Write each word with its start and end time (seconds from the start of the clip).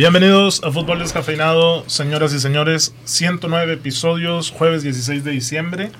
Bienvenidos 0.00 0.62
a 0.64 0.72
Fútbol 0.72 1.00
Descafeinado, 1.00 1.84
señoras 1.86 2.32
y 2.32 2.40
señores. 2.40 2.94
109 3.04 3.74
episodios, 3.74 4.50
jueves 4.50 4.82
16 4.82 5.24
de 5.24 5.30
diciembre, 5.30 5.90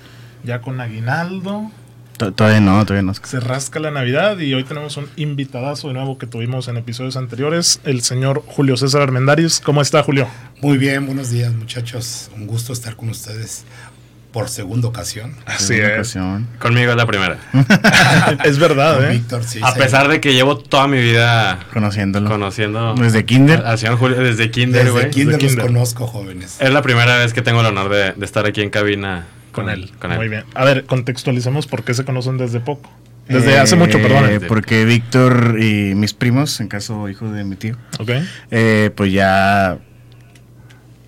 ya 0.42 0.62
con 0.62 0.80
aguinaldo. 0.80 1.70
Todavía 2.16 2.62
no, 2.62 2.82
todavía 2.86 3.02
no. 3.02 3.12
Se 3.12 3.40
rasca 3.40 3.78
la 3.78 3.90
Navidad 3.90 4.38
y 4.38 4.54
hoy 4.54 4.64
tenemos 4.64 4.96
un 4.96 5.06
invitadazo 5.16 5.88
de 5.88 5.94
nuevo 5.94 6.16
que 6.16 6.26
tuvimos 6.26 6.66
en 6.68 6.78
episodios 6.78 7.18
anteriores, 7.18 7.82
el 7.84 8.00
señor 8.00 8.42
Julio 8.46 8.78
César 8.78 9.02
Armendaris. 9.02 9.60
¿Cómo 9.60 9.82
está, 9.82 10.02
Julio? 10.02 10.26
Muy 10.62 10.78
bien, 10.78 11.04
buenos 11.04 11.28
días, 11.28 11.52
muchachos. 11.52 12.30
Un 12.34 12.46
gusto 12.46 12.72
estar 12.72 12.96
con 12.96 13.10
ustedes 13.10 13.66
por 14.32 14.48
segunda 14.48 14.88
ocasión. 14.88 15.34
Así 15.46 15.74
es. 15.74 15.92
Ocasión. 15.92 16.46
Conmigo 16.58 16.90
es 16.92 16.96
la 16.96 17.06
primera. 17.06 17.38
es 18.44 18.58
verdad, 18.58 18.96
Con 18.96 19.04
¿eh? 19.06 19.10
Víctor, 19.12 19.44
sí. 19.44 19.60
A 19.62 19.72
sí. 19.72 19.78
pesar 19.78 20.08
de 20.08 20.20
que 20.20 20.32
llevo 20.34 20.56
toda 20.58 20.86
mi 20.86 21.00
vida 21.00 21.60
Conociéndolo. 21.72 22.28
conociendo 22.30 22.94
Desde 22.94 23.24
kinder. 23.24 23.64
al 23.66 23.78
señor 23.78 23.96
Julio 23.98 24.18
desde 24.18 24.50
kinder, 24.50 24.80
Desde 24.84 24.90
güey. 24.92 25.10
kinder, 25.10 25.34
Desde 25.36 25.42
los 25.44 25.52
kinder. 25.54 25.66
conozco, 25.66 26.06
jóvenes. 26.06 26.56
Es 26.60 26.72
la 26.72 26.82
primera 26.82 27.16
vez 27.18 27.32
que 27.32 27.42
tengo 27.42 27.60
el 27.60 27.66
honor 27.66 27.88
de, 27.90 28.12
de 28.12 28.24
estar 28.24 28.46
aquí 28.46 28.62
en 28.62 28.70
cabina 28.70 29.26
Con 29.52 29.68
él. 29.68 29.90
Con 29.98 30.12
él. 30.12 30.18
Muy 30.18 30.28
bien. 30.28 30.44
A 30.54 30.64
ver, 30.64 30.84
contextualicemos 30.84 31.66
por 31.66 31.82
qué 31.84 31.94
se 31.94 32.04
conocen 32.04 32.38
desde 32.38 32.60
poco. 32.60 32.90
Desde 33.28 33.52
Eh, 33.54 33.58
hace 33.58 33.76
mucho, 33.76 34.00
perdón. 34.02 34.42
Porque 34.48 34.84
Víctor 34.84 35.56
y 35.60 35.94
mis 35.94 36.14
primos, 36.14 36.60
en 36.60 36.68
caso 36.68 37.08
hijo 37.08 37.30
de 37.30 37.44
mi 37.44 37.54
tío, 37.56 37.76
Ok. 38.00 38.10
eh, 38.50 38.90
pues 38.96 39.12
ya 39.12 39.78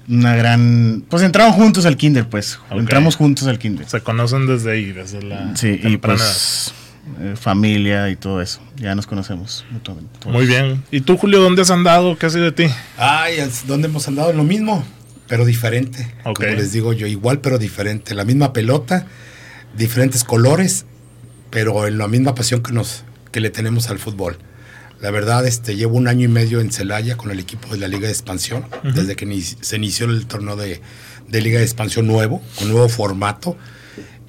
una 0.09 0.37
gran... 0.37 1.05
Pues 1.09 1.23
entraron 1.23 1.53
juntos 1.53 1.87
al 1.87 1.97
kinder, 1.97 2.29
pues. 2.29 2.59
Entramos 2.71 3.17
juntos 3.17 3.47
al 3.49 3.59
kinder. 3.59 3.89
Se 3.89 4.01
conocen 4.01 4.47
desde 4.47 4.73
ahí, 4.73 4.93
desde 4.93 5.23
la 5.23 5.57
Sí, 5.57 5.81
y 5.83 5.97
pues 5.97 6.73
eh, 7.21 7.35
familia 7.37 8.11
y 8.11 8.17
todo 8.17 8.41
eso. 8.41 8.61
Ya 8.77 8.95
nos 8.95 9.07
conocemos 9.07 9.65
mutuamente. 9.71 10.29
Muy 10.29 10.47
bien. 10.47 10.85
¿Y 10.91 11.01
tú, 11.01 11.17
Julio, 11.17 11.41
dónde 11.41 11.63
has 11.63 11.71
andado? 11.71 12.17
¿Qué 12.17 12.27
ha 12.27 12.31
sido 12.31 12.45
de 12.45 12.53
ti? 12.53 12.67
Ay, 12.97 13.37
¿dónde 13.67 13.89
hemos 13.89 14.07
andado? 14.07 14.31
En 14.31 14.37
lo 14.37 14.45
mismo, 14.45 14.85
pero 15.27 15.45
diferente. 15.45 16.15
Como 16.23 16.49
les 16.49 16.73
digo 16.73 16.93
yo, 16.93 17.07
igual 17.07 17.41
pero 17.41 17.59
diferente. 17.59 18.15
La 18.15 18.25
misma 18.25 18.53
pelota, 18.53 19.07
diferentes 19.77 20.25
colores, 20.25 20.87
pero 21.51 21.87
en 21.87 21.99
la 21.99 22.07
misma 22.07 22.35
pasión 22.35 22.63
que 22.63 22.73
nos 22.73 23.05
que 23.33 23.41
le 23.41 23.51
tenemos 23.51 23.91
al 23.91 23.99
fútbol. 23.99 24.39
La 25.03 25.11
verdad, 25.11 25.45
este, 25.45 25.75
llevo 25.75 25.97
un 25.97 26.07
año 26.07 26.27
y 26.27 26.29
medio 26.29 26.61
en 26.61 26.71
Celaya 26.71 27.17
con 27.17 27.33
el 27.33 27.41
equipo 27.41 27.69
de 27.73 27.79
la 27.79 27.89
Liga 27.89 28.07
de 28.07 28.13
Expansión, 28.13 28.65
desde 28.95 29.17
que 29.17 29.43
se 29.61 29.77
inició 29.77 30.07
el 30.07 30.27
torneo 30.27 30.55
de, 30.55 30.81
de 31.27 31.41
Liga 31.41 31.59
de 31.59 31.65
Expansión 31.65 32.07
nuevo, 32.07 32.41
con 32.57 32.69
nuevo 32.69 32.89
formato. 32.89 33.57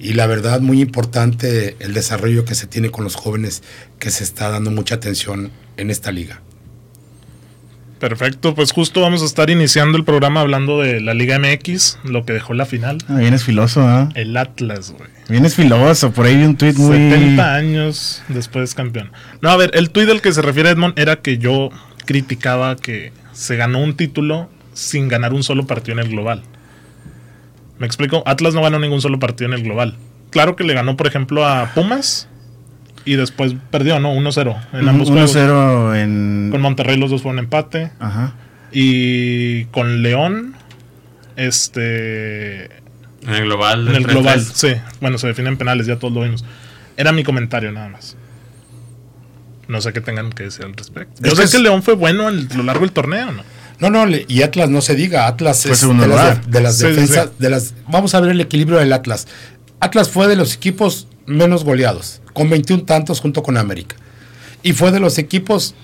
Y 0.00 0.14
la 0.14 0.26
verdad, 0.26 0.60
muy 0.60 0.80
importante 0.80 1.76
el 1.78 1.94
desarrollo 1.94 2.44
que 2.44 2.56
se 2.56 2.66
tiene 2.66 2.90
con 2.90 3.04
los 3.04 3.14
jóvenes, 3.14 3.62
que 4.00 4.10
se 4.10 4.24
está 4.24 4.50
dando 4.50 4.72
mucha 4.72 4.96
atención 4.96 5.52
en 5.76 5.90
esta 5.90 6.10
liga. 6.10 6.42
Perfecto, 8.00 8.56
pues 8.56 8.72
justo 8.72 9.00
vamos 9.00 9.22
a 9.22 9.26
estar 9.26 9.50
iniciando 9.50 9.96
el 9.96 10.04
programa 10.04 10.40
hablando 10.40 10.80
de 10.80 11.00
la 11.00 11.14
Liga 11.14 11.38
MX, 11.38 11.98
lo 12.02 12.26
que 12.26 12.32
dejó 12.32 12.52
la 12.52 12.66
final. 12.66 12.98
Ah, 13.08 13.18
vienes 13.18 13.44
filoso, 13.44 13.82
¿ah? 13.82 14.08
El 14.16 14.36
Atlas, 14.36 14.90
güey. 14.90 15.13
Vienes 15.28 15.54
filoso. 15.54 16.12
Por 16.12 16.26
ahí 16.26 16.36
vi 16.36 16.44
un 16.44 16.56
tweet 16.56 16.74
muy... 16.74 16.96
70 16.96 17.54
años 17.54 18.22
después 18.28 18.74
campeón. 18.74 19.10
No, 19.40 19.50
a 19.50 19.56
ver, 19.56 19.70
el 19.74 19.90
tuit 19.90 20.06
del 20.06 20.20
que 20.20 20.32
se 20.32 20.42
refiere 20.42 20.70
Edmond 20.70 20.98
era 20.98 21.16
que 21.16 21.38
yo 21.38 21.70
criticaba 22.04 22.76
que 22.76 23.12
se 23.32 23.56
ganó 23.56 23.80
un 23.80 23.96
título 23.96 24.50
sin 24.74 25.08
ganar 25.08 25.32
un 25.32 25.42
solo 25.42 25.66
partido 25.66 25.98
en 25.98 26.04
el 26.06 26.10
global. 26.10 26.42
¿Me 27.78 27.86
explico? 27.86 28.22
Atlas 28.26 28.54
no 28.54 28.62
ganó 28.62 28.78
ningún 28.78 29.00
solo 29.00 29.18
partido 29.18 29.50
en 29.50 29.58
el 29.58 29.64
global. 29.64 29.96
Claro 30.30 30.56
que 30.56 30.64
le 30.64 30.74
ganó, 30.74 30.96
por 30.96 31.06
ejemplo, 31.06 31.46
a 31.46 31.72
Pumas 31.74 32.28
y 33.04 33.16
después 33.16 33.54
perdió, 33.70 34.00
¿no? 34.00 34.14
1-0 34.14 34.56
en 34.72 34.88
ambos 34.88 35.08
juegos. 35.10 35.36
1-0 35.36 35.96
en... 35.96 36.48
Con 36.50 36.60
Monterrey 36.60 36.96
los 36.96 37.10
dos 37.10 37.22
fueron 37.22 37.38
empate. 37.38 37.90
Ajá. 37.98 38.34
Y 38.72 39.66
con 39.66 40.02
León, 40.02 40.54
este. 41.36 42.68
En 43.26 43.34
el 43.34 43.44
global. 43.44 43.88
En 43.88 43.94
el 43.96 44.02
del 44.04 44.12
global, 44.12 44.40
3-3. 44.40 44.52
sí. 44.54 44.74
Bueno, 45.00 45.18
se 45.18 45.26
definen 45.28 45.56
penales, 45.56 45.86
ya 45.86 45.98
todos 45.98 46.12
lo 46.14 46.22
vimos. 46.22 46.44
Era 46.96 47.12
mi 47.12 47.24
comentario 47.24 47.72
nada 47.72 47.88
más. 47.88 48.16
No 49.68 49.80
sé 49.80 49.92
qué 49.92 50.00
tengan 50.00 50.30
que 50.32 50.44
decir 50.44 50.64
al 50.64 50.74
respecto. 50.74 51.22
Yo 51.22 51.32
Es 51.32 51.36
sé 51.38 51.44
que 51.44 51.50
que 51.52 51.56
es- 51.56 51.62
León 51.62 51.82
fue 51.82 51.94
bueno 51.94 52.28
en- 52.28 52.48
a 52.52 52.54
lo 52.56 52.62
largo 52.64 52.82
del 52.82 52.92
torneo, 52.92 53.32
¿no? 53.32 53.42
No, 53.80 53.90
no, 53.90 54.06
y 54.28 54.42
Atlas 54.42 54.70
no 54.70 54.80
se 54.80 54.94
diga, 54.94 55.26
Atlas 55.26 55.62
Fue 55.62 55.72
es 55.72 55.80
de 55.80 55.88
las, 55.94 56.06
lugar. 56.06 56.44
de, 56.44 56.50
de 56.52 56.60
las 56.60 56.76
Sí, 56.76 56.82
sí, 56.84 56.86
defensas, 56.90 57.24
sí. 57.26 57.32
de 57.38 57.50
las 57.50 57.74
vamos 57.88 58.14
a 58.14 58.20
ver 58.20 58.30
el 58.30 58.40
equilibrio 58.40 58.78
del 58.78 58.92
Atlas. 58.92 59.26
Atlas 59.80 60.08
fue 60.10 60.28
de 60.28 60.36
los 60.36 60.54
equipos 60.54 61.08
menos 61.26 61.64
goleados, 61.64 62.20
con 62.34 62.48
21 62.50 62.84
tantos 62.84 63.20
junto 63.20 63.42
con 63.42 63.56
América. 63.56 63.96
Y 64.62 64.74
fue 64.74 64.92
de 64.92 65.00
los 65.00 65.18
equipos 65.18 65.74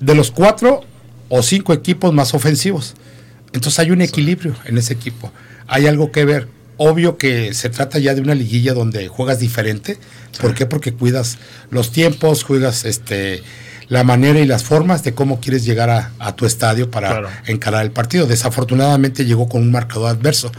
de 0.00 0.14
los 0.14 0.30
cuatro 0.30 0.82
o 1.30 1.42
cinco 1.42 1.72
equipos 1.72 2.12
más 2.12 2.34
ofensivos. 2.34 2.94
Entonces 3.52 3.78
hay 3.78 3.90
un 3.90 4.02
equilibrio 4.02 4.54
en 4.66 4.76
ese 4.76 4.92
equipo. 4.92 5.32
Hay 5.66 5.86
algo 5.86 6.12
que 6.12 6.24
ver. 6.24 6.48
Obvio 6.76 7.18
que 7.18 7.54
se 7.54 7.68
trata 7.70 7.98
ya 8.00 8.14
de 8.14 8.20
una 8.20 8.34
liguilla 8.34 8.74
donde 8.74 9.06
juegas 9.08 9.38
diferente. 9.38 9.96
¿Por 10.40 10.54
qué? 10.54 10.66
Porque 10.66 10.92
cuidas 10.92 11.38
los 11.70 11.92
tiempos, 11.92 12.42
juegas 12.42 12.84
este 12.84 13.42
la 13.88 14.02
manera 14.02 14.40
y 14.40 14.46
las 14.46 14.64
formas 14.64 15.04
de 15.04 15.12
cómo 15.14 15.40
quieres 15.40 15.64
llegar 15.64 15.90
a, 15.90 16.10
a 16.18 16.34
tu 16.34 16.46
estadio 16.46 16.90
para 16.90 17.08
Claro. 17.10 17.28
encarar 17.46 17.84
el 17.84 17.90
partido. 17.92 18.26
Desafortunadamente 18.26 19.24
llegó 19.26 19.48
con 19.48 19.60
un 19.62 19.70
marcador 19.70 20.08
adverso. 20.08 20.50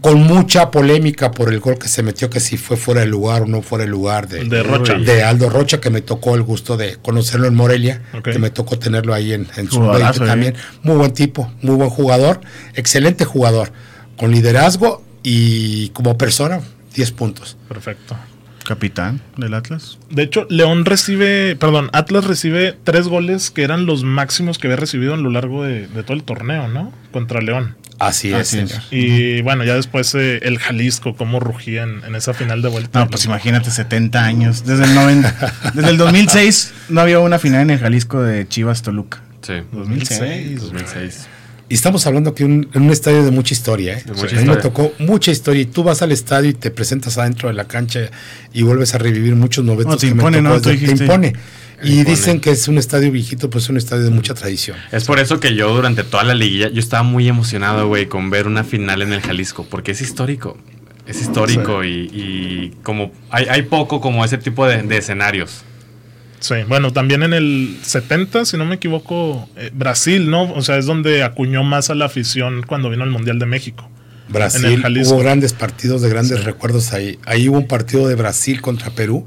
Con 0.00 0.22
mucha 0.22 0.70
polémica 0.70 1.30
por 1.32 1.52
el 1.52 1.58
gol 1.60 1.78
que 1.78 1.88
se 1.88 2.02
metió, 2.02 2.30
que 2.30 2.40
si 2.40 2.56
fue 2.56 2.76
fuera 2.76 3.00
de 3.00 3.08
lugar 3.08 3.42
o 3.42 3.46
no 3.46 3.62
fuera 3.62 3.84
de 3.84 3.90
lugar 3.90 4.28
de, 4.28 4.44
De 4.44 4.62
Rocha. 4.62 4.94
de 4.94 5.22
Aldo 5.22 5.50
Rocha, 5.50 5.80
que 5.80 5.90
me 5.90 6.02
tocó 6.02 6.34
el 6.34 6.42
gusto 6.42 6.76
de 6.76 6.96
conocerlo 6.96 7.48
en 7.48 7.54
Morelia, 7.54 8.02
que 8.22 8.38
me 8.38 8.50
tocó 8.50 8.78
tenerlo 8.78 9.12
ahí 9.12 9.32
en, 9.32 9.48
en 9.56 9.70
su 9.70 9.82
¿eh? 9.92 10.00
también. 10.24 10.54
Muy 10.82 10.96
buen 10.96 11.12
tipo, 11.12 11.52
muy 11.62 11.74
buen 11.74 11.90
jugador, 11.90 12.40
excelente 12.74 13.24
jugador, 13.24 13.72
con 14.16 14.30
liderazgo 14.30 15.02
y 15.22 15.88
como 15.90 16.16
persona, 16.16 16.60
10 16.94 17.12
puntos. 17.12 17.56
Perfecto. 17.68 18.16
Capitán 18.68 19.22
del 19.38 19.54
Atlas. 19.54 19.98
De 20.10 20.22
hecho, 20.22 20.46
León 20.50 20.84
recibe, 20.84 21.56
perdón, 21.56 21.88
Atlas 21.94 22.24
recibe 22.26 22.76
tres 22.84 23.08
goles 23.08 23.50
que 23.50 23.62
eran 23.62 23.86
los 23.86 24.04
máximos 24.04 24.58
que 24.58 24.66
había 24.66 24.76
recibido 24.76 25.14
a 25.14 25.16
lo 25.16 25.30
largo 25.30 25.64
de, 25.64 25.86
de 25.88 26.02
todo 26.02 26.12
el 26.12 26.22
torneo, 26.22 26.68
¿no? 26.68 26.92
Contra 27.10 27.40
León. 27.40 27.76
Así 27.98 28.28
es, 28.28 28.34
Así 28.40 28.58
es. 28.58 28.68
señor. 28.68 28.84
Y 28.90 29.40
bueno, 29.40 29.64
ya 29.64 29.74
después 29.74 30.14
eh, 30.14 30.40
el 30.42 30.58
Jalisco, 30.58 31.16
cómo 31.16 31.40
rugía 31.40 31.84
en, 31.84 32.04
en 32.04 32.14
esa 32.14 32.34
final 32.34 32.60
de 32.60 32.68
vuelta. 32.68 33.00
No, 33.00 33.08
pues 33.08 33.24
imagínate, 33.24 33.70
70 33.70 34.22
años. 34.22 34.66
Desde 34.66 34.84
el 34.84 34.94
90, 34.94 35.52
desde 35.74 35.88
el 35.88 35.96
2006 35.96 36.74
no 36.90 37.00
había 37.00 37.20
una 37.20 37.38
final 37.38 37.62
en 37.62 37.70
el 37.70 37.78
Jalisco 37.78 38.20
de 38.20 38.46
Chivas 38.46 38.82
Toluca. 38.82 39.22
Sí. 39.40 39.54
2006. 39.72 40.60
2006. 40.60 41.28
Y 41.68 41.74
estamos 41.74 42.06
hablando 42.06 42.34
que 42.34 42.44
un, 42.44 42.68
en 42.72 42.82
un 42.82 42.90
estadio 42.90 43.24
de 43.24 43.30
mucha 43.30 43.52
historia. 43.52 43.98
¿eh? 43.98 44.02
De 44.04 44.12
mucha 44.12 44.36
a 44.36 44.40
mí 44.40 44.48
me 44.48 44.56
tocó 44.56 44.92
mucha 44.98 45.30
historia. 45.30 45.62
Y 45.62 45.66
tú 45.66 45.82
vas 45.82 46.00
al 46.00 46.12
estadio 46.12 46.50
y 46.50 46.54
te 46.54 46.70
presentas 46.70 47.18
adentro 47.18 47.48
de 47.48 47.54
la 47.54 47.66
cancha 47.66 48.10
y 48.54 48.62
vuelves 48.62 48.94
a 48.94 48.98
revivir 48.98 49.34
muchos 49.36 49.64
momentos 49.64 49.94
No, 49.94 49.98
te 49.98 50.06
que 50.06 50.12
impone, 50.12 50.40
¿no? 50.40 50.60
te 50.60 50.72
impone. 50.72 51.34
Y 51.82 51.98
Impone. 52.00 52.04
dicen 52.10 52.40
que 52.40 52.50
es 52.50 52.66
un 52.68 52.78
estadio 52.78 53.12
viejito, 53.12 53.50
pues 53.50 53.64
es 53.64 53.70
un 53.70 53.76
estadio 53.76 54.04
de 54.04 54.10
mucha 54.10 54.34
tradición. 54.34 54.76
Es 54.90 55.04
por 55.04 55.20
eso 55.20 55.38
que 55.40 55.54
yo 55.54 55.72
durante 55.74 56.02
toda 56.04 56.24
la 56.24 56.34
liguilla, 56.34 56.70
yo 56.70 56.80
estaba 56.80 57.02
muy 57.04 57.28
emocionado, 57.28 57.86
güey, 57.86 58.06
con 58.06 58.30
ver 58.30 58.46
una 58.46 58.64
final 58.64 59.02
en 59.02 59.12
el 59.12 59.20
Jalisco, 59.20 59.64
porque 59.68 59.92
es 59.92 60.00
histórico. 60.00 60.56
Es 61.06 61.20
histórico 61.22 61.84
y, 61.84 62.10
y 62.12 62.76
como 62.82 63.12
hay, 63.30 63.46
hay 63.46 63.62
poco 63.62 64.00
como 64.00 64.24
ese 64.24 64.38
tipo 64.38 64.66
de, 64.66 64.82
de 64.82 64.96
escenarios. 64.96 65.62
Sí, 66.40 66.54
bueno, 66.68 66.92
también 66.92 67.22
en 67.22 67.32
el 67.32 67.78
70, 67.82 68.44
si 68.44 68.56
no 68.56 68.64
me 68.64 68.76
equivoco, 68.76 69.48
eh, 69.56 69.70
Brasil, 69.72 70.30
¿no? 70.30 70.52
O 70.52 70.62
sea, 70.62 70.78
es 70.78 70.86
donde 70.86 71.22
acuñó 71.22 71.64
más 71.64 71.90
a 71.90 71.94
la 71.94 72.04
afición 72.06 72.62
cuando 72.66 72.90
vino 72.90 73.02
al 73.02 73.10
Mundial 73.10 73.38
de 73.38 73.46
México. 73.46 73.88
En 74.28 74.28
el 74.28 74.32
Brasil, 74.32 74.82
Jalisco. 74.82 75.14
hubo 75.14 75.22
grandes 75.22 75.52
partidos 75.52 76.02
de 76.02 76.10
grandes 76.10 76.44
recuerdos 76.44 76.92
ahí. 76.92 77.18
Ahí 77.24 77.48
hubo 77.48 77.58
un 77.58 77.66
partido 77.66 78.06
de 78.06 78.14
Brasil 78.14 78.60
contra 78.60 78.90
Perú, 78.90 79.26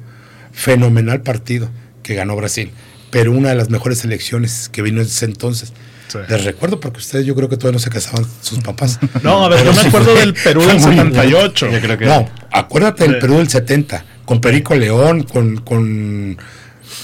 fenomenal 0.51 1.21
partido 1.21 1.69
que 2.03 2.15
ganó 2.15 2.35
Brasil. 2.35 2.71
Pero 3.09 3.33
una 3.33 3.49
de 3.49 3.55
las 3.55 3.69
mejores 3.69 3.99
selecciones 3.99 4.69
que 4.69 4.81
vino 4.81 5.01
en 5.01 5.07
ese 5.07 5.25
entonces. 5.25 5.73
Sí. 6.07 6.19
Les 6.29 6.43
recuerdo 6.43 6.79
porque 6.79 6.99
ustedes 6.99 7.25
yo 7.25 7.35
creo 7.35 7.49
que 7.49 7.57
todavía 7.57 7.77
no 7.77 7.79
se 7.79 7.89
casaban 7.89 8.25
sus 8.41 8.59
papás. 8.59 8.99
No, 9.23 9.45
a 9.45 9.49
ver, 9.49 9.65
yo 9.65 9.73
me 9.73 9.81
acuerdo 9.81 10.13
del 10.15 10.33
Perú 10.33 10.61
del 10.61 10.79
muy 10.79 10.95
78. 10.95 11.71
Yo 11.71 11.81
creo 11.81 11.97
que 11.97 12.05
No, 12.05 12.29
acuérdate 12.51 13.07
del. 13.07 13.19
Perú 13.19 13.37
del 13.37 13.49
70, 13.49 14.05
con 14.25 14.39
Perico 14.39 14.75
León, 14.75 15.23
con, 15.23 15.57
con 15.57 16.37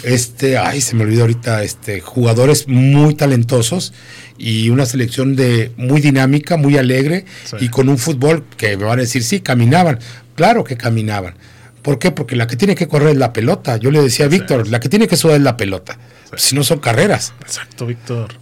este, 0.03 0.57
ay, 0.57 0.81
se 0.81 0.95
me 0.95 1.03
olvidó 1.03 1.21
ahorita, 1.21 1.63
este, 1.63 2.01
jugadores 2.01 2.67
muy 2.67 3.15
talentosos 3.15 3.93
y 4.37 4.69
una 4.69 4.85
selección 4.85 5.35
de 5.35 5.71
muy 5.77 6.01
dinámica, 6.01 6.57
muy 6.57 6.77
alegre 6.77 7.25
Sí. 7.45 7.57
y 7.61 7.69
con 7.69 7.89
un 7.89 7.97
fútbol 7.97 8.43
que 8.57 8.77
me 8.77 8.83
van 8.85 8.99
a 8.99 9.01
decir, 9.01 9.23
sí, 9.23 9.39
caminaban, 9.39 9.99
claro 10.35 10.63
que 10.63 10.77
caminaban. 10.77 11.35
¿Por 11.81 11.99
qué? 11.99 12.11
Porque 12.11 12.35
la 12.35 12.47
que 12.47 12.57
tiene 12.57 12.75
que 12.75 12.87
correr 12.87 13.09
es 13.09 13.17
la 13.17 13.31
pelota. 13.31 13.77
Yo 13.77 13.91
le 13.91 14.01
decía 14.01 14.25
a 14.25 14.27
Víctor, 14.29 14.67
la 14.67 14.79
que 14.81 14.89
tiene 14.89 15.07
que 15.07 15.15
sudar 15.15 15.37
es 15.37 15.41
la 15.43 15.55
pelota. 15.55 15.97
Si 16.35 16.53
no 16.53 16.63
son 16.65 16.79
carreras. 16.79 17.33
Exacto, 17.41 17.85
Víctor. 17.85 18.33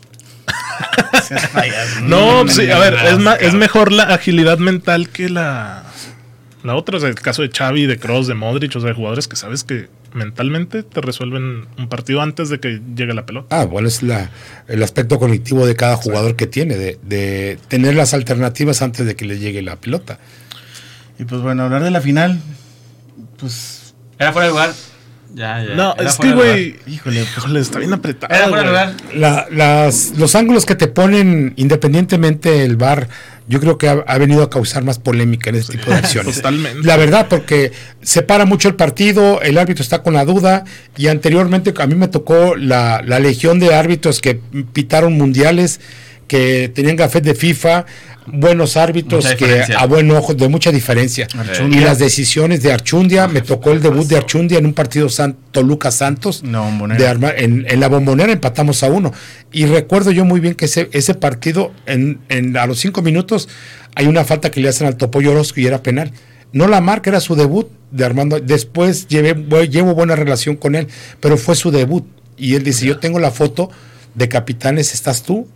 Payaso. 1.54 2.02
No, 2.02 2.48
sí, 2.48 2.70
a 2.72 2.80
ver, 2.80 2.94
es, 2.96 3.24
rasca. 3.24 3.36
es 3.46 3.54
mejor 3.54 3.92
la 3.92 4.04
agilidad 4.06 4.58
mental 4.58 5.10
que 5.10 5.30
la, 5.30 5.84
la 6.64 6.76
otra. 6.76 6.98
O 6.98 7.00
sea, 7.00 7.10
el 7.10 7.16
caso 7.16 7.42
de 7.44 7.50
Xavi, 7.50 7.86
de 7.86 7.98
Kroos, 8.00 8.28
de 8.28 8.34
Modric, 8.34 8.76
o 8.76 8.80
sea, 8.80 8.90
de 8.90 8.96
jugadores 8.96 9.28
que 9.28 9.36
sabes 9.36 9.64
que 9.64 9.88
mentalmente 10.16 10.84
te 10.84 11.02
resuelven 11.02 11.68
un 11.78 11.90
partido 11.90 12.22
antes 12.22 12.50
de 12.50 12.60
que 12.60 12.82
llegue 12.96 13.14
la 13.14 13.26
pelota. 13.26 13.60
Ah, 13.60 13.66
bueno, 13.66 13.88
es 13.88 14.02
la, 14.02 14.32
el 14.68 14.82
aspecto 14.82 15.20
cognitivo 15.20 15.66
de 15.68 15.76
cada 15.76 15.96
jugador 15.96 16.36
que 16.36 16.48
tiene, 16.48 16.76
de, 16.76 16.98
de 17.04 17.60
tener 17.68 17.96
las 17.96 18.14
alternativas 18.14 18.82
antes 18.82 19.06
de 19.06 19.16
que 19.16 19.26
le 19.26 19.38
llegue 19.38 19.62
la 19.62 19.76
pelota. 19.76 20.20
Y 21.20 21.26
pues 21.26 21.42
bueno, 21.42 21.64
hablar 21.64 21.84
de 21.84 21.92
la 21.92 22.02
final, 22.02 22.40
pues, 23.38 23.94
Era 24.18 24.34
fuera 24.34 24.48
de 24.48 24.52
lugar. 24.52 24.74
Ya, 25.36 25.62
ya. 25.66 25.76
No, 25.76 25.94
era 25.98 26.10
es 26.10 26.16
que, 26.16 26.32
güey, 26.32 26.76
híjole, 26.88 27.20
pues, 27.26 27.38
híjole, 27.38 27.60
está 27.60 27.80
bien 27.80 27.92
apretado. 27.92 28.34
lugar. 28.34 28.66
Era 28.66 28.70
fuera 28.72 28.88
de 28.88 28.94
güey. 28.96 29.14
lugar. 29.14 29.48
La- 29.52 29.84
las, 29.86 30.12
los 30.18 30.34
ángulos 30.34 30.66
que 30.66 30.76
te 30.76 30.88
ponen 30.88 31.52
independientemente 31.58 32.64
el 32.64 32.78
VAR, 32.78 33.10
yo 33.48 33.60
creo 33.60 33.78
que 33.78 33.90
ha, 33.90 34.04
ha 34.08 34.18
venido 34.18 34.44
a 34.44 34.50
causar 34.50 34.86
más 34.86 34.98
polémica 34.98 35.50
en 35.50 35.58
este 35.58 35.78
tipo 35.78 35.92
de 35.92 35.98
acciones. 35.98 36.38
Totalmente. 36.38 36.88
La 36.88 36.96
verdad, 36.96 37.28
porque 37.30 37.74
separa 38.02 38.46
mucho 38.46 38.70
el 38.70 38.76
partido, 38.76 39.42
el 39.42 39.58
árbitro 39.58 39.84
está 39.84 40.02
con 40.04 40.14
la 40.14 40.24
duda, 40.24 40.64
y 40.96 41.08
anteriormente 41.10 41.74
a 41.78 41.86
mí 41.86 41.96
me 41.96 42.08
tocó 42.08 42.56
la, 42.56 43.02
la 43.06 43.20
legión 43.20 43.60
de 43.60 43.76
árbitros 43.76 44.22
que 44.22 44.40
pitaron 44.72 45.14
mundiales, 45.14 45.82
que 46.28 46.72
tenían 46.74 46.96
gafet 46.96 47.24
de 47.26 47.36
FIFA, 47.36 47.86
buenos 48.28 48.78
árbitros 48.78 49.26
que 49.36 49.46
a 49.78 49.86
buen 49.86 50.10
ojo, 50.12 50.34
de 50.34 50.48
mucha 50.48 50.72
diferencia. 50.72 51.28
Archundia. 51.38 51.82
Y 51.82 51.84
las 51.84 52.00
decisiones 52.00 52.62
de 52.64 52.72
Archundia, 52.74 53.28
me 53.28 53.42
tocó 53.42 53.72
el 53.72 53.82
debut 53.82 54.08
de 54.08 54.18
Archundia 54.18 54.58
en 54.58 54.66
un 54.66 54.74
partido 54.74 55.10
San, 55.10 55.36
Toluca 55.52 55.92
Santos 55.92 56.44
No, 56.44 56.70
de 56.98 57.08
armar- 57.08 57.36
en, 57.38 57.66
en 57.70 57.80
la 57.80 57.88
bombonera 57.88 58.32
empatamos 58.34 58.84
a 58.84 58.88
uno. 58.88 59.14
Y 59.52 59.66
recuerdo 59.66 60.12
yo 60.12 60.26
muy 60.26 60.40
bien 60.40 60.56
que 60.56 60.66
ese, 60.66 60.90
ese 60.92 61.14
partido, 61.14 61.72
en, 61.86 62.20
en- 62.30 62.58
a 62.58 62.66
los 62.66 62.80
cinco 62.80 63.02
minutos, 63.02 63.48
hay 63.96 64.08
una 64.08 64.26
falta 64.26 64.52
que 64.52 64.60
le 64.60 64.70
hacen 64.70 64.88
al 64.88 64.98
Topoyo 64.98 65.32
Orozco 65.32 65.60
y 65.60 65.68
era 65.68 65.82
penal. 65.84 66.12
No 66.52 66.68
la 66.68 66.82
marca, 66.82 67.10
era 67.10 67.20
su 67.20 67.36
debut 67.36 67.68
de 67.92 68.06
Armando. 68.06 68.40
Después 68.40 69.08
llevé, 69.08 69.36
llevo 69.70 69.94
buena 69.94 70.16
relación 70.16 70.56
con 70.56 70.76
él, 70.76 70.88
pero 71.20 71.38
fue 71.38 71.56
su 71.56 71.72
debut. 71.72 72.06
Y 72.38 72.56
él 72.56 72.64
dice, 72.64 72.86
yo 72.86 72.98
tengo 73.00 73.20
la 73.20 73.32
foto 73.32 73.70
de 74.14 74.28
capitanes, 74.30 74.94
¿estás 74.94 75.24
tú? 75.24 75.48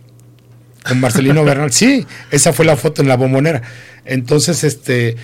Con 0.86 1.00
Marcelino 1.00 1.44
Bernal. 1.44 1.72
Sí, 1.72 2.06
esa 2.30 2.52
fue 2.52 2.64
la 2.64 2.76
foto 2.76 3.02
en 3.02 3.08
la 3.08 3.16
bombonera. 3.16 3.62
Entonces, 4.04 4.64
este, 4.64 5.16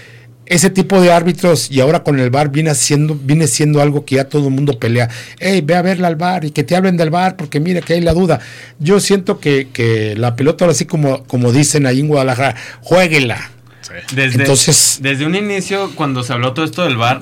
ese 0.47 0.71
tipo 0.71 1.01
de 1.01 1.13
árbitros 1.13 1.71
y 1.71 1.81
ahora 1.81 2.03
con 2.03 2.21
el 2.21 2.31
VAR 2.31 2.51
viene 2.51 2.75
siendo, 2.75 3.15
viene 3.15 3.47
siendo 3.49 3.83
algo 3.83 4.05
que 4.05 4.17
ya 4.17 4.29
todo 4.29 4.49
el 4.49 4.55
mundo 4.55 4.79
pelea. 4.79 5.09
Hey, 5.41 5.61
ve 5.65 5.75
a 5.75 5.83
verla 5.83 6.09
al 6.09 6.17
VAR 6.17 6.45
y 6.45 6.51
que 6.51 6.63
te 6.63 6.77
hablen 6.77 6.97
del 6.97 7.11
VAR 7.11 7.37
porque 7.37 7.59
mira 7.59 7.81
que 7.81 7.95
hay 7.95 8.01
la 8.01 8.13
duda. 8.13 8.41
Yo 8.79 9.01
siento 9.01 9.41
que, 9.41 9.69
que 9.73 10.15
la 10.17 10.37
pelota, 10.37 10.65
ahora 10.65 10.75
sí 10.75 10.85
como, 10.85 11.25
como 11.25 11.53
dicen 11.53 11.87
ahí 11.87 12.01
en 12.01 12.09
Guadalajara, 12.09 12.55
jueguela. 12.81 13.51
Desde, 14.15 14.41
Entonces- 14.43 14.99
desde 15.01 15.27
un 15.27 15.35
inicio, 15.35 15.91
cuando 15.95 16.23
se 16.23 16.33
habló 16.33 16.53
todo 16.53 16.65
esto 16.65 16.83
del 16.85 16.97
bar, 16.97 17.21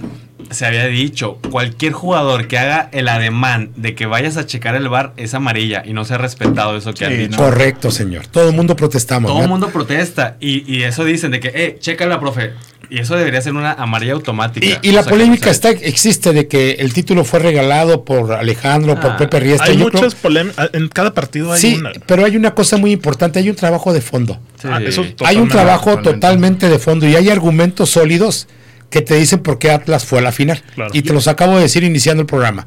se 0.50 0.66
había 0.66 0.86
dicho, 0.86 1.38
cualquier 1.50 1.92
jugador 1.92 2.46
que 2.48 2.58
haga 2.58 2.88
el 2.92 3.08
ademán 3.08 3.70
de 3.76 3.94
que 3.94 4.06
vayas 4.06 4.36
a 4.36 4.46
checar 4.46 4.74
el 4.76 4.88
bar 4.88 5.12
es 5.16 5.32
amarilla 5.34 5.82
y 5.84 5.92
no 5.94 6.04
se 6.04 6.14
ha 6.14 6.18
respetado 6.18 6.76
eso 6.76 6.92
que 6.92 6.98
Sí, 6.98 7.04
han 7.06 7.18
dicho. 7.18 7.36
Correcto, 7.38 7.90
señor. 7.90 8.26
Todo 8.26 8.48
el 8.50 8.54
mundo 8.54 8.76
protestamos. 8.76 9.30
Todo 9.30 9.42
el 9.42 9.48
mundo 9.48 9.70
protesta 9.70 10.36
y, 10.40 10.70
y 10.72 10.82
eso 10.82 11.04
dicen 11.04 11.30
de 11.30 11.40
que, 11.40 11.48
eh, 11.54 11.76
chécala, 11.80 12.20
profe. 12.20 12.52
Y 12.90 12.98
eso 13.00 13.16
debería 13.16 13.40
ser 13.40 13.54
una 13.54 13.72
amarilla 13.72 14.12
automática. 14.14 14.66
Y, 14.66 14.88
y 14.88 14.92
la 14.92 15.00
O 15.00 15.02
sea, 15.04 15.10
polémica 15.10 15.50
está, 15.50 15.70
existe 15.70 16.32
de 16.32 16.46
que 16.48 16.72
el 16.72 16.92
título 16.92 17.24
fue 17.24 17.40
regalado 17.40 18.04
por 18.04 18.32
Alejandro, 18.32 18.98
por 19.00 19.12
Ah, 19.12 19.16
Pepe 19.16 19.40
Riestra. 19.40 19.70
Hay 19.70 19.78
Yo 19.78 19.84
muchas 19.84 20.14
polémicas. 20.14 20.70
En 20.72 20.88
cada 20.88 21.12
partido 21.14 21.52
hay 21.52 21.60
sí, 21.60 21.76
una. 21.78 21.92
pero 22.06 22.24
hay 22.24 22.36
una 22.36 22.54
cosa 22.54 22.76
muy 22.76 22.92
importante, 22.92 23.38
hay 23.38 23.50
un 23.50 23.56
trabajo 23.56 23.92
de 23.92 24.00
fondo. 24.00 24.38
Sí. 24.60 24.68
Ah, 24.70 24.80
eso 24.82 25.04
hay 25.24 25.36
un 25.36 25.48
trabajo 25.48 25.90
totalmente. 25.96 26.12
totalmente 26.14 26.68
de 26.68 26.78
fondo 26.78 27.06
y 27.08 27.16
hay 27.16 27.28
argumentos 27.30 27.90
sólidos 27.90 28.48
que 28.90 29.02
te 29.02 29.14
dicen 29.16 29.40
por 29.40 29.58
qué 29.58 29.70
Atlas 29.70 30.04
fue 30.04 30.20
a 30.20 30.22
la 30.22 30.32
final. 30.32 30.62
Claro. 30.74 30.90
Y 30.94 31.02
te 31.02 31.12
los 31.12 31.26
acabo 31.28 31.56
de 31.56 31.62
decir 31.62 31.82
iniciando 31.84 32.20
el 32.20 32.26
programa. 32.26 32.66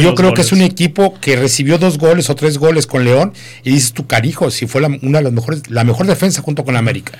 Y 0.00 0.02
yo 0.02 0.14
creo 0.14 0.34
que 0.34 0.42
es 0.42 0.52
un 0.52 0.62
equipo 0.62 1.18
que 1.20 1.36
recibió 1.36 1.78
dos 1.78 1.98
goles 1.98 2.30
o 2.30 2.34
tres 2.34 2.58
goles 2.58 2.86
con 2.86 3.04
León 3.04 3.32
y 3.62 3.70
dices 3.70 3.92
tu 3.92 4.06
carijo, 4.06 4.50
si 4.50 4.66
fue 4.66 4.80
la, 4.80 4.88
una 5.02 5.18
de 5.18 5.24
las 5.24 5.32
mejores, 5.32 5.70
la 5.70 5.84
mejor 5.84 6.06
defensa 6.06 6.42
junto 6.42 6.64
con 6.64 6.76
América. 6.76 7.12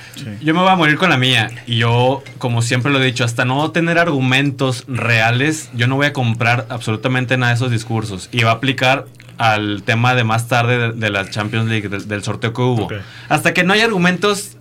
Yo 0.43 0.55
me 0.55 0.61
voy 0.61 0.71
a 0.71 0.76
morir 0.76 0.97
con 0.97 1.11
la 1.11 1.17
mía. 1.17 1.50
Y 1.67 1.76
yo, 1.79 2.23
como 2.38 2.62
siempre 2.62 2.93
lo 2.93 3.03
he 3.03 3.06
dicho, 3.06 3.25
hasta 3.25 3.44
no 3.44 3.71
tener 3.71 3.99
argumentos 3.99 4.85
reales, 4.88 5.71
yo 5.75 5.87
no 5.87 5.97
voy 5.97 6.06
a 6.06 6.12
comprar 6.12 6.67
absolutamente 6.69 7.37
nada 7.37 7.53
de 7.53 7.56
esos 7.56 7.71
discursos. 7.71 8.29
Y 8.32 8.43
va 8.43 8.50
a 8.50 8.55
aplicar 8.55 9.06
al 9.38 9.82
tema 9.82 10.15
de 10.15 10.25
más 10.25 10.49
tarde 10.49 10.79
de, 10.79 10.93
de 10.93 11.11
la 11.11 11.29
Champions 11.29 11.69
League, 11.69 11.88
del, 11.88 12.06
del 12.06 12.23
sorteo 12.23 12.53
que 12.53 12.62
hubo. 12.62 12.88
Hasta 13.29 13.55
que 13.55 13.65
no 13.65 13.73
haya 13.73 13.85
argumentos, 13.85 14.56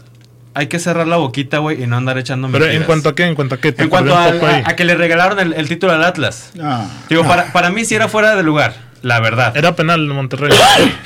hay 0.55 0.67
que 0.67 0.79
cerrar 0.79 1.07
la 1.07 1.17
boquita, 1.17 1.57
güey, 1.59 1.83
y 1.83 1.87
no 1.87 1.97
andar 1.97 2.17
echando 2.17 2.49
Pero 2.51 2.65
en 2.67 2.83
cuanto 2.83 3.09
a 3.09 3.15
qué, 3.15 3.25
en 3.25 3.35
cuanto 3.35 3.55
a 3.55 3.57
qué, 3.59 3.71
te 3.71 3.83
En 3.83 3.89
cuanto 3.89 4.15
a, 4.15 4.27
a 4.27 4.75
que 4.75 4.85
le 4.85 4.95
regalaron 4.95 5.39
el, 5.39 5.53
el 5.53 5.67
título 5.67 5.93
al 5.93 6.03
Atlas. 6.03 6.51
Ah, 6.61 6.85
Digo, 7.09 7.23
para, 7.23 7.51
para 7.51 7.69
mí 7.71 7.85
sí 7.85 7.95
era 7.95 8.07
fuera 8.07 8.35
de 8.35 8.43
lugar, 8.43 8.75
la 9.01 9.19
verdad. 9.19 9.55
Era 9.57 9.75
penal 9.75 10.01
en 10.01 10.09
Monterrey. 10.09 10.51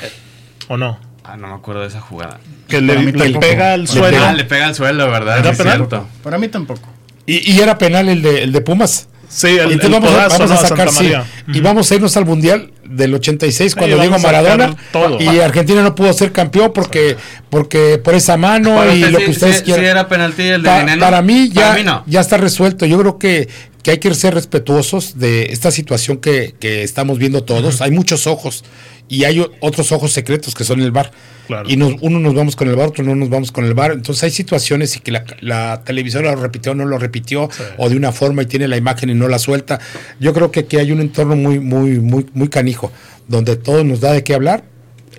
¿O 0.68 0.76
no? 0.76 0.98
Ah, 1.24 1.36
no 1.36 1.48
me 1.48 1.54
acuerdo 1.54 1.82
de 1.82 1.88
esa 1.88 2.00
jugada. 2.00 2.38
Que 2.68 2.80
le, 2.80 3.02
le 3.12 3.38
pega 3.38 3.72
al 3.74 3.86
suelo. 3.88 4.18
Ah, 4.24 4.32
le 4.32 4.44
pega 4.44 4.66
al 4.66 4.74
suelo, 4.74 5.10
¿verdad? 5.10 5.38
¿Era 5.38 5.52
Sí, 5.52 5.58
penal? 5.58 5.76
cierto. 5.78 6.06
para 6.22 6.38
mí 6.38 6.48
tampoco. 6.48 6.88
Y, 7.26 7.52
y 7.52 7.60
era 7.60 7.76
penal 7.76 8.08
el 8.08 8.22
de, 8.22 8.42
el 8.44 8.52
de 8.52 8.60
Pumas. 8.62 9.08
Sí, 9.28 9.48
el, 9.48 9.72
Entonces 9.72 9.84
el 9.84 9.92
vamos, 9.92 10.10
a, 10.10 10.14
codazo, 10.14 10.38
vamos 10.38 10.50
a 10.58 10.62
¿no? 10.62 10.68
sacar, 10.68 10.90
sí. 10.90 11.12
Y 11.52 11.60
vamos 11.60 11.90
a 11.90 11.94
irnos 11.94 12.16
al 12.16 12.24
Mundial 12.24 12.70
del 12.84 13.14
86 13.14 13.74
cuando 13.74 13.96
Sí, 13.96 14.02
Diego 14.02 14.18
Maradona 14.18 14.74
todo. 14.92 15.20
y 15.20 15.40
Argentina 15.40 15.82
no 15.82 15.94
pudo 15.94 16.12
ser 16.14 16.32
campeón 16.32 16.72
porque, 16.74 17.16
porque 17.50 18.00
por 18.02 18.14
esa 18.14 18.36
mano 18.38 18.74
Para 18.76 18.94
y 18.94 19.00
usted 19.04 19.12
lo 19.12 19.18
que 19.18 19.30
ustedes 19.30 19.56
sí- 19.58 19.62
quieran. 19.64 19.84
sí 19.84 19.90
era 19.90 20.08
penalti 20.08 20.42
el 20.42 20.62
de 20.62 20.68
Pa- 20.68 20.86
para 20.98 21.20
mí 21.22 21.50
ya, 21.52 21.60
Para 21.62 21.74
mí 21.74 21.84
no. 21.84 22.02
ya 22.06 22.20
está 22.20 22.38
resuelto. 22.38 22.86
Yo 22.86 22.98
creo 22.98 23.18
que, 23.18 23.48
que 23.88 23.92
hay 23.92 23.98
que 24.00 24.14
ser 24.14 24.34
respetuosos 24.34 25.18
de 25.18 25.44
esta 25.44 25.70
situación 25.70 26.18
que, 26.18 26.54
que 26.60 26.82
estamos 26.82 27.18
viendo 27.18 27.44
todos. 27.44 27.80
Hay 27.80 27.90
muchos 27.90 28.26
ojos 28.26 28.62
y 29.08 29.24
hay 29.24 29.42
otros 29.60 29.92
ojos 29.92 30.12
secretos 30.12 30.54
que 30.54 30.62
son 30.62 30.82
el 30.82 30.92
bar. 30.92 31.10
Claro. 31.46 31.66
Y 31.70 31.78
nos, 31.78 31.94
uno 32.02 32.20
nos 32.20 32.34
vamos 32.34 32.54
con 32.54 32.68
el 32.68 32.76
bar, 32.76 32.88
otro 32.88 33.02
no 33.02 33.14
nos 33.14 33.30
vamos 33.30 33.50
con 33.50 33.64
el 33.64 33.72
bar. 33.72 33.92
Entonces 33.92 34.24
hay 34.24 34.30
situaciones 34.30 34.94
y 34.96 35.00
que 35.00 35.10
la, 35.10 35.24
la 35.40 35.84
televisora 35.86 36.32
lo 36.34 36.42
repitió 36.42 36.72
o 36.72 36.74
no 36.74 36.84
lo 36.84 36.98
repitió, 36.98 37.48
o 37.78 37.88
de 37.88 37.96
una 37.96 38.12
forma 38.12 38.42
y 38.42 38.44
tiene 38.44 38.68
la 38.68 38.76
imagen 38.76 39.08
y 39.08 39.14
no 39.14 39.26
la 39.26 39.38
suelta. 39.38 39.80
Yo 40.20 40.34
creo 40.34 40.50
que 40.50 40.60
aquí 40.60 40.76
hay 40.76 40.92
un 40.92 41.00
entorno 41.00 41.34
muy, 41.34 41.58
muy, 41.58 41.98
muy, 41.98 42.26
muy 42.34 42.48
canijo, 42.48 42.92
donde 43.26 43.56
todo 43.56 43.84
nos 43.84 44.00
da 44.00 44.12
de 44.12 44.22
qué 44.22 44.34
hablar 44.34 44.64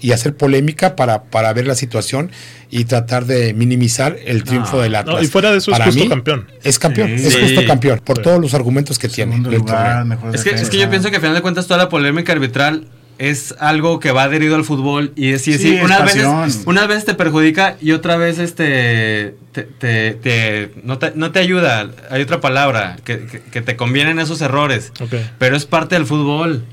y 0.01 0.12
hacer 0.12 0.36
polémica 0.36 0.96
para, 0.96 1.24
para 1.24 1.51
ver 1.53 1.68
la 1.68 1.75
situación 1.75 2.32
y 2.72 2.86
tratar 2.86 3.25
de 3.25 3.53
minimizar 3.53 4.18
el 4.25 4.44
triunfo 4.44 4.77
No, 4.77 4.84
del 4.84 4.96
Atlas. 4.96 5.15
no, 5.18 5.22
y 5.24 5.27
fuera 5.27 5.51
de 5.51 5.58
eso 5.58 5.72
es 5.72 5.79
justo 5.82 6.03
mí, 6.03 6.10
campeón. 6.10 6.48
Es 6.63 6.77
campeón, 6.79 7.10
Sí. 7.18 7.27
es 7.27 7.34
Sí. 7.34 7.39
justo 7.41 7.65
campeón, 7.65 8.01
por 8.03 8.18
Sí. 8.18 8.24
todos 8.24 8.39
los 8.39 8.53
argumentos 8.53 9.00
que 9.00 9.10
tiene. 9.10 9.32
Segundo 9.38 9.51
lugar, 9.51 10.06
Es 10.34 10.44
que, 10.44 10.51
es 10.51 10.70
que 10.70 10.77
yo 10.77 10.89
pienso 10.89 11.10
que 11.10 11.15
al 11.15 11.22
final 11.22 11.36
de 11.36 11.41
cuentas 11.41 11.68
toda 11.68 11.77
la 11.77 11.89
polémica 11.89 12.32
arbitral 12.32 12.86
es 13.18 13.53
algo 13.60 14.00
que 14.00 14.12
va 14.13 14.24
adherido 14.24 14.56
al 14.56 14.63
fútbol 14.63 15.12
y 15.18 15.32
es, 15.34 15.41
sí, 15.41 15.51
Sí, 15.53 15.60
sí, 15.60 15.75
es 15.75 15.84
unas 15.84 16.00
pasión. 16.00 16.41
veces, 16.46 16.62
unas 16.65 16.88
veces 16.88 17.03
te 17.03 17.15
perjudica 17.15 17.75
y 17.82 17.91
otra 17.91 18.15
vez 18.15 18.39
este 18.39 19.36
te, 19.51 19.63
te- 19.63 20.13
te- 20.13 20.72
no, 20.84 21.00
te, 21.00 21.12
no 21.15 21.32
te 21.32 21.39
ayuda. 21.39 21.89
Hay 22.12 22.22
otra 22.22 22.39
palabra, 22.39 22.96
que, 23.03 23.25
que- 23.25 23.41
que 23.41 23.62
te 23.62 23.75
convienen 23.75 24.20
esos 24.20 24.39
errores. 24.41 24.94
Ok. 25.01 25.15
Pero 25.38 25.58
es 25.58 25.65
parte 25.65 25.96
del 25.96 26.06
fútbol. 26.06 26.63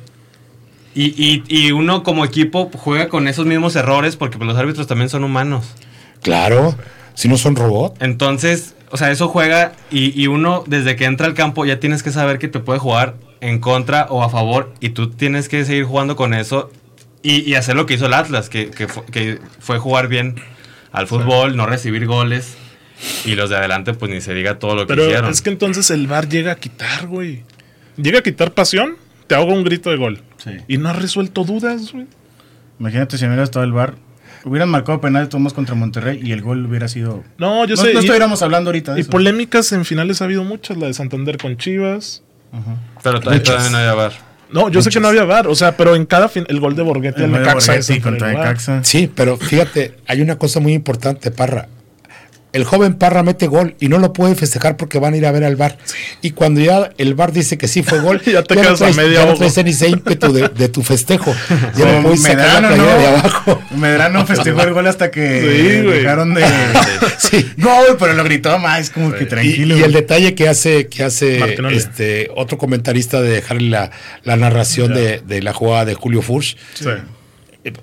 Y, 0.96 1.14
y- 1.22 1.42
y 1.46 1.72
uno 1.72 2.02
como 2.02 2.24
equipo 2.24 2.70
juega 2.74 3.08
con 3.08 3.28
esos 3.28 3.44
mismos 3.46 3.76
errores 3.76 4.16
porque 4.16 4.38
pues, 4.38 4.48
los 4.48 4.56
árbitros 4.56 4.86
también 4.86 5.10
son 5.10 5.22
humanos. 5.24 5.66
Claro, 6.22 6.74
si 7.14 7.28
no 7.28 7.36
son 7.36 7.54
robots. 7.54 7.96
Entonces, 8.00 8.74
o 8.90 8.96
sea, 8.96 9.10
eso 9.10 9.28
juega 9.28 9.72
y, 9.90 10.20
y 10.20 10.26
uno 10.26 10.64
desde 10.66 10.96
que 10.96 11.04
entra 11.04 11.26
al 11.26 11.34
campo 11.34 11.64
ya 11.66 11.78
tienes 11.80 12.02
que 12.02 12.10
saber 12.12 12.38
que 12.38 12.48
te 12.48 12.60
puede 12.60 12.78
jugar 12.78 13.16
en 13.42 13.58
contra 13.60 14.06
o 14.08 14.22
a 14.24 14.30
favor 14.30 14.72
y 14.80 14.88
tú 14.90 15.10
tienes 15.10 15.48
que 15.50 15.64
seguir 15.66 15.84
jugando 15.84 16.16
con 16.16 16.32
eso 16.32 16.70
y, 17.22 17.40
y 17.48 17.54
hacer 17.54 17.76
lo 17.76 17.84
que 17.84 17.94
hizo 17.94 18.06
el 18.06 18.14
Atlas, 18.14 18.48
que, 18.48 18.70
que 18.70 18.88
fue, 18.88 19.04
que 19.06 19.38
fue 19.60 19.78
jugar 19.78 20.08
bien 20.08 20.36
al 20.92 21.06
fútbol, 21.06 21.56
no 21.56 21.66
recibir 21.66 22.06
goles 22.06 22.54
y 23.26 23.34
los 23.34 23.50
de 23.50 23.56
adelante 23.56 23.92
pues 23.92 24.10
ni 24.10 24.22
se 24.22 24.32
diga 24.32 24.58
todo 24.58 24.74
lo 24.74 24.82
que 24.86 24.94
Pero 24.94 25.04
hicieron. 25.04 25.30
es 25.30 25.42
que 25.42 25.50
entonces 25.50 25.90
el 25.90 26.06
VAR 26.06 26.26
llega 26.28 26.52
a 26.52 26.56
quitar, 26.56 27.06
güey. 27.06 27.42
Llega 27.98 28.20
a 28.20 28.22
quitar 28.22 28.52
pasión, 28.54 28.96
te 29.26 29.34
ahoga 29.34 29.52
un 29.52 29.64
grito 29.64 29.90
de 29.90 29.96
gol. 29.96 30.22
Sí. 30.38 30.50
Y 30.68 30.78
no 30.78 30.88
has 30.88 30.96
resuelto 31.00 31.44
dudas, 31.44 31.92
güey. 31.92 32.06
Imagínate 32.78 33.18
si 33.18 33.24
hubiera 33.26 33.42
estado 33.42 33.64
el 33.64 33.72
bar. 33.72 33.94
Hubieran 34.44 34.68
marcado 34.68 35.00
penal 35.00 35.28
Tomás 35.28 35.52
contra 35.54 35.74
Monterrey 35.74 36.20
y 36.22 36.30
el 36.32 36.40
gol 36.42 36.64
hubiera 36.66 36.86
sido. 36.88 37.24
No, 37.38 37.64
yo 37.64 37.74
no, 37.74 37.82
sé. 37.82 37.92
no 37.94 38.00
y- 38.00 38.02
estuviéramos 38.04 38.42
hablando 38.42 38.68
ahorita 38.68 38.92
de 38.94 38.98
y 38.98 39.02
eso. 39.02 39.10
polémicas 39.10 39.72
en 39.72 39.84
finales 39.84 40.20
ha 40.22 40.26
habido 40.26 40.44
muchas, 40.44 40.76
la 40.76 40.86
de 40.86 40.94
Santander 40.94 41.36
con 41.38 41.56
Chivas. 41.56 42.22
Pero 43.02 43.20
todavía, 43.20 43.42
todavía 43.42 43.70
no 43.70 43.78
había 43.78 43.94
VAR. 43.94 44.12
No, 44.52 44.68
yo 44.68 44.80
sé 44.80 44.90
que 44.90 45.00
no 45.00 45.08
había 45.08 45.24
VAR, 45.24 45.48
o 45.48 45.54
sea, 45.56 45.76
pero 45.76 45.96
en 45.96 46.06
cada 46.06 46.28
fin, 46.28 46.44
el 46.48 46.60
gol 46.60 46.76
de 46.76 46.82
Borghetti 46.82 47.22
El 47.22 47.30
gol 47.30 47.40
de 47.40 47.46
Necaxa 47.46 47.72
Borghetti 47.72 47.92
es 47.94 48.02
contra 48.02 48.30
el. 48.30 48.36
Necaxa. 48.36 48.84
Sí, 48.84 49.10
pero 49.12 49.36
fíjate, 49.36 49.96
hay 50.06 50.22
una 50.22 50.36
cosa 50.38 50.60
muy 50.60 50.72
importante, 50.72 51.32
Parra. 51.32 51.68
El 52.56 52.64
joven 52.64 52.94
Parra 52.94 53.22
mete 53.22 53.46
gol 53.48 53.74
y 53.80 53.88
no 53.88 53.98
lo 53.98 54.12
puede 54.14 54.34
festejar 54.34 54.76
porque 54.78 54.98
van 54.98 55.12
a 55.14 55.16
ir 55.18 55.26
a 55.26 55.32
ver 55.32 55.44
al 55.44 55.56
bar. 55.56 55.76
Y 56.22 56.30
cuando 56.30 56.60
ya 56.60 56.90
el 56.96 57.14
bar 57.14 57.32
dice 57.32 57.58
que 57.58 57.68
sí 57.68 57.82
fue 57.82 58.00
gol, 58.00 58.22
Ya 58.26 58.42
te 58.42 58.54
no 58.54 58.62
quedas 58.62 58.74
a 58.80 58.84
traes, 58.86 58.96
media 58.96 59.12
ya 59.20 59.26
no 59.26 59.32
hoja. 59.32 59.38
traes 59.50 59.64
ni 59.64 59.70
ese 59.72 59.88
ímpetu 59.88 60.32
de, 60.32 60.48
de 60.48 60.68
tu 60.68 60.82
festejo. 60.82 61.34
Ya 61.76 61.92
no 61.92 62.02
puedes 62.02 62.22
sacar 62.22 62.62
la 62.62 62.68
Medrano, 62.70 62.84
playera 62.84 62.96
de 62.98 63.02
¿no? 63.02 63.18
abajo. 63.18 63.62
Medrano 63.76 64.26
festejó 64.26 64.62
el 64.62 64.72
gol 64.72 64.86
hasta 64.86 65.10
que 65.10 65.40
Sí, 65.76 65.82
güey. 65.84 65.98
dejaron 65.98 66.32
de. 66.34 66.44
Sí. 67.18 67.46
Gol, 67.58 67.96
pero 67.98 68.14
lo 68.14 68.24
gritó 68.24 68.58
más, 68.58 68.88
como 68.90 69.12
que 69.12 69.24
Y, 69.24 69.26
tranquilo. 69.26 69.76
y 69.76 69.82
el 69.82 69.92
detalle 69.92 70.34
que 70.34 70.48
hace, 70.48 70.88
que 70.88 71.02
hace 71.04 71.56
este 71.72 72.30
otro 72.34 72.56
comentarista 72.58 73.20
de 73.20 73.30
dejarle 73.30 73.68
la, 73.68 73.90
la 74.24 74.36
narración 74.36 74.94
de, 74.94 75.20
de 75.26 75.42
la 75.42 75.52
jugada 75.52 75.84
de 75.84 75.94
Julio 75.94 76.22
Furch, 76.22 76.56
Sí. 76.74 76.88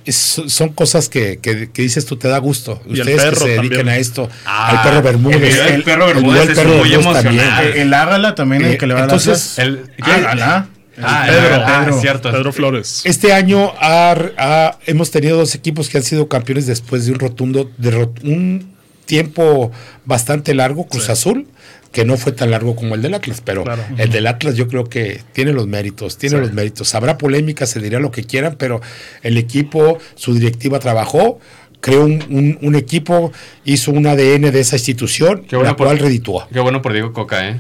Es- 0.06 0.42
son 0.48 0.70
cosas 0.70 1.10
que, 1.10 1.40
que- 1.40 1.70
que 1.72 1.82
dices 1.82 2.06
tú 2.06 2.18
te 2.18 2.28
da 2.28 2.38
gusto. 2.38 2.82
Y 2.88 2.94
el 2.96 3.00
Ustedes 3.02 3.18
que 3.22 3.30
perro 3.30 3.40
se 3.42 3.48
dedican 3.50 3.70
también. 3.70 3.90
a 3.90 3.98
esto, 3.98 4.30
Ah, 4.46 4.70
al 4.70 4.82
perro 4.84 5.02
Bermúdez. 5.02 5.60
el 5.72 5.84
perro 5.84 6.08
el 6.08 6.14
Bermúdez 6.16 6.34
video 6.34 6.42
del 6.42 6.50
es 6.52 6.58
perro 6.58 6.78
muy 6.78 6.90
Bermúdez 6.90 7.24
también. 7.24 7.44
emocional. 7.46 7.66
Eh, 7.68 7.82
el 7.82 7.94
Ágala 7.94 8.36
también, 8.36 8.62
Eh, 8.64 8.72
el 8.72 8.78
que 8.78 8.88
le 8.88 8.94
va 8.94 9.00
a 9.02 9.04
entonces, 9.04 9.54
dar. 9.58 9.66
El, 9.68 9.92
Ágala. 10.02 10.68
Ah, 11.02 11.24
Pedro, 11.28 11.42
Pedro, 11.42 11.64
ah, 11.66 11.82
Pedro, 11.86 12.02
cierto. 12.02 12.32
Pedro 12.32 12.54
Flores. 12.54 13.02
Este 13.04 13.34
año 13.34 13.74
ha- 13.82 14.16
ha- 14.38 14.78
hemos 14.86 15.10
tenido 15.10 15.38
dos 15.38 15.56
equipos 15.56 15.90
que 15.90 15.98
han 15.98 16.04
sido 16.04 16.28
campeones 16.28 16.68
después 16.68 17.06
de 17.08 17.14
un 17.14 17.20
rotundo, 17.20 17.72
de 17.78 17.90
ro- 17.92 18.14
un 18.24 18.74
tiempo 19.06 19.72
bastante 20.06 20.54
largo, 20.54 20.88
Cruz 20.88 21.10
Azul, 21.10 21.48
que 21.94 22.04
no 22.04 22.18
fue 22.18 22.32
tan 22.34 22.52
largo 22.52 22.76
como 22.76 22.96
el 22.96 23.02
del 23.02 23.14
Atlas, 23.14 23.42
pero 23.46 23.64
Claro. 23.64 23.84
el 23.98 24.10
del 24.10 24.28
Atlas 24.28 24.56
yo 24.56 24.68
creo 24.68 24.84
que 24.86 25.22
tiene 25.32 25.54
los 25.54 25.68
méritos, 25.68 26.18
tiene 26.18 26.40
los 26.40 26.52
méritos. 26.52 26.94
Habrá 26.96 27.18
polémica, 27.18 27.66
se 27.66 27.80
dirá 27.80 28.00
lo 28.02 28.12
que 28.12 28.24
quieran, 28.26 28.56
pero 28.58 28.82
el 29.22 29.38
equipo, 29.38 30.00
su 30.16 30.34
directiva 30.34 30.80
trabajó, 30.80 31.40
creó 31.80 32.04
un, 32.06 32.24
un- 32.30 32.58
un 32.62 32.76
equipo, 32.76 33.32
hizo 33.64 33.92
un 33.92 34.08
ADN 34.08 34.52
de 34.52 34.60
esa 34.60 34.76
institución, 34.76 35.44
Qué 35.48 35.56
bueno 35.56 35.72
la 35.72 35.76
por- 35.78 35.88
cual 35.88 36.00
redituó. 36.00 36.48
Qué 36.52 36.60
bueno 36.60 36.82
por 36.82 36.94
Diego 36.94 37.14
Coca, 37.14 37.48
¿eh? 37.48 37.60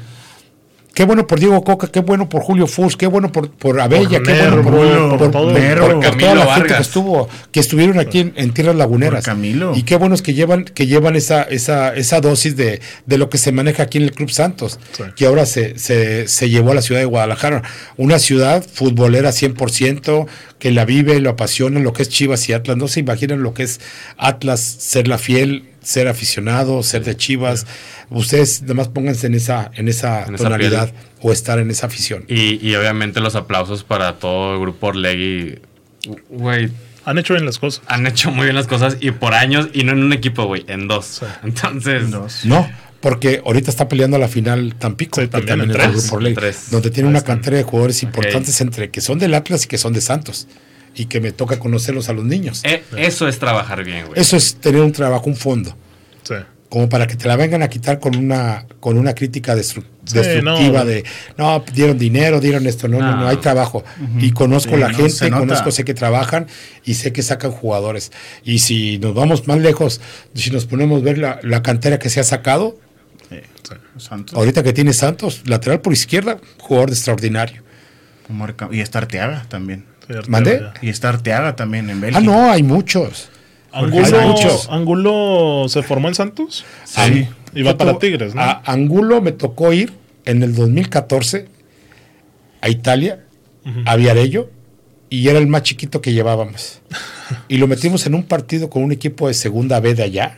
Qué 0.93 1.05
bueno 1.05 1.25
por 1.25 1.39
Diego 1.39 1.63
Coca, 1.63 1.87
qué 1.87 2.01
bueno 2.01 2.29
por 2.29 2.43
Julio 2.43 2.67
Fus, 2.67 2.95
qué 2.95 3.07
bueno 3.07 3.31
por, 3.31 3.49
por 3.49 3.79
Abella, 3.81 4.21
qué 4.23 4.31
bueno 4.47 4.61
por, 4.61 4.73
por 5.09 5.17
por- 5.17 5.31
todo. 5.31 5.53
toda 5.53 6.35
la 6.35 6.53
gente 6.55 6.75
que 6.75 6.81
estuvo, 6.83 7.27
que 7.51 7.59
estuvieron 7.59 7.97
aquí 7.99 8.19
en, 8.19 8.33
en 8.35 8.53
tierras 8.53 8.75
laguneras. 8.75 9.25
Camilo. 9.25 9.73
Y 9.75 9.81
qué 9.83 9.95
buenos 9.95 10.21
que 10.21 10.35
llevan, 10.35 10.65
que 10.65 10.85
llevan 10.85 11.15
esa, 11.15 11.41
esa, 11.43 11.95
esa 11.95 12.21
dosis 12.21 12.55
de, 12.55 12.79
de 13.07 13.17
lo 13.17 13.27
que 13.31 13.39
se 13.39 13.51
maneja 13.51 13.81
aquí 13.81 13.97
en 13.97 14.03
el 14.03 14.11
Club 14.11 14.29
Santos, 14.29 14.79
Sí. 14.91 15.03
que 15.15 15.25
ahora 15.25 15.47
se, 15.47 15.79
se, 15.79 16.27
se 16.27 16.49
llevó 16.51 16.71
a 16.71 16.75
la 16.75 16.83
ciudad 16.83 17.01
de 17.01 17.05
Guadalajara. 17.07 17.63
Una 17.97 18.19
ciudad 18.19 18.63
futbolera 18.63 19.31
100%, 19.31 20.27
que 20.59 20.69
la 20.71 20.85
vive, 20.85 21.19
lo 21.21 21.31
apasiona, 21.31 21.79
lo 21.79 21.93
que 21.93 22.03
es 22.03 22.09
Chivas 22.09 22.47
y 22.49 22.53
Atlas. 22.53 22.77
No 22.77 22.87
se 22.87 22.99
imaginan 22.99 23.41
lo 23.41 23.55
que 23.55 23.63
es 23.63 23.81
Atlas, 24.17 24.59
ser 24.61 25.07
la 25.07 25.17
fiel, 25.17 25.65
ser 25.83 26.07
aficionado, 26.07 26.81
ser 26.83 27.03
de 27.03 27.15
Chivas. 27.15 27.65
Ustedes 28.09 28.61
nada 28.63 28.73
más 28.75 28.87
pónganse 28.89 29.27
en 29.27 29.35
esa, 29.35 29.69
en 29.75 29.87
esa 29.87 30.23
En 30.25 30.35
tonalidad 30.35 30.91
o 31.21 31.31
estar 31.31 31.59
en 31.59 31.69
esa 31.71 31.87
afición. 31.87 32.25
Y, 32.27 32.65
y 32.67 32.75
obviamente 32.75 33.19
los 33.19 33.35
aplausos 33.35 33.83
para 33.83 34.17
todo 34.19 34.53
el 34.55 34.59
grupo 34.61 34.87
Orlegui. 34.87 35.59
Güey, 36.29 36.69
Han 37.05 37.17
hecho 37.17 37.33
bien 37.33 37.45
las 37.45 37.59
cosas. 37.59 37.81
han 37.87 38.05
hecho 38.07 38.31
muy 38.31 38.45
bien 38.45 38.55
las 38.55 38.67
cosas 38.67 38.97
y 38.99 39.11
por 39.11 39.33
años 39.33 39.69
y 39.73 39.83
no 39.83 39.91
en 39.93 40.03
un 40.03 40.13
equipo, 40.13 40.45
güey, 40.45 40.65
en 40.67 40.87
dos. 40.87 41.21
Entonces, 41.43 42.11
Dos. 42.11 42.41
No, 42.45 42.69
porque 42.99 43.41
ahorita 43.45 43.69
está 43.71 43.87
peleando 43.89 44.17
la 44.17 44.27
final 44.27 44.75
Tampico, 44.77 45.19
Sí, 45.21 45.27
que 45.27 45.31
también 45.31 45.61
en 45.61 45.71
es 45.71 45.75
tres. 45.77 45.87
del 45.91 46.01
Grupo 46.01 46.15
Orlegui, 46.17 46.35
Tres. 46.35 46.71
donde 46.71 46.89
tiene 46.91 47.09
una 47.09 47.21
cantera 47.21 47.57
de 47.57 47.63
jugadores 47.63 48.03
importantes 48.03 48.59
entre 48.61 48.89
que 48.89 49.01
son 49.01 49.19
del 49.19 49.33
Atlas 49.33 49.65
y 49.65 49.67
que 49.67 49.77
son 49.77 49.93
de 49.93 50.01
Santos. 50.01 50.47
Y 50.95 51.05
que 51.05 51.19
me 51.19 51.31
toca 51.31 51.57
conocerlos 51.59 52.09
a 52.09 52.13
los 52.13 52.23
niños. 52.25 52.61
eh, 52.63 52.83
eso 52.97 53.27
es 53.27 53.39
trabajar 53.39 53.83
bien, 53.83 54.05
güey. 54.07 54.19
Eso 54.19 54.37
es 54.37 54.55
tener 54.55 54.81
un 54.81 54.91
trabajo, 54.91 55.25
un 55.27 55.35
fondo. 55.35 55.75
Sí. 56.23 56.35
Como 56.69 56.89
para 56.89 57.05
que 57.07 57.15
te 57.15 57.27
la 57.27 57.35
vengan 57.35 57.61
a 57.61 57.67
quitar 57.69 57.99
con 57.99 58.15
una, 58.15 58.65
con 58.79 58.97
una 58.97 59.13
crítica 59.13 59.55
destru- 59.55 59.83
Sí, 60.05 60.15
destructiva 60.15 60.79
no. 60.79 60.85
de 60.85 61.03
no, 61.37 61.63
dieron 61.73 61.97
dinero, 61.97 62.39
dieron 62.39 62.65
esto, 62.67 62.87
no, 62.87 62.99
no, 62.99 63.11
no, 63.11 63.21
No. 63.21 63.27
hay 63.27 63.37
trabajo. 63.37 63.83
Y 64.19 64.31
conozco 64.31 64.73
Sí, 64.73 64.77
la 64.79 64.89
no, 64.89 64.97
gente, 64.97 65.29
conozco, 65.29 65.71
sé 65.71 65.85
que 65.85 65.93
trabajan 65.93 66.47
y 66.83 66.95
sé 66.95 67.13
que 67.13 67.21
sacan 67.21 67.51
jugadores. 67.51 68.11
Y 68.43 68.59
si 68.59 68.97
nos 68.99 69.13
vamos 69.13 69.47
más 69.47 69.59
lejos, 69.59 70.01
si 70.33 70.49
nos 70.51 70.65
ponemos 70.65 71.01
a 71.01 71.05
ver 71.05 71.17
la, 71.19 71.39
la 71.43 71.61
cantera 71.61 71.99
que 71.99 72.09
se 72.09 72.19
ha 72.19 72.23
sacado, 72.23 72.79
Sí, 73.29 73.39
Santos. 73.97 74.35
Ahorita 74.37 74.61
que 74.63 74.73
tiene 74.73 74.93
Santos, 74.93 75.41
lateral 75.45 75.79
por 75.81 75.93
izquierda, 75.93 76.37
jugador 76.59 76.89
de 76.89 76.95
extraordinario. 76.95 77.63
Y 78.71 78.79
está 78.79 78.99
Arteaga 78.99 79.45
también. 79.47 79.85
Ya. 80.09 80.73
Y 80.81 80.89
está 80.89 81.09
Arteaga 81.09 81.55
también 81.55 81.89
en 81.89 82.01
Bélgica. 82.01 82.19
Ah, 82.19 82.21
no, 82.23 82.51
hay 82.51 82.63
muchos. 82.63 83.29
Angulo, 83.71 84.05
Hay 84.19 84.27
muchos. 84.27 84.69
Angulo 84.69 85.65
se 85.67 85.81
formó 85.81 86.07
en 86.07 86.15
Santos. 86.15 86.63
Sí. 86.85 87.27
Y 87.55 87.63
va 87.63 87.71
Yo 87.71 87.77
para 87.77 87.97
Tigres, 87.97 88.35
¿no? 88.35 88.41
A 88.41 88.61
Angulo 88.65 89.21
me 89.21 89.31
tocó 89.31 89.73
ir 89.73 89.93
en 90.25 90.43
el 90.43 90.53
2014 90.55 91.47
a 92.61 92.69
Italia, 92.69 93.19
a 93.85 93.95
Viarello, 93.95 94.49
y 95.09 95.27
era 95.27 95.39
el 95.39 95.47
más 95.47 95.63
chiquito 95.63 96.01
que 96.01 96.13
llevábamos. 96.13 96.81
y 97.47 97.57
lo 97.57 97.67
metimos 97.67 98.05
en 98.05 98.15
un 98.15 98.23
partido 98.23 98.69
con 98.69 98.83
un 98.83 98.91
equipo 98.91 99.27
de 99.27 99.33
segunda 99.33 99.79
B 99.79 99.95
de 99.95 100.03
allá. 100.03 100.37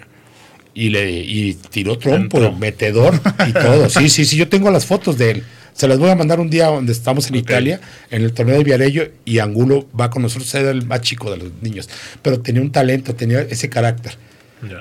Y 0.74 0.90
le 0.90 1.10
y 1.10 1.54
tiró 1.54 1.98
trompo, 1.98 2.38
Entró. 2.38 2.52
metedor 2.54 3.20
y 3.48 3.54
todo. 3.54 3.90
Sí, 3.90 4.10
sí, 4.10 4.26
sí, 4.26 4.36
yo 4.38 4.50
tengo 4.50 4.70
las 4.72 4.86
fotos 4.86 5.18
de 5.18 5.32
él. 5.32 5.44
Se 5.76 5.90
las 5.90 6.00
voy 6.00 6.10
a 6.10 6.16
mandar 6.16 6.40
un 6.40 6.50
día 6.50 6.68
donde 6.68 6.94
estamos 6.94 7.28
en. 7.28 7.36
Italia, 7.36 7.82
en 8.10 8.24
el 8.24 8.34
torneo 8.34 8.58
de 8.58 8.64
Viarello, 8.64 9.10
y 9.26 9.40
Angulo 9.40 9.88
va 10.00 10.10
con 10.10 10.22
nosotros, 10.22 10.54
era 10.56 10.72
el 10.72 10.86
más 10.86 11.02
chico 11.02 11.30
de 11.30 11.38
los 11.38 11.52
niños. 11.62 11.90
Pero 12.22 12.40
tenía 12.40 12.62
un 12.62 12.72
talento, 12.72 13.14
tenía 13.14 13.42
ese 13.42 13.70
carácter. 13.70 14.18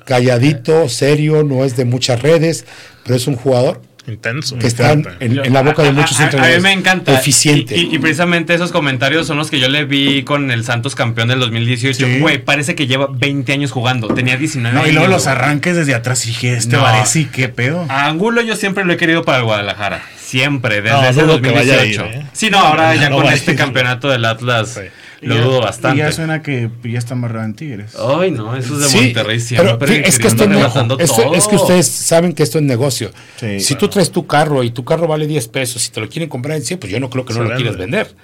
Calladito, 0.06 0.88
serio, 0.88 1.42
no 1.42 1.64
es 1.64 1.76
de 1.76 1.84
muchas 1.84 2.22
redes, 2.22 2.64
pero 3.02 3.16
es 3.16 3.26
un 3.26 3.34
jugador 3.36 3.82
Intenso. 4.06 4.58
que 4.58 4.66
está 4.66 4.92
en, 4.92 5.52
la 5.52 5.62
boca 5.62 5.82
de 5.82 5.92
muchos 5.92 6.20
a, 6.20 6.26
a- 6.26 6.30
mí 6.30 6.60
me 6.60 6.72
encanta. 6.72 7.14
Eficiente. 7.18 7.74
Y, 7.76 7.86
y- 7.90 7.94
y 7.94 7.98
precisamente 7.98 8.52
esos 8.52 8.70
comentarios 8.70 9.26
son 9.26 9.38
los 9.38 9.50
que 9.50 9.58
yo 9.58 9.68
le 9.68 9.84
vi 9.86 10.22
con 10.24 10.50
el 10.50 10.62
Santos 10.64 10.94
campeón 10.94 11.28
del 11.28 11.40
2018. 11.40 12.06
Sí. 12.06 12.18
Güey, 12.20 12.38
parece 12.44 12.74
que 12.74 12.86
lleva 12.86 13.08
20 13.10 13.52
años 13.52 13.72
jugando. 13.72 14.08
Tenía 14.08 14.36
19 14.36 14.74
No, 14.74 14.80
y 14.80 14.84
años. 14.90 14.94
luego 14.96 15.08
los 15.10 15.26
arranques 15.26 15.74
desde 15.76 15.94
atrás 15.94 16.24
y 16.26 16.28
dije, 16.28 16.54
este 16.54 16.76
No. 16.76 16.82
Varese, 16.82 17.28
qué 17.32 17.48
pedo. 17.48 17.86
A 17.88 18.06
Angulo 18.06 18.42
yo 18.42 18.56
siempre 18.56 18.84
lo 18.84 18.92
he 18.92 18.96
querido 18.96 19.24
para 19.24 19.38
el 19.38 19.44
Guadalajara. 19.44 20.02
Siempre, 20.18 20.82
desde 20.82 20.96
No, 20.96 21.04
ese 21.04 21.22
dudo 21.22 21.40
que 21.40 21.50
vaya 21.50 21.80
a 21.80 21.84
ir, 21.86 21.96
2018. 21.98 22.04
¿eh? 22.26 22.26
Sí, 22.32 22.50
no, 22.50 22.58
ahora 22.58 22.94
ya 22.96 23.08
No 23.08 23.16
con 23.16 23.26
este 23.32 23.54
campeonato 23.54 24.08
del 24.08 24.24
Atlas 24.24 24.74
Sí. 24.74 24.80
Lo 25.24 25.34
Y 25.36 25.38
dudo 25.38 25.58
Y 25.58 25.64
bastante. 25.64 25.98
ya 25.98 26.12
suena 26.12 26.42
que 26.42 26.70
ya 26.84 26.98
está 26.98 27.14
amarrado 27.14 27.44
en 27.46 27.54
Tigres. 27.54 27.94
Ay, 27.96 28.30
no, 28.30 28.54
esos 28.56 28.80
de 28.80 28.88
Sí, 28.88 28.96
Monterrey 28.98 29.40
siempre. 29.40 29.76
pero 29.78 29.92
es 29.92 30.18
que 30.18 30.26
esto 30.28 30.44
es, 30.44 30.50
arrebatando 30.50 30.98
esto- 30.98 31.22
todo. 31.22 31.34
es 31.34 31.46
que 31.48 31.56
ustedes 31.56 31.86
saben 31.88 32.32
que 32.34 32.42
esto 32.42 32.58
es 32.58 32.64
negocio. 32.64 33.10
Sí, 33.38 33.60
si 33.60 33.74
claro. 33.74 33.80
tú 33.80 33.88
traes 33.88 34.10
tu 34.10 34.26
carro 34.26 34.62
y 34.62 34.70
tu 34.70 34.84
carro 34.84 35.06
vale 35.06 35.26
10 35.26 35.48
pesos 35.48 35.86
y 35.86 35.90
te 35.90 36.00
lo 36.00 36.08
quieren 36.08 36.28
comprar 36.28 36.56
en 36.56 36.62
100, 36.64 36.78
pues 36.80 36.92
yo 36.92 37.00
no 37.00 37.10
creo 37.10 37.24
que 37.24 37.34
no 37.34 37.42
Se 37.42 37.48
lo 37.48 37.56
quieras 37.56 37.76
vender. 37.76 38.14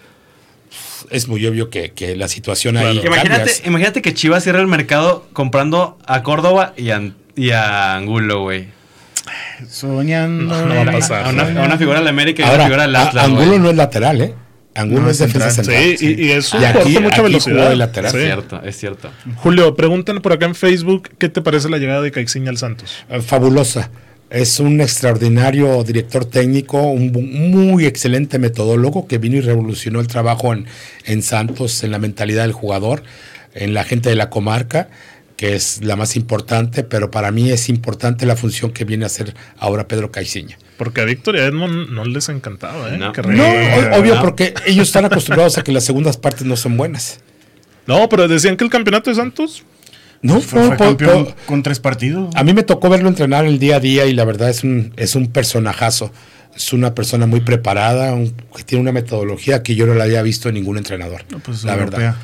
Es 1.11 1.26
muy 1.28 1.45
obvio 1.47 1.71
que, 1.71 1.90
que 1.92 2.14
la 2.14 2.28
situación 2.28 2.76
ahí 2.76 3.00
Claro. 3.00 3.07
Imagínate, 3.16 3.52
imagínate 3.64 4.02
que 4.02 4.14
Chivas 4.14 4.45
cierra 4.45 4.61
el 4.61 4.66
mercado 4.69 5.26
comprando 5.33 5.99
a 6.07 6.23
Córdoba 6.23 6.75
y 6.76 6.90
a, 6.90 7.12
y 7.35 7.50
a 7.50 7.97
Angulo, 7.97 8.42
güey. 8.42 8.69
Soñando. 9.69 10.57
No, 10.57 10.66
no 10.66 10.75
va 10.75 10.83
a 10.83 10.92
pasar. 10.92 11.26
A 11.26 11.30
una, 11.30 11.42
a 11.62 11.64
una 11.66 11.78
figura 11.78 11.99
del 11.99 12.09
América 12.09 12.42
y 12.42 12.45
Ahora, 12.47 12.57
una 12.57 12.64
figura 12.66 12.83
del 12.83 12.97
Atlas, 12.97 13.25
Angulo 13.25 13.59
no 13.59 13.71
es 13.71 13.76
lateral, 13.76 14.21
¿eh? 14.21 14.35
Angulo 14.75 15.03
No, 15.03 15.11
es 15.11 15.19
defensa 15.19 15.50
central. 15.50 15.77
central. 15.77 15.99
Sí, 15.99 16.15
y- 16.19 16.27
y 16.27 16.31
es 16.31 16.53
un 16.53 16.61
Y 16.61 16.65
jugador 16.67 16.83
aquí- 16.83 16.99
mucha 17.00 17.15
aquí 17.17 17.23
velocidad. 17.23 17.57
jugó 17.57 17.69
de 17.71 17.77
lateral. 17.77 18.11
Sí. 18.12 18.17
Es 18.19 18.25
cierto, 18.25 18.62
es 18.62 18.77
cierto. 18.79 19.11
Julio, 19.37 19.75
preguntan 19.75 20.21
por 20.23 20.33
acá 20.33 20.47
en 20.47 20.55
Facebook 20.55 21.11
qué 21.19 21.29
te 21.29 21.43
parece 21.43 21.69
la 21.69 21.79
llegada 21.79 22.03
de 22.03 22.11
Caixinha 22.12 22.50
al 22.50 22.59
Santos. 22.59 23.05
Eh, 23.11 23.21
fabulosa. 23.21 23.91
Es 24.31 24.61
un 24.61 24.81
extraordinario 24.81 25.83
director 25.83 26.25
técnico, 26.25 26.81
un 26.83 27.11
muy 27.50 27.85
excelente 27.85 28.39
metodólogo 28.39 29.09
que 29.09 29.19
vino 29.19 29.37
y 29.37 29.41
revolucionó 29.41 29.99
el 29.99 30.07
trabajo 30.07 30.53
en, 30.53 30.67
en 31.05 31.23
Santos, 31.23 31.83
en 31.83 31.91
la 31.91 31.99
mentalidad 31.99 32.43
del 32.43 32.53
jugador, 32.53 33.03
en 33.55 33.75
la 33.75 33.83
gente 33.83 34.09
de 34.09 34.15
la 34.15 34.31
comarca, 34.31 34.89
que 35.37 35.57
es 35.57 35.83
la 35.83 35.97
más 35.97 36.15
importante, 36.15 36.85
pero 36.85 37.11
para 37.11 37.33
mí 37.33 37.50
es 37.50 37.69
importante 37.69 38.25
la 38.25 38.37
función 38.37 38.71
que 38.71 38.85
viene 38.85 39.03
a 39.03 39.07
hacer 39.07 39.35
ahora 39.59 39.89
Pedro 39.89 40.12
Caiciña. 40.12 40.59
Porque 40.80 41.02
a 41.02 41.04
Víctor 41.04 41.37
y 41.37 41.40
a 41.40 41.44
Edmond 41.44 41.90
no 41.90 42.06
les 42.06 42.30
encantaba, 42.30 42.88
¿eh? 42.88 42.96
No. 42.96 43.12
Que 43.12 43.20
No, 43.20 43.44
obvio, 43.99 44.18
porque 44.22 44.54
ellos 44.64 44.88
están 44.88 45.04
acostumbrados 45.04 45.58
a 45.58 45.62
que 45.62 45.72
las 45.72 45.84
segundas 45.84 46.16
partes 46.16 46.46
no 46.46 46.56
son 46.56 46.78
buenas. 46.78 47.20
No, 47.87 48.08
pero 48.08 48.28
decían 48.28 48.56
que 48.56 48.64
el 48.64 48.70
campeonato 48.70 49.10
de 49.10 49.16
Santos. 49.16 49.62
No, 50.22 50.40
Fue, 50.40 50.62
fue 50.68 50.76
po- 50.78 50.84
campeón 50.84 51.25
po- 51.26 51.34
con 51.44 51.62
tres 51.62 51.80
partidos. 51.80 52.34
A 52.34 52.44
mí 52.44 52.54
me 52.54 52.62
tocó 52.62 52.88
verlo 52.88 53.10
entrenar 53.10 53.44
el 53.44 53.58
día 53.58 53.76
a 53.76 53.80
día 53.80 54.06
y 54.06 54.14
la 54.14 54.25
verdad 54.25 54.49
es 54.49 54.64
un, 54.64 54.94
es 54.96 55.14
un 55.16 55.26
personajazo. 55.26 56.10
Es 56.56 56.72
una 56.72 56.94
persona 56.94 57.26
muy 57.26 57.40
preparada, 57.40 58.14
un- 58.14 58.34
que 58.56 58.62
tiene 58.64 58.80
una 58.80 58.92
metodología 58.92 59.62
que 59.62 59.75
yo 59.75 59.84
no 59.87 59.92
la 59.92 60.04
había 60.04 60.22
visto 60.22 60.49
en 60.49 60.54
ningún 60.54 60.78
entrenador. 60.78 61.26
No, 61.30 61.40
pues, 61.40 61.62
la 61.64 61.75
europea. 61.75 61.99
verdad. 61.99 62.16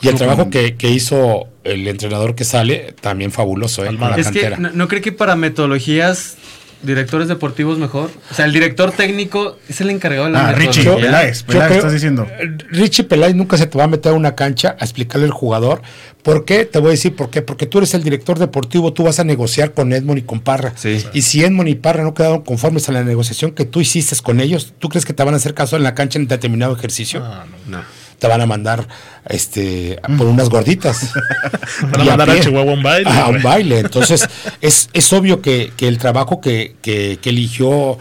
Y 0.00 0.08
el 0.08 0.14
trabajo 0.16 0.48
que, 0.50 0.76
que 0.76 0.88
hizo 0.90 1.46
el 1.62 1.86
entrenador 1.86 2.34
que 2.34 2.44
sale, 2.44 2.94
también 3.02 3.30
fabuloso, 3.30 3.84
¿eh? 3.84 3.88
Con 3.96 4.00
la 4.10 4.16
Es 4.16 4.30
que 4.30 4.48
no, 4.58 4.70
no 4.72 4.88
creo 4.88 5.00
que 5.02 5.12
para 5.12 5.36
metodologías 5.36 6.38
directores 6.82 7.28
deportivos 7.28 7.78
mejor? 7.78 8.10
O 8.30 8.34
sea, 8.34 8.44
el 8.44 8.52
director 8.52 8.92
técnico 8.92 9.58
es 9.68 9.80
el 9.80 9.90
encargado 9.90 10.26
de 10.26 10.32
la 10.32 10.48
Ah, 10.48 10.52
Richie. 10.52 10.84
Peláez. 10.84 11.40
Yo 11.40 11.46
Peláez, 11.46 11.66
creo- 11.68 11.78
estás 11.78 11.92
diciendo. 11.92 12.26
eh, 12.40 12.56
Richie 12.70 13.04
Peláez 13.04 13.34
nunca 13.34 13.56
se 13.56 13.66
te 13.66 13.78
va 13.78 13.84
a 13.84 13.88
meter 13.88 14.12
a 14.12 14.14
una 14.14 14.34
cancha 14.34 14.76
a 14.78 14.84
explicarle 14.84 15.26
al 15.26 15.32
jugador. 15.32 15.82
¿Por 16.22 16.44
qué? 16.44 16.64
Te 16.64 16.78
voy 16.78 16.88
a 16.88 16.90
decir 16.92 17.16
por 17.16 17.30
qué. 17.30 17.42
Porque 17.42 17.66
tú 17.66 17.78
eres 17.78 17.94
el 17.94 18.02
director 18.04 18.38
deportivo, 18.38 18.92
tú 18.92 19.04
vas 19.04 19.18
a 19.18 19.24
negociar 19.24 19.72
con 19.72 19.92
Edmond 19.92 20.18
y 20.18 20.22
con 20.22 20.40
Parra. 20.40 20.72
Sí. 20.76 21.04
Y 21.12 21.22
si 21.22 21.42
Edmond 21.44 21.68
y 21.68 21.74
Parra 21.74 22.02
no 22.04 22.14
quedaron 22.14 22.42
conformes 22.42 22.88
a 22.88 22.92
la 22.92 23.02
negociación 23.02 23.52
que 23.52 23.64
tú 23.64 23.80
hiciste 23.80 24.14
con 24.22 24.40
ellos, 24.40 24.72
¿tú 24.78 24.88
crees 24.88 25.04
que 25.04 25.12
te 25.12 25.24
van 25.24 25.34
a 25.34 25.38
hacer 25.38 25.54
caso 25.54 25.76
en 25.76 25.82
la 25.82 25.94
cancha 25.94 26.18
en 26.18 26.28
determinado 26.28 26.74
ejercicio? 26.76 27.22
Ah, 27.24 27.44
no. 27.66 27.78
No. 27.78 27.84
Te 28.22 28.28
van 28.28 28.40
a 28.40 28.46
mandar 28.46 28.86
este 29.28 29.98
por 30.16 30.28
unas 30.28 30.48
gorditas. 30.48 31.12
Van 31.82 32.00
a 32.00 32.04
Y 32.04 32.08
mandar 32.08 32.30
a 32.30 32.32
pie. 32.34 32.42
Chihuahua 32.42 32.72
un 32.72 32.82
baile, 32.82 33.10
A 33.10 33.26
un 33.28 33.42
baile. 33.42 33.80
Entonces, 33.80 34.26
es, 34.60 34.88
es 34.92 35.12
obvio 35.12 35.42
que, 35.42 35.72
que 35.76 35.88
el 35.88 35.98
trabajo 35.98 36.40
que, 36.40 36.76
que- 36.82 37.18
que 37.20 37.30
eligió 37.30 37.98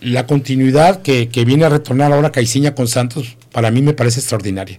la 0.00 0.26
continuidad 0.26 1.02
que, 1.02 1.28
que 1.28 1.44
viene 1.44 1.64
a 1.64 1.68
retornar 1.70 2.12
ahora 2.12 2.30
Caiciña 2.30 2.74
con 2.76 2.86
Santos, 2.86 3.36
para 3.50 3.70
mí 3.72 3.82
me 3.82 3.94
parece 3.94 4.20
extraordinaria. 4.20 4.78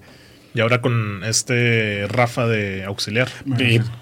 Y 0.56 0.60
ahora 0.62 0.80
con 0.82 1.24
este 1.26 2.06
Rafa 2.08 2.46
de 2.48 2.86
auxiliar. 2.86 3.28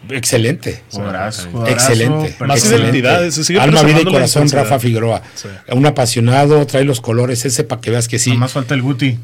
Excelente. 0.10 0.84
Jugadorazo, 0.91 1.48
Excelente. 1.48 1.51
jugadorazo, 1.51 1.74
Excelente. 1.74 2.15
perfecto. 2.24 2.46
Más 2.46 2.58
excelente. 2.60 2.84
identidades, 2.88 3.34
se 3.36 3.44
sigue 3.44 3.60
Alma, 3.60 3.84
vida 3.84 4.01
y 4.01 4.06
corazón. 4.06 4.50
Rafa 4.50 4.77
Figueroa. 4.80 5.22
Sí. 5.34 5.48
Un 5.70 5.86
apasionado, 5.86 6.65
trae 6.68 6.84
los 6.84 7.01
colores 7.01 7.46
ese 7.46 7.63
para 7.63 7.82
que 7.82 7.89
veas 7.91 8.08
que 8.08 8.20
sí. 8.20 8.30
Nada 8.32 8.41
más 8.41 8.51
falta 8.51 8.74
el 8.74 8.82
Guti. 8.82 9.18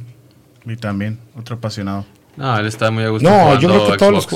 Y 0.68 0.76
también, 0.76 1.20
otro 1.38 1.56
apasionado. 1.56 2.06
No, 2.36 2.56
él 2.60 2.68
está 2.68 2.92
muy 2.92 3.04
a 3.04 3.10
gusto. 3.10 3.28
No, 3.28 3.60
yo 3.60 3.68
creo 3.68 3.92
que 3.92 3.98
todos 3.98 4.28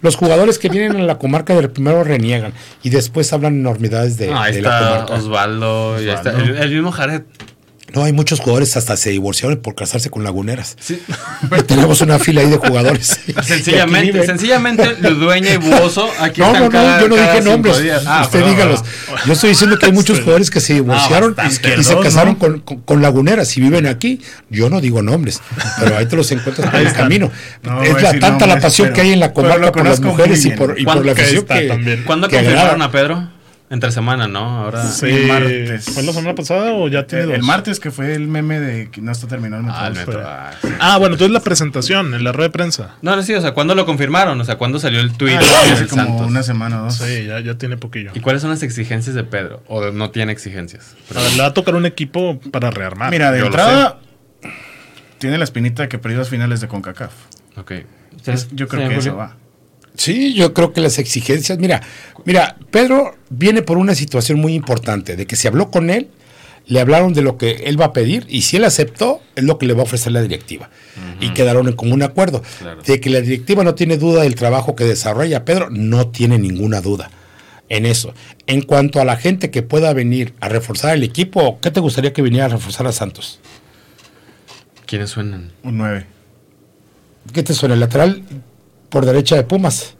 los, 0.00 0.16
jugadores 0.16 0.58
que 0.58 0.70
vienen 0.70 1.02
a 1.02 1.04
la 1.04 1.18
comarca 1.18 1.54
del 1.54 1.70
primero 1.70 2.02
reniegan 2.04 2.54
y 2.82 2.88
después 2.88 3.30
hablan 3.34 3.56
enormidades 3.56 4.16
de, 4.16 4.28
No, 4.28 4.40
ahí 4.40 4.54
de 4.54 4.62
la 4.62 4.78
está 4.78 4.88
comarca. 4.88 5.14
Osvaldo. 5.14 6.02
y 6.02 6.08
ahí 6.08 6.14
está 6.14 6.30
Osvaldo. 6.30 6.54
el, 6.54 6.62
el 6.62 6.70
mismo 6.70 6.90
Jared. 6.90 7.22
No, 7.94 8.04
hay 8.04 8.12
muchos 8.12 8.40
jugadores 8.40 8.76
hasta 8.76 8.96
se 8.96 9.10
divorciaron 9.10 9.58
por 9.58 9.74
casarse 9.74 10.10
con 10.10 10.22
laguneras. 10.24 10.76
Sí. 10.80 11.00
Tenemos 11.66 12.00
una 12.00 12.18
fila 12.18 12.40
ahí 12.42 12.50
de 12.50 12.56
jugadores. 12.56 13.20
Sencillamente, 13.42 14.24
sencillamente, 14.26 14.96
Ludueña 15.00 15.52
y 15.52 15.56
Buoso. 15.56 16.08
Aquí 16.20 16.40
No, 16.40 16.46
están 16.48 16.62
no, 16.62 16.66
no, 16.68 16.72
cada- 16.72 17.00
yo 17.00 17.08
no 17.08 17.16
dije 17.16 17.40
nombres. 17.42 17.76
Ah, 18.06 18.22
Usted 18.24 18.44
dígalos. 18.46 18.82
Yo 19.26 19.32
estoy 19.32 19.50
diciendo 19.50 19.78
que 19.78 19.86
hay 19.86 19.92
muchos 19.92 20.18
jugadores 20.20 20.50
que 20.50 20.60
se 20.60 20.74
divorciaron 20.74 21.34
y- 21.46 21.82
se 21.84 21.98
casaron 22.00 22.34
¿no? 22.34 22.38
con, 22.38 22.60
con- 22.60 22.80
con 22.82 23.02
laguneras 23.02 23.56
y 23.56 23.60
viven 23.60 23.86
aquí. 23.86 24.20
Yo 24.48 24.70
no 24.70 24.80
digo 24.80 25.02
nombres, 25.02 25.40
pero 25.78 25.96
ahí 25.96 26.06
te 26.06 26.16
los 26.16 26.30
encuentras 26.32 26.70
por 26.70 26.80
el 26.80 26.86
están. 26.86 27.02
camino. 27.04 27.30
No 27.62 27.82
es 27.82 28.02
la, 28.02 28.18
tanta 28.18 28.46
la 28.46 28.60
pasión 28.60 28.86
pero- 28.88 28.94
que 28.94 29.00
hay 29.02 29.12
en 29.12 29.20
la 29.20 29.32
comarca 29.32 29.72
por 29.72 29.84
las 29.84 30.00
mujeres 30.00 30.44
y 30.44 30.50
por, 30.50 30.78
y 30.78 30.84
por 30.84 30.96
la 30.96 31.02
¿Cuándo 31.02 31.14
que 31.14 31.22
afición 31.22 31.42
está 31.42 31.60
que, 31.60 31.66
también? 31.68 32.02
¿Cuándo 32.04 32.28
que 32.28 32.36
confirmaron 32.36 32.82
a 32.82 32.90
Pedro? 32.90 33.28
Entre 33.72 33.92
semana, 33.92 34.26
¿no? 34.26 34.40
Ahora. 34.64 34.84
Sí, 34.84 35.06
el 35.06 35.28
martes. 35.28 35.84
¿Fue 35.84 36.02
la 36.02 36.12
semana 36.12 36.34
pasada 36.34 36.72
o 36.72 36.88
ya 36.88 37.06
tiene 37.06 37.22
El, 37.22 37.28
dos? 37.30 37.36
el 37.38 37.44
martes 37.44 37.78
que 37.78 37.92
fue 37.92 38.14
el 38.14 38.26
meme 38.26 38.58
de 38.58 38.90
que 38.90 39.00
no 39.00 39.12
está 39.12 39.28
terminado 39.28 39.62
el 39.62 39.68
Ah, 39.70 39.86
el 39.86 39.94
metro. 39.94 40.12
metro. 40.14 40.28
ah, 40.28 40.50
sí. 40.60 40.68
Ah, 40.80 40.98
bueno, 40.98 41.14
entonces 41.14 41.32
la 41.32 41.38
presentación 41.40 42.12
en 42.14 42.24
la 42.24 42.32
red 42.32 42.44
de 42.46 42.50
prensa. 42.50 42.96
No, 43.00 43.14
no, 43.14 43.22
sí, 43.22 43.32
o 43.32 43.40
sea, 43.40 43.52
¿cuándo 43.54 43.76
lo 43.76 43.86
confirmaron? 43.86 44.40
O 44.40 44.44
sea, 44.44 44.58
¿cuándo 44.58 44.80
salió 44.80 44.98
el 45.00 45.12
tweet 45.12 45.36
Ah, 45.36 45.72
hace 45.72 45.86
como 45.86 46.02
Santos? 46.02 46.26
una 46.26 46.42
semana 46.42 46.80
o 46.80 46.84
dos. 46.86 46.96
Sí, 46.96 47.26
ya, 47.26 47.38
ya 47.38 47.54
tiene 47.58 47.76
poquillo. 47.76 48.10
¿Y 48.12 48.18
cuáles 48.18 48.42
son 48.42 48.50
las 48.50 48.64
exigencias 48.64 49.14
de 49.14 49.22
Pedro? 49.22 49.62
¿O 49.68 49.92
no 49.92 50.10
tiene 50.10 50.32
exigencias? 50.32 50.96
A 51.14 51.20
ver, 51.20 51.32
le 51.34 51.42
va 51.42 51.46
a 51.46 51.54
tocar 51.54 51.76
un 51.76 51.86
equipo 51.86 52.40
para 52.50 52.72
rearmar. 52.72 53.12
Mira, 53.12 53.30
de 53.30 53.38
Yo 53.38 53.46
entrada, 53.46 54.00
tiene 55.18 55.38
la 55.38 55.44
espinita 55.44 55.82
de 55.84 55.88
que 55.88 55.98
perdió 55.98 56.18
las 56.18 56.28
finales 56.28 56.60
de 56.60 56.66
CONCACAF. 56.66 57.12
Ok. 57.56 57.72
Yo 58.52 58.66
creo 58.66 58.82
Sí, 58.88 58.94
que 58.94 58.98
eso 58.98 59.16
va. 59.16 59.36
Sí, 59.96 60.34
yo 60.34 60.54
creo 60.54 60.72
que 60.72 60.80
las 60.80 60.98
exigencias, 60.98 61.58
mira, 61.58 61.82
mira, 62.24 62.56
Pedro 62.70 63.16
viene 63.28 63.62
por 63.62 63.76
una 63.76 63.94
situación 63.94 64.40
muy 64.40 64.54
importante, 64.54 65.16
de 65.16 65.26
que 65.26 65.36
se 65.36 65.48
habló 65.48 65.70
con 65.70 65.90
él, 65.90 66.08
le 66.66 66.80
hablaron 66.80 67.12
de 67.12 67.22
lo 67.22 67.36
que 67.36 67.62
él 67.64 67.80
va 67.80 67.86
a 67.86 67.92
pedir 67.92 68.26
y 68.28 68.42
si 68.42 68.56
él 68.56 68.64
aceptó, 68.64 69.20
es 69.34 69.44
lo 69.44 69.58
que 69.58 69.66
le 69.66 69.74
va 69.74 69.80
a 69.80 69.84
ofrecer 69.84 70.12
la 70.12 70.22
directiva. 70.22 70.70
Y 71.20 71.30
quedaron 71.30 71.66
en 71.66 71.74
común 71.74 72.02
acuerdo. 72.02 72.42
Claro. 72.58 72.82
De 72.82 73.00
que 73.00 73.10
la 73.10 73.20
directiva 73.20 73.64
no 73.64 73.74
tiene 73.74 73.96
duda 73.96 74.22
del 74.22 74.36
trabajo 74.36 74.76
que 74.76 74.84
desarrolla 74.84 75.44
Pedro, 75.44 75.68
no 75.70 76.08
tiene 76.08 76.38
ninguna 76.38 76.80
duda 76.80 77.10
en 77.70 77.86
eso. 77.86 78.14
En 78.46 78.62
cuanto 78.62 79.00
a 79.00 79.04
la 79.04 79.16
gente 79.16 79.50
que 79.50 79.62
pueda 79.62 79.92
venir 79.94 80.34
a 80.40 80.48
reforzar 80.48 80.94
el 80.94 81.02
equipo, 81.02 81.58
¿qué 81.60 81.70
te 81.70 81.80
gustaría 81.80 82.12
que 82.12 82.22
viniera 82.22 82.46
a 82.46 82.48
reforzar 82.48 82.86
a 82.86 82.92
Santos? 82.92 83.40
¿Quiénes 84.86 85.10
suenan? 85.10 85.52
Un 85.62 85.78
9. 85.78 86.06
¿Qué 87.32 87.42
te 87.42 87.54
suena? 87.54 87.74
¿El 87.74 87.80
lateral 87.80 88.22
por 88.90 89.06
derecha 89.06 89.36
de 89.36 89.44
Pumas? 89.44 89.94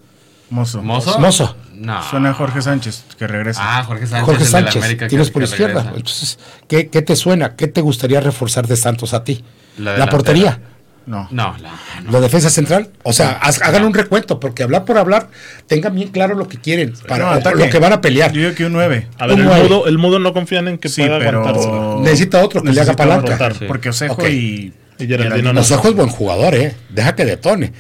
Mozo. 0.51 0.83
¿Mozo? 0.83 1.19
Mozo. 1.19 1.57
No. 1.75 2.03
Suena 2.03 2.35
Jorge 2.35 2.61
Sánchez, 2.61 3.05
que 3.19 3.27
regresa. 3.27 3.61
Ah, 3.63 3.85
Jorge 3.85 4.07
Sánchez. 4.07 4.25
Jorge 4.27 4.45
de 4.45 4.45
la 4.45 4.51
Sánchez, 4.51 4.77
América 4.83 5.05
que- 5.07 5.09
tienes 5.09 5.31
por 5.31 5.43
que 5.43 5.49
izquierda. 5.49 5.75
regresa. 5.83 5.97
Entonces, 5.97 6.39
¿qué, 6.69 6.89
qué 6.89 7.01
te 7.03 7.17
suena? 7.17 7.57
¿Qué 7.57 7.69
te 7.69 7.81
gustaría 7.81 8.21
reforzar 8.21 8.67
de 8.67 8.77
Santos 8.77 9.15
a 9.15 9.25
ti? 9.25 9.43
La 9.79 10.07
portería, 10.11 10.61
no. 11.07 11.27
No, 11.31 11.57
la- 11.63 11.71
no. 12.05 12.11
la 12.11 12.21
defensa 12.21 12.51
central. 12.51 12.91
O 13.05 13.13
sea, 13.15 13.39
haz- 13.41 13.63
hagan 13.63 13.85
un 13.85 13.95
recuento, 13.95 14.39
porque 14.41 14.63
hablar 14.65 14.85
por 14.85 14.99
hablar, 14.99 15.29
tengan 15.69 15.95
bien 15.95 16.09
claro 16.09 16.35
lo 16.35 16.49
que 16.49 16.59
quieren, 16.59 16.93
para 17.09 17.41
No, 17.41 17.51
lo 17.55 17.71
que 17.71 17.79
van 17.79 17.93
a 17.95 18.01
pelear. 18.03 18.33
Yo 18.33 18.43
digo 18.43 18.55
que 18.55 18.67
un 18.67 18.73
9. 18.73 19.07
A 19.19 19.27
ver, 19.27 19.37
Un 19.37 19.41
el 19.49 19.63
mudo, 19.63 19.87
el 19.87 19.97
mudo 19.99 20.19
no 20.19 20.33
confían 20.35 20.69
en 20.69 20.77
que 20.79 20.89
Sí, 20.91 21.01
pueda 21.03 21.19
pero 21.21 21.41
aguantarse. 21.49 22.01
Necesita 22.03 22.45
otro 22.45 22.63
que 22.63 22.73
le 22.73 22.81
haga 22.81 22.95
palanca. 22.95 23.33
rotar, 23.33 23.55
Sí. 23.57 23.65
Porque 23.67 23.89
Osejo 23.89 24.15
Ok. 24.15 24.25
y, 24.29 24.75
Y 24.99 25.07
Geraldino 25.07 25.55
no. 25.55 25.61
Los 25.61 25.71
ojos 25.71 25.93
es 25.93 25.97
buen 25.97 26.09
jugador, 26.11 26.55
¿eh? 26.57 26.75
Deja 26.91 27.15
que 27.15 27.25
detone. 27.25 27.73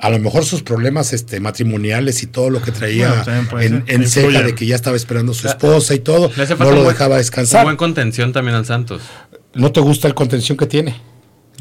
A 0.00 0.08
lo 0.10 0.18
mejor 0.18 0.44
sus 0.46 0.62
problemas 0.62 1.12
este, 1.12 1.40
matrimoniales 1.40 2.22
y 2.22 2.26
todo 2.26 2.48
lo 2.48 2.62
que 2.62 2.72
traía 2.72 3.22
Bueno, 3.50 3.82
en, 3.84 3.84
en 3.86 4.10
de 4.44 4.54
que 4.54 4.64
ya 4.66 4.74
estaba 4.74 4.96
esperando 4.96 5.32
a 5.32 5.34
su 5.34 5.46
esposa 5.46 5.94
y 5.94 5.98
todo, 5.98 6.30
no 6.58 6.70
lo 6.70 6.82
un 6.82 6.88
dejaba 6.88 7.16
Un 7.16 7.20
descansar. 7.20 7.64
buen 7.64 7.76
contención 7.76 8.32
también 8.32 8.56
al 8.56 8.64
Santos. 8.64 9.02
¿No 9.54 9.72
te 9.72 9.80
gusta 9.80 10.08
el 10.08 10.14
contención 10.14 10.56
que 10.56 10.66
tiene? 10.66 10.96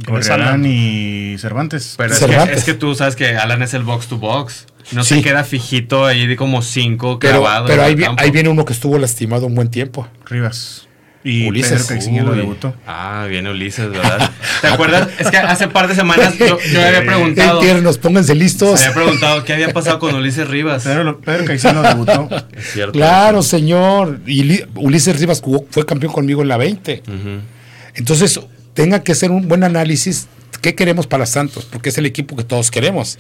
Gorriarán 0.08 0.66
y 0.66 1.38
Cervantes. 1.38 1.96
Pero 1.98 2.14
es 2.14 2.20
que, 2.20 2.54
es 2.54 2.64
que 2.64 2.74
tú 2.74 2.96
sabes 2.96 3.16
que 3.18 3.36
Alan 3.36 3.62
es 3.62 3.74
el 3.74 3.84
box 3.84 4.08
to 4.08 4.18
box. 4.18 4.66
No 4.94 5.04
Sí. 5.04 5.16
se 5.16 5.22
queda 5.22 5.44
fijito 5.44 6.06
ahí 6.06 6.26
de 6.26 6.36
como 6.36 6.62
cinco 6.62 7.20
Pero, 7.20 7.44
pero 7.68 7.84
vi- 7.96 8.06
ahí 8.18 8.32
viene 8.32 8.50
uno 8.50 8.66
que 8.66 8.74
estuvo 8.74 8.98
lastimado 8.98 9.46
un 9.46 9.54
buen 9.56 9.70
tiempo. 9.70 10.08
Rivas. 10.26 10.88
Y 11.24 11.48
Ulises. 11.48 11.72
Pedro 11.74 11.86
Caixinha 11.88 12.24
lo 12.24 12.34
debutó. 12.34 12.74
Ah, 12.88 13.26
viene 13.30 13.50
Ulises, 13.50 13.90
¿verdad? 13.90 14.32
¿Te 14.62 14.68
acuerdas? 14.68 15.10
Es 15.20 15.30
que 15.30 15.38
hace 15.38 15.68
par 15.68 15.88
de 15.90 15.96
semanas 15.96 16.38
yo, 16.38 16.58
yo 16.72 16.82
había 16.86 17.04
preguntado. 17.06 17.60
Tiernos, 17.60 17.98
pónganse 17.98 18.34
listos. 18.36 18.80
Había 18.82 18.94
preguntado 18.94 19.44
qué 19.44 19.54
había 19.54 19.74
pasado 19.74 20.00
con 20.00 20.16
Ulises 20.16 20.48
Rivas. 20.48 20.84
Pedro, 20.84 21.20
Pedro 21.20 21.44
Caixinha 21.46 21.74
lo 21.74 21.82
debutó. 21.84 22.30
Es 22.56 22.72
cierto. 22.72 22.94
Claro, 22.94 23.42
señor. 23.44 24.22
Y 24.26 24.44
Li- 24.44 24.66
Ulises 24.76 25.20
Rivas 25.20 25.42
jugó- 25.42 25.66
fue 25.70 25.86
campeón 25.86 26.14
conmigo 26.14 26.42
en 26.42 26.48
la 26.48 26.56
20. 26.58 27.04
Ujú. 27.06 27.16
Entonces, 27.96 28.40
tenga 28.74 29.04
que 29.04 29.12
hacer 29.12 29.30
un 29.32 29.48
buen 29.50 29.64
análisis. 29.66 30.28
¿Qué 30.62 30.74
queremos 30.76 31.06
para 31.08 31.26
Santos? 31.26 31.66
Porque 31.70 31.90
es 31.90 31.98
el 31.98 32.06
equipo 32.06 32.36
que 32.38 32.44
todos 32.46 32.72
queremos. 32.72 33.18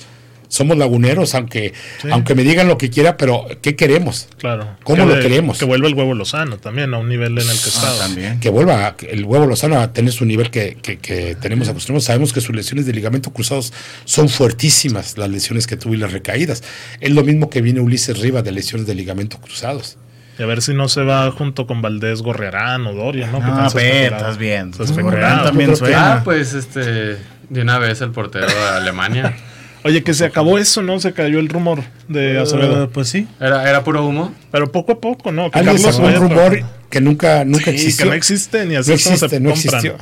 Somos 0.49 0.77
laguneros, 0.77 1.35
aunque, 1.35 1.73
aunque 2.11 2.33
me 2.35 2.43
digan 2.43 2.67
lo 2.67 2.77
que 2.77 2.89
quiera, 2.89 3.15
pero 3.17 3.45
¿qué 3.61 3.75
queremos? 3.75 4.27
Claro. 4.39 4.67
¿Cómo 4.83 5.03
Que 5.03 5.05
lo 5.09 5.15
de- 5.15 5.21
queremos? 5.21 5.59
Que 5.59 5.65
vuelva 5.65 5.87
el 5.87 5.93
huevo 5.93 6.15
Lozano 6.15 6.57
también 6.57 6.91
a 6.93 6.97
un 6.97 7.07
nivel 7.07 7.33
en 7.37 7.47
el 7.47 7.55
que 7.57 7.65
Ah, 7.67 7.67
estaba. 7.67 7.97
también. 7.99 8.39
Que 8.39 8.49
vuelva 8.49 8.95
el 9.07 9.25
huevo 9.25 9.45
Lozano 9.45 9.79
a 9.79 9.93
tener 9.93 10.11
su 10.11 10.25
nivel 10.25 10.49
que, 10.49 10.75
que- 10.81 10.97
que 10.97 11.35
tenemos 11.35 11.69
acostumbrados. 11.69 12.05
Sabemos 12.05 12.33
que 12.33 12.41
sus 12.41 12.55
lesiones 12.55 12.85
de 12.87 12.93
ligamento 12.93 13.31
cruzados 13.31 13.71
son 14.05 14.27
fuertísimas, 14.27 15.17
las 15.19 15.29
lesiones 15.29 15.67
que 15.67 15.77
tuvo 15.77 15.93
y 15.93 15.97
las 15.97 16.11
recaídas. 16.11 16.63
Es 16.99 17.11
lo 17.11 17.23
mismo 17.23 17.49
que 17.51 17.61
viene 17.61 17.79
Ulises 17.79 18.19
Rivas 18.19 18.43
de 18.43 18.51
lesiones 18.51 18.87
de 18.87 18.95
ligamento 18.95 19.37
cruzados. 19.39 19.97
Y 20.39 20.41
a 20.41 20.45
ver 20.47 20.61
si 20.63 20.73
no 20.73 20.87
se 20.89 21.03
va 21.03 21.29
junto 21.31 21.67
con 21.67 21.81
Valdés 21.83 22.21
Gorrearán 22.23 22.87
o 22.87 22.93
Doria, 22.93 23.27
¿no? 23.27 23.39
No, 23.39 23.45
pero 23.55 23.67
especulado. 23.67 24.15
estás 24.17 24.37
bien. 24.39 24.71
Gorrearán 25.03 25.43
también 25.43 25.75
suena. 25.75 26.13
Ah, 26.15 26.21
pues 26.23 26.53
este. 26.55 27.17
De 27.49 27.61
una 27.61 27.77
vez 27.79 28.01
el 28.01 28.11
portero 28.11 28.47
de 28.47 28.67
Alemania. 28.69 29.35
Oye, 29.83 30.03
que 30.03 30.13
se 30.13 30.25
acabó 30.25 30.57
eso, 30.57 30.81
¿no? 30.81 30.99
Se 30.99 31.13
cayó 31.13 31.39
el 31.39 31.47
rumor 31.49 31.83
de 32.07 32.39
Acevedo. 32.39 32.83
Eh, 32.85 32.89
pues 32.93 33.09
sí. 33.09 33.27
Era, 33.39 33.69
era 33.69 33.83
puro 33.83 34.05
humo. 34.05 34.33
Pero 34.51 34.71
poco 34.71 34.93
a 34.93 34.99
poco, 34.99 35.31
¿no? 35.31 35.49
Que 35.51 35.61
Carlos 35.63 35.97
un 35.97 36.13
rumor 36.15 36.63
que 36.89 36.99
nunca, 37.01 37.45
nunca 37.45 37.65
Sí, 37.65 37.71
existió. 37.71 38.05
que 38.05 38.09
no 38.09 38.15
existe 38.15 38.65
ni 38.65 38.75
así 38.75 38.89
No 38.89 38.95
es 38.95 39.03
como 39.03 39.17
se 39.17 39.25
existe, 39.25 39.39
no 39.39 39.51
compran. 39.51 39.75
existió. 39.85 39.97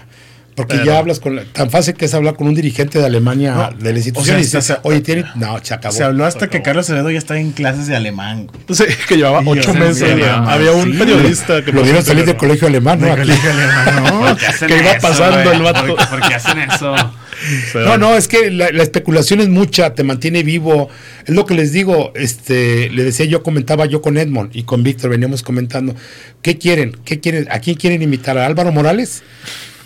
Porque 0.57 0.73
Pero- 0.77 0.85
ya 0.87 0.97
hablas 0.97 1.19
con 1.19 1.35
la- 1.35 1.43
tan 1.45 1.69
fácil 1.69 1.93
que 1.93 2.05
es 2.05 2.13
hablar 2.15 2.35
con 2.35 2.47
un 2.47 2.55
dirigente 2.55 2.97
de 2.97 3.05
Alemania 3.05 3.53
No, 3.53 3.69
de 3.77 3.91
la 3.93 3.97
institución 3.99 4.37
o 4.37 4.39
y 4.39 4.43
sea, 4.43 4.59
dices, 4.59 4.71
hasta- 4.71 4.87
oye, 4.89 5.01
tiene. 5.01 5.23
No, 5.35 5.59
se 5.63 5.73
acabó. 5.75 5.95
Se 5.95 6.03
habló 6.03 6.25
hasta 6.25 6.45
Se 6.45 6.49
que. 6.49 6.61
Carlos 6.63 6.85
Acevedo 6.89 7.11
ya 7.11 7.19
está 7.19 7.37
en 7.37 7.51
clases 7.51 7.85
de 7.85 7.95
alemán. 7.95 8.47
güey. 8.47 8.75
Sí, 8.75 8.83
que 9.07 9.17
llevaba 9.17 9.43
Y 9.43 9.47
ocho 9.49 9.73
meses. 9.75 10.01
Había, 10.11 10.71
un 10.71 10.91
Sí, 10.91 10.97
periodista 10.97 11.63
que 11.63 11.71
Lo 11.71 11.83
vieron 11.83 12.03
salir 12.03 12.25
del 12.25 12.37
colegio 12.37 12.67
alemán, 12.67 12.99
¿no? 12.99 13.07
Colegio 13.15 13.51
alemán, 13.51 14.03
¿no? 14.03 14.35
¿Qué 14.35 14.47
hacen 14.47 14.67
Que 14.67 14.77
iba 14.77 14.91
eso, 14.93 15.07
pasando 15.07 15.51
el 15.51 15.61
vato. 15.61 15.95
¿Por, 15.95 16.09
por 16.09 16.27
qué 16.27 16.33
hacen 16.33 16.57
eso? 16.59 16.95
No, 17.75 17.99
no, 17.99 18.15
es 18.17 18.27
que 18.27 18.49
la, 18.49 18.71
la 18.71 18.81
especulación 18.81 19.41
es 19.41 19.47
mucha, 19.47 19.93
te 19.93 20.03
mantiene 20.03 20.41
vivo. 20.41 20.89
Es 21.23 21.35
lo 21.35 21.45
que 21.45 21.53
les 21.53 21.71
digo, 21.71 22.11
este, 22.15 22.89
le 22.89 23.03
decía 23.03 23.27
yo, 23.27 23.43
comentaba 23.43 23.85
yo 23.85 24.01
con 24.01 24.17
Edmond 24.17 24.55
y 24.55 24.63
con 24.63 24.81
Víctor, 24.81 25.11
veníamos 25.11 25.43
comentando, 25.43 25.93
¿qué 26.41 26.57
quieren? 26.57 26.97
¿Qué 27.05 27.19
quieren? 27.19 27.47
¿A 27.51 27.59
quién 27.59 27.75
quieren 27.77 28.01
imitar? 28.01 28.39
¿A 28.39 28.47
Álvaro 28.47 28.71
Morales? 28.71 29.21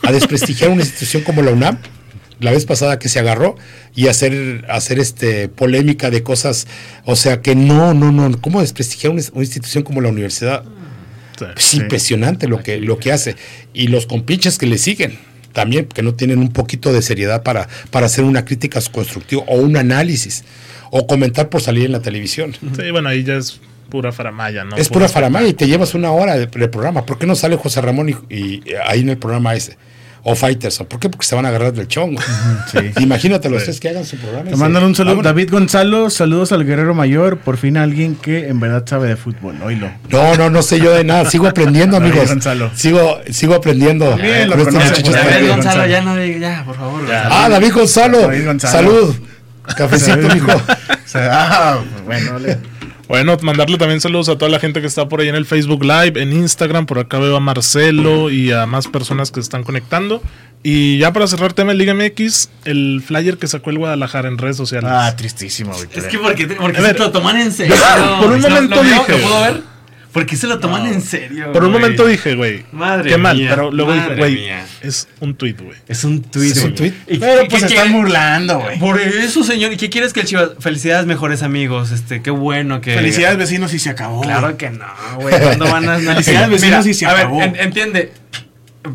¿A 0.04 0.12
desprestigiar 0.12 0.70
una 0.70 0.82
institución 0.82 1.24
como 1.24 1.42
la 1.42 1.52
UNAM? 1.52 1.78
La 2.40 2.52
vez 2.52 2.66
pasada 2.66 2.98
que 2.98 3.08
se 3.08 3.20
agarró 3.20 3.56
y 3.96 4.08
hacer, 4.08 4.66
hacer 4.68 4.98
este 4.98 5.48
polémica 5.48 6.10
de 6.10 6.24
cosas, 6.24 6.68
o 7.06 7.16
sea 7.16 7.42
que 7.42 7.56
no, 7.56 7.94
no, 7.94 8.12
no, 8.12 8.42
¿cómo 8.42 8.62
desprestigiar 8.62 9.14
una, 9.14 9.22
una 9.34 9.44
institución 9.44 9.84
como 9.84 10.02
la 10.02 10.10
universidad? 10.10 10.64
Es 11.56 11.74
impresionante 11.76 12.48
lo 12.48 12.62
que, 12.64 12.78
lo 12.78 12.98
que 13.00 13.12
hace. 13.12 13.36
Y 13.74 13.88
los 13.88 14.06
compinches 14.06 14.58
que 14.58 14.66
le 14.66 14.78
siguen 14.78 15.20
también, 15.54 15.86
que 15.86 16.02
no 16.02 16.16
tienen 16.16 16.40
un 16.40 16.52
poquito 16.52 16.94
de 16.94 17.02
seriedad 17.02 17.44
para, 17.44 17.68
para 17.90 18.06
hacer 18.08 18.24
una 18.24 18.46
crítica 18.46 18.80
constructiva 18.92 19.44
o 19.48 19.58
un 19.58 19.78
análisis 19.78 20.44
o 20.92 21.08
comentar 21.08 21.50
por 21.50 21.62
salir 21.62 21.86
en 21.86 21.92
la 21.92 22.02
televisión. 22.02 22.54
Sí, 22.54 22.92
bueno, 22.92 23.10
ahí 23.10 23.24
ya 23.24 23.36
es 23.36 23.60
pura 23.90 24.12
faramaya, 24.12 24.64
¿no? 24.64 24.78
Es 24.78 24.90
pura 24.90 25.08
faramaya 25.08 25.48
y 25.48 25.54
te 25.54 25.68
llevas 25.68 25.94
una 25.94 26.12
hora 26.12 26.38
de, 26.38 26.48
de 26.48 26.68
programa. 26.70 27.06
¿Por 27.06 27.20
qué 27.20 27.28
no 27.28 27.36
sale 27.36 27.56
José 27.56 27.82
Ramón 27.82 28.10
y, 28.10 28.16
y 28.36 28.64
ahí 28.88 29.02
en 29.02 29.10
el 29.10 29.18
programa 29.18 29.54
ese? 29.54 29.78
O 30.24 30.36
Fighters. 30.36 30.78
¿Por 30.88 31.00
qué? 31.00 31.10
Porque 31.10 31.26
se 31.26 31.34
van 31.36 31.46
a 31.46 31.50
agarrar 31.50 31.74
del 31.74 31.88
chongo. 31.88 32.22
Sí. 32.72 32.78
Imagínate 33.02 33.50
los 33.50 33.64
tres 33.64 33.80
que 33.80 33.90
hagan 33.90 34.06
su 34.06 34.18
programa. 34.18 34.50
Te 34.52 34.56
mandan 34.56 34.84
un 34.84 34.94
saludo. 34.96 35.22
David 35.24 35.50
Gonzalo, 35.52 36.10
saludos 36.12 36.52
al 36.52 36.64
guerrero 36.66 36.94
mayor. 36.94 37.38
Por 37.40 37.58
fin 37.58 37.76
alguien 37.78 38.16
que 38.16 38.48
en 38.48 38.60
verdad 38.60 38.84
sabe 38.88 39.08
de 39.08 39.16
fútbol. 39.16 39.56
Oílo. 39.64 39.90
No, 40.10 40.36
no, 40.38 40.50
no 40.52 40.62
sé 40.62 40.80
yo 40.80 40.94
de 40.94 41.04
nada. 41.04 41.26
Sigo 41.30 41.48
aprendiendo, 41.48 42.00
David 42.00 42.12
amigos. 42.20 42.44
Sigo 42.44 42.70
Sigo, 42.76 43.20
sigo 43.32 43.56
aprendiendo. 43.56 44.16
Bien, 44.16 44.48
lo 44.50 44.64
conoce, 44.64 45.02
pues, 45.02 45.12
David. 45.12 45.48
Gonzalo, 45.48 45.56
Gonzalo. 45.56 45.86
ya 45.88 46.02
no 46.02 46.16
diga, 46.16 46.40
ya, 46.40 46.64
por 46.66 46.76
favor. 46.76 47.08
Ya. 47.08 47.28
Ah, 47.32 47.50
David 47.50 47.74
Gonzalo. 47.74 48.22
David 48.22 48.46
Gonzalo. 48.46 48.78
Salud. 48.92 49.16
Cafecito, 49.76 50.18
David- 50.18 50.34
mijo. 50.34 50.52
O 51.04 51.08
sea, 51.12 51.30
ah, 51.34 51.80
bueno, 52.06 52.40
le- 52.40 52.58
Bueno, 53.12 53.36
mandarle 53.42 53.78
también 53.78 54.00
saludos 54.00 54.30
a 54.30 54.38
toda 54.38 54.50
la 54.50 54.58
gente 54.60 54.80
que 54.80 54.88
está 54.88 55.10
por 55.10 55.20
ahí 55.20 55.28
en 55.28 55.36
el 55.36 55.46
Facebook 55.46 55.84
Live, 55.84 56.14
en 56.22 56.32
Instagram. 56.32 56.86
Por 56.86 56.98
acá 56.98 57.20
veo 57.20 57.36
a 57.36 57.42
Marcelo 57.42 58.30
y 58.30 58.54
a 58.54 58.66
más 58.66 58.88
personas 58.88 59.32
que 59.32 59.36
se 59.36 59.42
están 59.42 59.64
conectando. 59.64 60.22
Y 60.64 60.98
ya 61.00 61.12
para 61.12 61.28
cerrar 61.28 61.52
tema 61.52 61.74
de 61.74 61.78
Liga 61.78 61.94
MX, 61.94 62.50
el 62.64 63.04
flyer 63.06 63.38
que 63.38 63.48
sacó 63.48 63.70
el 63.72 63.80
Guadalajara 63.80 64.30
en 64.30 64.38
redes 64.38 64.56
sociales. 64.56 64.90
Ah, 64.94 65.14
tristísimo, 65.18 65.74
Es 65.74 65.82
Victoria. 65.82 66.08
que 66.10 66.20
porque, 66.20 66.48
te- 66.48 66.56
porque 66.56 66.78
A 66.78 66.82
se 66.82 66.88
ver, 66.88 67.00
lo 67.00 67.12
toman 67.12 67.36
en 67.42 67.52
serio. 67.52 67.76
por 68.22 68.32
un 68.32 68.42
¿Lo- 68.42 68.50
momento 68.50 68.76
lo 68.78 68.82
veo? 68.84 68.94
dije- 69.06 69.12
¿Lo 69.12 69.28
puedo 69.28 69.42
ver? 69.42 69.62
¿Por 70.12 70.26
qué 70.26 70.36
se 70.36 70.46
lo 70.48 70.60
toman 70.60 70.86
en 70.88 71.02
serio? 71.02 71.52
Por 71.54 71.64
un 71.64 71.72
güey? 71.72 71.82
momento 71.82 72.06
dije, 72.06 72.36
güey, 72.36 72.66
Madre 72.72 73.10
qué 73.12 73.18
mal, 73.18 73.38
mía, 73.38 73.48
pero 73.50 73.72
luego 73.72 73.94
dije, 73.94 74.16
güey, 74.16 74.36
mía. 74.36 74.66
es 74.82 75.08
un 75.22 75.36
tweet, 75.36 75.54
güey. 75.62 75.78
Es 75.88 76.04
un 76.04 76.22
tweet. 76.22 76.52
Es 76.52 76.64
un 76.64 76.76
tuit. 76.76 76.94
¿Y 77.08 77.18
Pero 77.18 77.48
pues 77.48 77.62
se 77.62 77.68
están 77.70 77.94
burlando, 77.94 78.60
güey. 78.60 78.78
Por 78.78 79.00
eso, 79.00 79.44
señor. 79.44 79.72
¿Y 79.72 79.78
qué 79.78 79.90
quieres 79.90 80.12
que 80.12 80.20
el 80.22 80.26
Chivas? 80.28 80.50
Felicidades, 80.60 81.06
mejores 81.06 81.44
amigos. 81.44 81.92
Este, 81.92 82.22
qué 82.22 82.32
bueno 82.32 82.82
que. 82.82 82.94
Felicidades, 82.94 83.38
vecinos, 83.38 83.74
y 83.74 83.80
se 83.80 83.90
acabó. 83.90 84.22
Claro 84.22 84.58
que 84.58 84.70
no, 84.70 84.86
güey. 85.16 85.40
¿Cuándo 85.40 85.66
van 85.66 85.88
a 85.88 85.94
analizar? 85.96 86.14
Felicidades, 86.16 86.50
vecinos, 86.50 86.86
y 86.88 86.94
se 86.94 87.06
a 87.06 87.14
ver, 87.14 87.20
acabó. 87.22 87.42
en- 87.44 87.56
entiende. 87.56 88.12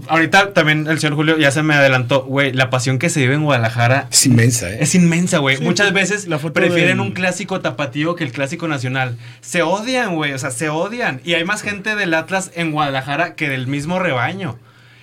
Ahorita 0.08 0.52
también 0.52 0.86
el 0.88 0.98
señor 0.98 1.14
Julio 1.14 1.38
ya 1.38 1.50
se 1.50 1.62
me 1.62 1.74
adelantó, 1.74 2.24
güey. 2.24 2.52
La 2.52 2.70
pasión 2.70 2.98
que 2.98 3.08
se 3.08 3.20
vive 3.20 3.34
en 3.34 3.44
Guadalajara 3.44 4.08
Es 4.10 4.26
inmensa, 4.26 4.68
¿eh? 4.70 4.78
es 4.80 4.94
inmensa, 4.94 5.38
güey. 5.38 5.58
Sí, 5.58 5.62
Muchas 5.64 5.92
veces 5.92 6.26
la 6.26 6.38
prefieren 6.38 6.98
del- 6.98 7.00
un 7.00 7.12
clásico 7.12 7.60
tapatío 7.60 8.16
que 8.16 8.24
el 8.24 8.32
clásico 8.32 8.66
nacional. 8.66 9.16
Se 9.42 9.62
odian, 9.62 10.14
güey. 10.16 10.32
O 10.32 10.38
sea, 10.38 10.50
se 10.50 10.68
odian. 10.70 11.20
Y 11.24 11.34
hay 11.34 11.44
más 11.44 11.62
gente 11.62 11.94
del 11.94 12.14
Atlas 12.14 12.50
en 12.56 12.72
Guadalajara 12.72 13.34
que 13.36 13.48
del 13.48 13.68
mismo 13.68 13.98
rebaño. 14.00 14.58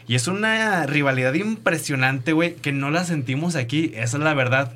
Y 0.06 0.16
es 0.16 0.28
una 0.28 0.86
rivalidad 0.86 1.34
impresionante, 1.34 2.34
güey, 2.34 2.56
que 2.56 2.74
no 2.74 2.92
la 2.92 3.06
sentimos 3.06 3.56
aquí. 3.56 3.94
Esa 3.96 4.18
es 4.18 4.24
la 4.24 4.34
verdad. 4.34 4.74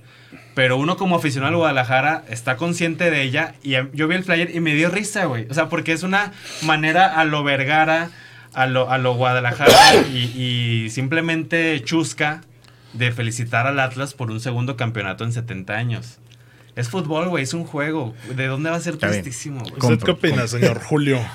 Pero 0.55 0.77
uno 0.77 0.95
como 0.97 1.17
aficionado 1.17 1.51
al 1.51 1.57
Guadalajara 1.57 2.23
está 2.29 2.55
consciente 2.55 3.11
de 3.11 3.23
ella. 3.23 3.55
Y 3.61 3.71
yo 3.93 4.07
vi 4.07 4.15
el 4.15 4.23
flyer 4.23 4.55
y 4.55 4.61
me 4.61 4.73
dio 4.73 4.89
risa, 4.89 5.25
güey. 5.25 5.47
O 5.49 5.53
sea, 5.53 5.67
porque 5.67 5.91
es 5.91 6.03
una 6.03 6.31
manera 6.63 7.05
a 7.19 7.25
lo 7.25 7.43
Vergara, 7.43 8.09
a 8.57 8.65
lo, 8.65 8.89
a 8.89 8.97
lo 8.97 9.15
Guadalajara 9.15 9.71
y, 10.13 10.17
y 10.85 10.89
simplemente 10.89 11.79
chusca 11.83 12.41
de 12.93 13.11
felicitar 13.11 13.67
al 13.67 13.79
Atlas 13.79 14.13
por 14.13 14.31
un 14.31 14.39
segundo 14.39 14.75
campeonato 14.75 15.23
en 15.23 15.31
70 15.31 15.73
años. 15.75 16.17
Es 16.75 16.89
fútbol, 16.89 17.29
güey, 17.29 17.43
es 17.43 17.53
un 17.53 17.65
juego. 17.65 18.13
¿De 18.35 18.47
dónde 18.47 18.69
va 18.69 18.75
a 18.75 18.79
ser 18.79 18.97
tristísimo? 18.97 19.63
¿Usted 19.63 19.99
qué 20.05 20.11
opina, 20.11 20.47
señor 20.47 20.79
Julio? 20.81 21.19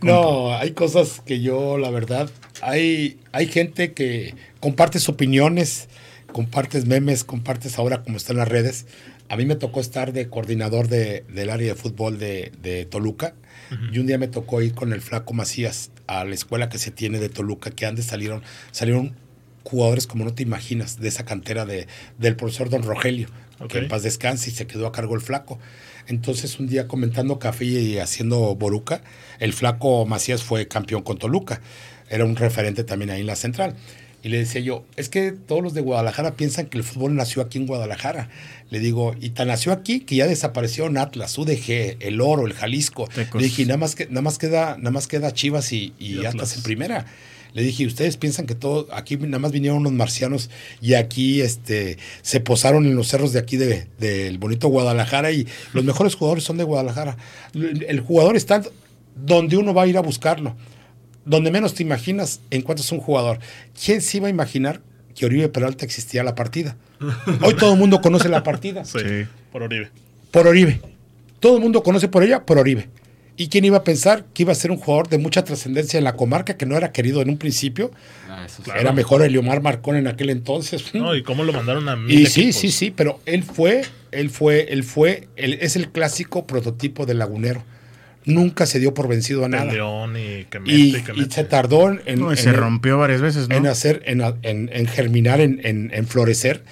No, 0.00 0.54
hay 0.56 0.70
cosas 0.72 1.20
que 1.26 1.40
yo, 1.40 1.76
la 1.76 1.90
verdad, 1.90 2.30
hay, 2.62 3.18
hay 3.32 3.46
gente 3.48 3.92
que 3.92 4.34
compartes 4.60 5.08
opiniones, 5.08 5.88
compartes 6.32 6.86
memes, 6.86 7.24
compartes 7.24 7.76
ahora 7.78 8.02
como 8.02 8.16
están 8.16 8.36
las 8.36 8.48
redes. 8.48 8.86
A 9.28 9.36
mí 9.36 9.44
me 9.46 9.56
tocó 9.56 9.80
estar 9.80 10.12
de 10.12 10.28
coordinador 10.28 10.88
de- 10.88 11.24
del 11.28 11.50
área 11.50 11.66
de 11.68 11.74
fútbol 11.74 12.18
de, 12.18 12.52
de 12.62 12.84
Toluca 12.86 13.34
y 13.92 13.98
un 13.98 14.06
día 14.06 14.18
me 14.18 14.26
tocó 14.28 14.62
ir 14.62 14.74
con 14.74 14.92
el 14.92 15.00
flaco 15.00 15.32
Macías 15.34 15.90
a 16.10 16.24
la 16.24 16.34
escuela 16.34 16.68
que 16.68 16.78
se 16.78 16.90
tiene 16.90 17.20
de 17.20 17.28
Toluca, 17.28 17.70
que 17.70 17.86
antes 17.86 18.06
salieron, 18.06 18.42
salieron 18.72 19.14
jugadores 19.62 20.08
como 20.08 20.24
no 20.24 20.34
te 20.34 20.42
imaginas 20.42 20.98
de 20.98 21.06
esa 21.06 21.24
cantera 21.24 21.64
de, 21.64 21.86
del 22.18 22.34
profesor 22.34 22.68
Don 22.68 22.82
Rogelio, 22.82 23.28
que 23.68 23.78
en 23.78 23.88
paz 23.88 24.02
descanse 24.02 24.50
y 24.50 24.52
se 24.52 24.66
quedó 24.66 24.88
a 24.88 24.92
cargo 24.92 25.14
el 25.14 25.20
flaco. 25.20 25.60
Entonces 26.08 26.58
un 26.58 26.66
día 26.66 26.88
comentando 26.88 27.38
café 27.38 27.64
y 27.64 27.98
haciendo 27.98 28.56
boruca, 28.56 29.02
el 29.38 29.52
flaco 29.52 30.04
Macías 30.04 30.42
fue 30.42 30.66
campeón 30.66 31.02
con 31.02 31.16
Toluca. 31.16 31.60
Era 32.08 32.24
un 32.24 32.34
referente 32.34 32.82
también 32.82 33.10
ahí 33.10 33.20
en 33.20 33.28
la 33.28 33.36
central. 33.36 33.76
Y 34.22 34.28
le 34.28 34.38
decía 34.38 34.60
yo, 34.60 34.84
es 34.96 35.08
que 35.08 35.32
todos 35.32 35.62
los 35.62 35.72
de 35.72 35.80
Guadalajara 35.80 36.32
piensan 36.36 36.66
que 36.66 36.76
el 36.76 36.84
fútbol 36.84 37.14
nació 37.14 37.40
aquí 37.40 37.56
en 37.58 37.66
Guadalajara. 37.66 38.28
Le 38.68 38.78
digo, 38.78 39.14
y 39.20 39.30
tan 39.30 39.48
nació 39.48 39.72
aquí 39.72 40.00
que 40.00 40.16
ya 40.16 40.26
desapareció 40.26 40.86
en 40.86 40.98
Atlas, 40.98 41.38
UDG, 41.38 41.96
el 42.00 42.20
Oro, 42.20 42.46
el 42.46 42.52
Jalisco. 42.52 43.08
Le 43.40 43.44
dije, 43.44 43.64
nada 43.64 43.78
más, 43.78 43.94
que, 43.94 44.06
nada 44.06 44.20
más 44.22 44.36
queda, 44.38 44.76
nada 44.76 44.90
más 44.90 45.06
queda 45.08 45.32
Chivas 45.32 45.72
y, 45.72 45.94
y 45.98 46.14
Y 46.14 46.18
Atlas. 46.18 46.34
Atlas 46.34 46.56
en 46.56 46.62
primera. 46.62 47.06
Le 47.54 47.62
dije, 47.62 47.84
¿ustedes 47.86 48.16
piensan 48.16 48.46
que 48.46 48.54
todo, 48.54 48.86
aquí 48.92 49.16
nada 49.16 49.40
más 49.40 49.50
vinieron 49.50 49.78
unos 49.78 49.92
marcianos 49.92 50.50
y 50.80 50.94
aquí 50.94 51.40
este, 51.40 51.98
se 52.22 52.38
posaron 52.40 52.86
en 52.86 52.94
los 52.94 53.08
cerros 53.08 53.32
de 53.32 53.40
aquí 53.40 53.56
de- 53.56 53.86
del 53.98 54.38
bonito 54.38 54.68
Guadalajara 54.68 55.32
y 55.32 55.48
los 55.72 55.82
mejores 55.90 56.14
jugadores 56.14 56.44
son 56.44 56.58
de 56.58 56.64
Guadalajara? 56.64 57.16
El 57.54 58.00
jugador 58.00 58.36
está 58.36 58.62
donde 59.16 59.56
uno 59.56 59.74
va 59.74 59.82
a 59.82 59.86
ir 59.88 59.96
a 59.96 60.00
buscarlo. 60.02 60.54
Donde 61.24 61.50
menos 61.50 61.74
te 61.74 61.82
imaginas 61.82 62.40
en 62.50 62.62
cuanto 62.62 62.82
es 62.82 62.90
un 62.92 63.00
jugador. 63.00 63.38
¿Quién 63.84 64.00
se 64.00 64.16
iba 64.18 64.26
a 64.28 64.30
imaginar 64.30 64.80
que 65.14 65.26
Oribe 65.26 65.48
Peralta 65.48 65.84
existía 65.84 66.22
la 66.24 66.34
partida? 66.34 66.76
Hoy 67.42 67.54
todo 67.54 67.72
el 67.74 67.78
mundo 67.78 68.00
conoce 68.00 68.28
la 68.28 68.42
partida 68.42 68.84
Sí, 68.84 68.98
por 69.52 69.62
Oribe. 69.62 69.90
por 70.30 70.46
Oribe. 70.46 70.80
Todo 71.40 71.56
el 71.56 71.62
mundo 71.62 71.82
conoce 71.82 72.08
por 72.08 72.22
ella 72.22 72.44
por 72.44 72.58
Oribe. 72.58 72.88
¿Y 73.36 73.48
quién 73.48 73.64
iba 73.64 73.78
a 73.78 73.84
pensar 73.84 74.26
que 74.34 74.42
iba 74.42 74.52
a 74.52 74.54
ser 74.54 74.70
un 74.70 74.76
jugador 74.76 75.08
de 75.08 75.16
mucha 75.16 75.42
trascendencia 75.44 75.96
en 75.96 76.04
la 76.04 76.14
comarca 76.14 76.58
que 76.58 76.66
no 76.66 76.76
era 76.76 76.92
querido 76.92 77.22
en 77.22 77.30
un 77.30 77.38
principio? 77.38 77.90
Ah, 78.28 78.44
eso 78.44 78.56
sí. 78.58 78.62
Claro. 78.64 78.80
Era 78.80 78.92
mejor 78.92 79.22
Eliomar 79.22 79.62
Marcón 79.62 79.96
en 79.96 80.06
aquel 80.08 80.28
entonces. 80.28 80.94
No, 80.94 81.14
y 81.14 81.22
cómo 81.22 81.42
lo 81.44 81.52
mandaron 81.54 81.88
a 81.88 81.96
mil 81.96 82.10
Y 82.20 82.26
sí, 82.26 82.42
equipos. 82.42 82.60
sí, 82.60 82.70
sí, 82.70 82.90
pero 82.90 83.18
él 83.24 83.42
fue, 83.42 83.82
él 84.10 84.28
fue, 84.28 84.70
él 84.72 84.84
fue, 84.84 85.28
él 85.36 85.56
es 85.62 85.74
el 85.76 85.88
clásico 85.90 86.46
prototipo 86.46 87.06
del 87.06 87.18
lagunero. 87.18 87.62
Nunca 88.30 88.66
se 88.66 88.78
dio 88.78 88.94
por 88.94 89.08
vencido 89.08 89.44
a 89.44 89.48
nada. 89.48 89.72
León 89.72 90.16
y 90.16 90.44
que 90.44 90.60
mete 90.60 90.72
Y, 90.72 90.92
que 91.02 91.12
y 91.14 91.24
se 91.30 91.44
tardó 91.44 91.88
en, 91.90 92.00
en- 92.06 92.20
No, 92.20 92.28
y 92.30 92.36
en- 92.36 92.36
se 92.42 92.52
rompió 92.52 92.98
varias 92.98 93.20
veces, 93.20 93.48
¿no? 93.48 93.56
en 93.56 93.66
hacer, 93.66 94.02
en, 94.06 94.20
en- 94.42 94.70
en 94.72 94.86
germinar, 94.86 95.40
en, 95.40 95.60
en- 95.64 95.90
en 95.92 96.06
florecer, 96.06 96.64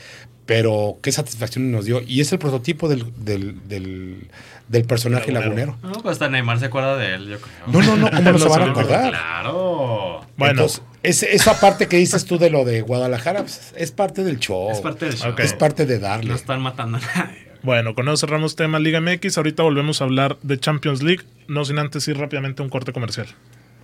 pero 0.46 0.98
qué 1.02 1.12
satisfacción 1.12 1.70
nos 1.70 1.84
dio. 1.84 2.00
Y 2.06 2.20
es 2.20 2.32
el 2.32 2.38
prototipo 2.38 2.88
del, 2.88 3.04
del, 3.22 3.68
del- 3.68 4.28
del 4.68 4.84
personaje 4.84 5.32
Lagunero. 5.32 5.72
lagunero. 5.72 5.96
No, 5.96 6.02
pues 6.02 6.12
hasta 6.14 6.28
Neymar 6.28 6.58
se 6.58 6.66
acuerda 6.66 6.96
de 6.98 7.14
él, 7.14 7.26
yo 7.28 7.40
creo. 7.40 7.54
No, 7.68 7.80
no, 7.82 7.96
no, 7.96 8.10
¿cómo 8.10 8.20
no, 8.32 8.38
se 8.38 8.48
van 8.48 8.62
a 8.62 8.70
acordar? 8.70 9.08
Claro. 9.10 10.26
Bueno, 10.36 10.52
Entonces, 10.52 10.82
ese- 11.02 11.34
esa 11.34 11.58
parte 11.58 11.86
que 11.88 11.96
dices 11.96 12.24
tú 12.26 12.38
de 12.38 12.50
lo 12.50 12.64
de 12.66 12.82
Guadalajara, 12.82 13.40
pues, 13.42 13.72
es 13.76 13.92
parte 13.92 14.24
del 14.24 14.38
show. 14.38 14.70
Es 14.70 14.80
parte 14.80 15.06
del 15.06 15.14
show. 15.16 15.34
Es 15.38 15.54
parte 15.54 15.86
de 15.86 15.98
darle. 15.98 16.28
No 16.30 16.34
están 16.36 16.60
matando 16.60 16.98
a 16.98 17.00
nadie. 17.16 17.47
Bueno, 17.62 17.94
con 17.94 18.08
eso 18.08 18.16
cerramos 18.16 18.56
tema 18.56 18.78
Liga 18.78 19.00
MX. 19.00 19.36
Ahorita 19.38 19.62
volvemos 19.62 20.00
a 20.00 20.04
hablar 20.04 20.38
de 20.42 20.58
Champions 20.58 21.02
League, 21.02 21.24
no 21.48 21.64
sin 21.64 21.78
antes 21.78 22.06
ir 22.08 22.16
rápidamente 22.16 22.62
a 22.62 22.64
un 22.64 22.70
corte 22.70 22.92
comercial. 22.92 23.26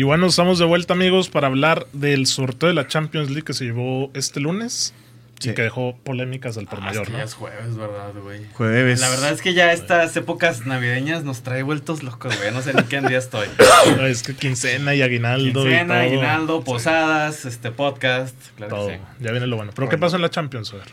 Y 0.00 0.02
bueno, 0.02 0.28
estamos 0.28 0.58
de 0.58 0.64
vuelta, 0.64 0.94
amigos, 0.94 1.28
para 1.28 1.48
hablar 1.48 1.86
del 1.92 2.24
sorteo 2.26 2.70
de 2.70 2.74
la 2.74 2.86
Champions 2.86 3.28
League 3.28 3.42
que 3.44 3.52
se 3.52 3.66
llevó 3.66 4.10
este 4.14 4.40
lunes 4.40 4.94
y 5.42 5.52
que 5.52 5.60
dejó 5.60 5.94
polémicas 5.94 6.56
al 6.56 6.64
por 6.66 6.78
Ah, 6.78 6.84
mayor, 6.86 7.02
es 7.02 7.08
que 7.08 7.12
¿no? 7.12 7.18
ya 7.18 7.24
es 7.24 7.34
jueves, 7.34 7.76
¿verdad, 7.76 8.12
güey? 8.22 8.46
Jueves. 8.54 8.98
La 8.98 9.10
verdad 9.10 9.30
es 9.30 9.42
que 9.42 9.52
ya 9.52 9.74
estas 9.74 10.16
épocas 10.16 10.64
navideñas 10.64 11.22
nos 11.24 11.42
trae 11.42 11.62
vueltos 11.62 12.02
locos, 12.02 12.34
güey. 12.38 12.50
No 12.50 12.62
sé 12.62 12.72
ni 12.72 12.82
qué 12.84 12.96
en 12.96 13.08
día 13.08 13.18
estoy. 13.18 13.46
Es 14.00 14.22
que 14.22 14.34
quincena 14.34 14.94
y 14.94 15.02
aguinaldo 15.02 15.46
y 15.46 15.52
Quincena, 15.52 15.94
todo. 15.96 16.02
aguinaldo, 16.02 16.64
posadas, 16.64 17.44
este 17.44 17.70
podcast. 17.70 18.34
Claro 18.56 18.76
Todo. 18.76 18.86
que 18.88 18.94
sí. 18.94 19.00
Ya 19.20 19.32
viene 19.32 19.48
lo 19.48 19.56
bueno. 19.56 19.72
¿Pero 19.74 19.90
qué 19.90 19.98
pasó 19.98 20.16
en 20.16 20.22
la 20.22 20.30
Champions? 20.30 20.72
A 20.72 20.76
ver. 20.76 20.86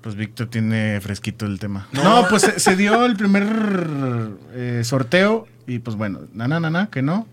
Pues 0.00 0.14
Víctor 0.14 0.46
tiene 0.46 1.00
fresquito 1.00 1.44
el 1.44 1.58
tema. 1.58 1.88
No, 1.90 2.24
pues 2.30 2.42
se, 2.42 2.60
se 2.60 2.76
dio 2.76 3.04
el 3.04 3.16
primer 3.16 3.48
eh, 4.54 4.82
sorteo 4.84 5.48
y 5.66 5.80
pues 5.80 5.96
bueno, 5.96 6.20
na, 6.34 6.46
na, 6.46 6.60
na, 6.60 6.70
na, 6.70 6.86
que 6.88 7.02
no. 7.02 7.26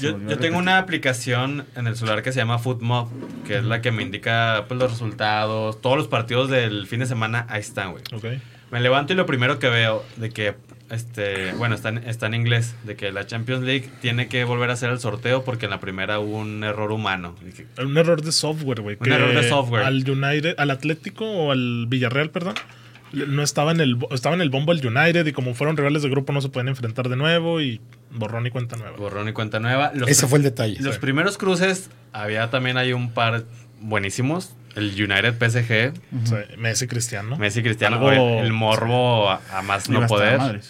Yo, 0.00 0.18
yo 0.28 0.38
tengo 0.38 0.58
una 0.58 0.78
aplicación 0.78 1.64
en 1.76 1.86
el 1.86 1.96
celular 1.96 2.22
que 2.22 2.32
se 2.32 2.38
llama 2.38 2.58
FootMob, 2.58 3.08
que 3.46 3.58
es 3.58 3.64
la 3.64 3.80
que 3.80 3.90
me 3.90 4.02
indica 4.02 4.64
pues, 4.68 4.78
los 4.78 4.90
resultados, 4.90 5.80
todos 5.80 5.96
los 5.96 6.08
partidos 6.08 6.50
del 6.50 6.86
fin 6.86 7.00
de 7.00 7.06
semana, 7.06 7.46
ahí 7.48 7.60
están, 7.60 7.92
güey. 7.92 8.02
Ok. 8.12 8.24
Me 8.70 8.80
levanto 8.80 9.14
y 9.14 9.16
lo 9.16 9.24
primero 9.24 9.58
que 9.58 9.68
veo 9.68 10.04
de 10.16 10.30
que, 10.30 10.54
este, 10.90 11.52
bueno, 11.52 11.74
está 11.74 11.88
en, 11.88 11.98
está 11.98 12.26
en 12.26 12.34
inglés, 12.34 12.74
de 12.84 12.96
que 12.96 13.10
la 13.12 13.26
Champions 13.26 13.64
League 13.64 13.88
tiene 14.02 14.28
que 14.28 14.44
volver 14.44 14.68
a 14.68 14.74
hacer 14.74 14.90
el 14.90 15.00
sorteo 15.00 15.42
porque 15.42 15.66
en 15.66 15.70
la 15.70 15.80
primera 15.80 16.18
hubo 16.18 16.36
un 16.36 16.62
error 16.64 16.92
humano. 16.92 17.34
Un 17.78 17.96
error 17.96 18.20
de 18.20 18.30
software, 18.30 18.82
güey. 18.82 18.98
Un 19.00 19.10
error 19.10 19.34
de 19.34 19.48
software. 19.48 19.84
Al 19.84 20.08
United, 20.08 20.54
al 20.58 20.70
Atlético 20.70 21.24
o 21.24 21.52
al 21.52 21.86
Villarreal, 21.88 22.30
perdón. 22.30 22.54
No 23.12 23.42
estaba 23.42 23.72
en 23.72 23.80
el 23.80 23.96
estaba 24.10 24.34
en 24.34 24.40
el 24.42 24.50
bombo 24.50 24.72
el 24.72 24.86
United 24.86 25.26
y 25.26 25.32
como 25.32 25.54
fueron 25.54 25.76
rivales 25.76 26.02
de 26.02 26.08
grupo 26.10 26.32
no 26.32 26.40
se 26.40 26.48
pueden 26.50 26.68
enfrentar 26.68 27.08
de 27.08 27.16
nuevo 27.16 27.60
y 27.60 27.80
borrón 28.10 28.46
y 28.46 28.50
cuenta 28.50 28.76
nueva. 28.76 28.96
borrón 28.96 29.28
y 29.28 29.32
cuenta 29.32 29.60
nueva. 29.60 29.92
Los 29.94 30.08
Ese 30.10 30.26
fue 30.26 30.38
el 30.38 30.44
detalle. 30.44 30.76
Los 30.80 30.98
primeros 30.98 31.38
cruces, 31.38 31.90
había 32.12 32.50
también 32.50 32.76
hay 32.76 32.92
un 32.92 33.10
par 33.12 33.44
buenísimos. 33.80 34.54
El 34.74 34.90
United 34.92 35.34
PSG, 35.38 35.92
Messi 36.58 36.86
Cristiano. 36.86 37.36
Messi 37.36 37.62
Cristiano, 37.62 37.96
Algo- 37.96 38.42
el 38.42 38.52
morbo 38.52 39.30
a, 39.30 39.40
a 39.52 39.62
más 39.62 39.88
no 39.88 40.06
poder. 40.06 40.60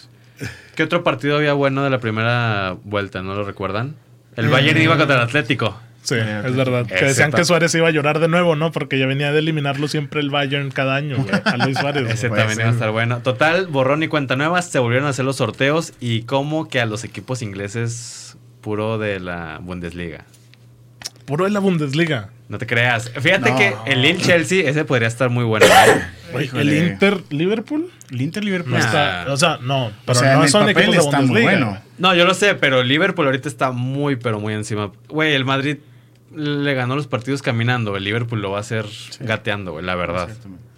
¿Qué 0.75 0.83
otro 0.83 1.03
partido 1.03 1.35
había 1.35 1.53
bueno 1.53 1.83
de 1.83 1.89
la 1.89 1.99
primera 1.99 2.77
vuelta? 2.83 3.21
¿No 3.21 3.35
lo 3.35 3.43
recuerdan? 3.43 3.95
El 4.35 4.47
Bayern 4.47 4.81
iba 4.81 4.97
contra 4.97 5.17
el 5.17 5.21
Atlético. 5.23 5.79
Sí, 6.01 6.15
Eh, 6.17 6.41
es 6.45 6.55
verdad. 6.55 6.85
Que 6.87 7.05
decían 7.05 7.31
que 7.31 7.43
Suárez 7.45 7.73
iba 7.75 7.87
a 7.87 7.91
llorar 7.91 8.19
de 8.19 8.27
nuevo, 8.27 8.55
¿no? 8.55 8.71
Porque 8.71 8.97
ya 8.97 9.05
venía 9.05 9.31
de 9.31 9.39
eliminarlo 9.39 9.87
siempre 9.87 10.21
el 10.21 10.29
Bayern 10.29 10.71
cada 10.71 10.95
año, 10.95 11.17
güey, 11.17 11.29
a 11.43 11.57
Luis 11.57 11.77
Suárez. 11.77 12.09
Ese 12.09 12.29
también 12.29 12.59
iba 12.59 12.69
a 12.69 12.71
estar 12.71 12.91
bueno. 12.91 13.19
Total, 13.19 13.67
borrón 13.67 14.01
y 14.03 14.07
cuenta 14.07 14.35
nueva. 14.35 14.61
Se 14.61 14.79
volvieron 14.79 15.07
a 15.07 15.09
hacer 15.11 15.25
los 15.25 15.35
sorteos 15.35 15.93
y 15.99 16.23
como 16.23 16.67
que 16.69 16.79
a 16.79 16.85
los 16.85 17.03
equipos 17.03 17.41
ingleses 17.41 18.37
puro 18.61 18.97
de 18.97 19.19
la 19.19 19.59
Bundesliga. 19.61 20.25
Puro 21.25 21.45
de 21.45 21.51
la 21.51 21.59
Bundesliga. 21.59 22.29
No 22.49 22.57
te 22.57 22.65
creas. 22.67 23.09
Fíjate 23.11 23.51
No. 23.51 23.57
que 23.57 23.73
el 23.85 24.01
Lille 24.01 24.19
Chelsea, 24.19 24.67
ese 24.69 24.83
podría 24.83 25.07
estar 25.07 25.29
muy 25.29 25.45
bueno. 25.45 25.65
¿eh? 25.65 26.49
El 26.53 26.73
Inter 26.73 27.21
Liverpool 27.29 27.89
El 28.11 28.21
Inter 28.21 28.43
Liverpool 28.43 28.73
no 28.73 28.77
Nah. 28.79 28.85
está, 28.85 29.25
o 29.33 29.37
sea, 29.37 29.57
no, 29.61 29.91
pero 30.05 30.19
o 30.19 30.21
sea, 30.21 30.33
no 30.33 30.39
en 30.39 30.43
el 30.45 30.49
son 30.49 30.61
papel 30.67 30.77
equipos 30.89 30.95
de 30.95 31.01
está 31.09 31.21
muy 31.21 31.41
bueno. 31.41 31.79
No, 31.97 32.13
yo 32.13 32.25
lo 32.25 32.33
sé, 32.33 32.53
pero 32.55 32.81
el 32.81 32.87
Liverpool 32.87 33.25
ahorita 33.25 33.47
está 33.47 33.71
muy, 33.71 34.15
pero 34.17 34.39
muy 34.39 34.53
encima. 34.53 34.91
Güey, 35.07 35.33
el 35.33 35.45
Madrid 35.45 35.77
le 36.35 36.73
ganó 36.75 36.95
los 36.95 37.07
partidos 37.07 37.41
caminando. 37.41 37.95
El 37.97 38.03
Liverpool 38.03 38.41
lo 38.41 38.51
va 38.51 38.57
a 38.57 38.61
hacer 38.61 38.85
gateando, 39.19 39.71
güey, 39.71 39.85
la 39.85 39.95
verdad. 39.95 40.29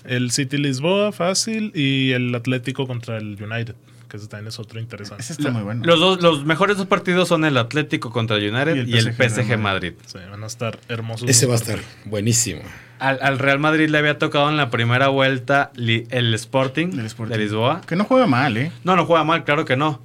El 0.06 0.32
City 0.32 0.58
Lisboa 0.58 1.12
fácil 1.12 1.72
y 1.76 2.12
el 2.14 2.34
Atlético 2.36 2.88
contra 2.88 3.18
el 3.18 3.38
United, 3.42 3.76
que 4.12 4.18
ese 4.18 4.28
también 4.28 4.50
es 4.50 4.60
otro 4.60 4.80
interesante. 4.80 5.24
Ese 5.24 5.34
está 5.34 5.50
muy 5.50 5.64
bueno. 5.64 5.84
Los, 5.86 6.00
dos, 6.00 6.22
los 6.22 6.46
mejores 6.46 6.76
dos 6.78 6.86
partidos 6.88 7.28
son 7.30 7.46
el 7.46 7.58
Atlético 7.58 8.12
contra 8.12 8.36
el 8.38 8.54
United 8.54 8.76
y 8.86 8.92
Y 8.94 8.98
el, 8.98 9.08
el 9.08 9.14
PSG, 9.14 9.44
PSG 9.46 9.58
Madrid. 9.58 9.94
Sí, 10.06 10.18
van 10.30 10.44
a 10.44 10.48
estar 10.48 10.78
hermosos. 10.90 11.30
Ese 11.30 11.46
va 11.48 11.54
a 11.54 11.58
estar 11.58 11.80
buenísimo. 12.06 12.62
Al, 13.00 13.18
al 13.22 13.40
Real 13.40 13.58
Madrid 13.58 13.90
le 13.90 13.98
había 13.98 14.20
tocado 14.20 14.50
en 14.50 14.58
la 14.58 14.70
primera 14.70 15.08
vuelta 15.08 15.72
li- 15.76 16.06
el 16.12 16.34
Sporting, 16.36 16.90
de 16.92 17.38
Lisboa. 17.38 17.82
Que 17.88 17.96
no 17.96 18.04
juega 18.04 18.28
mal, 18.28 18.58
¿eh? 18.58 18.72
No, 18.84 18.96
no 18.96 19.06
juega 19.06 19.24
mal, 19.24 19.44
claro 19.46 19.66
que 19.66 19.76
no. 19.78 20.02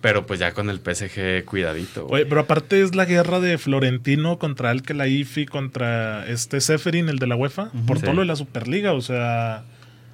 Pero 0.00 0.26
pues 0.26 0.38
ya 0.38 0.52
con 0.52 0.68
el 0.68 0.80
PSG, 0.80 1.46
cuidadito. 1.46 2.06
güey. 2.06 2.26
Pero 2.28 2.42
aparte 2.42 2.82
es 2.82 2.94
la 2.94 3.06
guerra 3.06 3.40
de 3.40 3.56
Florentino 3.56 4.38
contra 4.38 4.70
el 4.70 4.82
Kelaifi, 4.82 5.46
contra 5.46 6.26
este 6.28 6.60
Seferin, 6.60 7.08
el 7.08 7.18
de 7.18 7.26
la 7.26 7.36
UEFA, 7.36 7.70
por 7.86 7.96
Sí. 7.96 8.02
todo 8.04 8.12
lo 8.16 8.20
de 8.20 8.26
la 8.26 8.36
Superliga. 8.36 8.92
O 8.92 9.00
sea, 9.00 9.64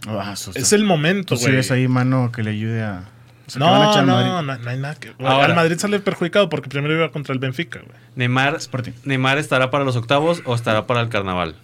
Ah, 0.08 0.30
eso 0.32 0.50
está- 0.50 0.60
es 0.60 0.72
el 0.72 0.84
momento, 0.84 1.34
Tú 1.36 1.40
güey. 1.42 1.56
ves 1.56 1.70
ahí 1.70 1.86
mano 1.88 2.30
que 2.32 2.42
le 2.42 2.50
ayude 2.52 2.82
a. 2.82 3.04
o 3.46 3.50
sea, 3.50 3.58
que 3.60 3.64
van 3.64 3.74
a 3.74 3.84
No, 3.84 3.90
echar 3.90 4.00
al 4.00 4.06
no, 4.06 4.12
Madrid. 4.14 4.30
no, 4.30 4.42
no 4.64 4.70
hay 4.70 4.78
nada 4.78 4.94
que. 4.94 5.12
Ahora. 5.18 5.46
el 5.46 5.54
Madrid 5.54 5.78
sale 5.78 6.00
perjudicado 6.00 6.48
porque 6.48 6.68
primero 6.68 6.94
iba 6.94 7.10
contra 7.12 7.32
el 7.34 7.38
Benfica, 7.38 7.80
güey. 7.80 7.98
Neymar, 8.16 8.56
Sporting. 8.56 8.92
Neymar 9.04 9.38
estará 9.38 9.70
para 9.70 9.84
los 9.84 9.96
octavos 9.96 10.42
o 10.44 10.54
estará 10.54 10.86
para 10.86 11.00
el 11.02 11.08
carnaval. 11.08 11.54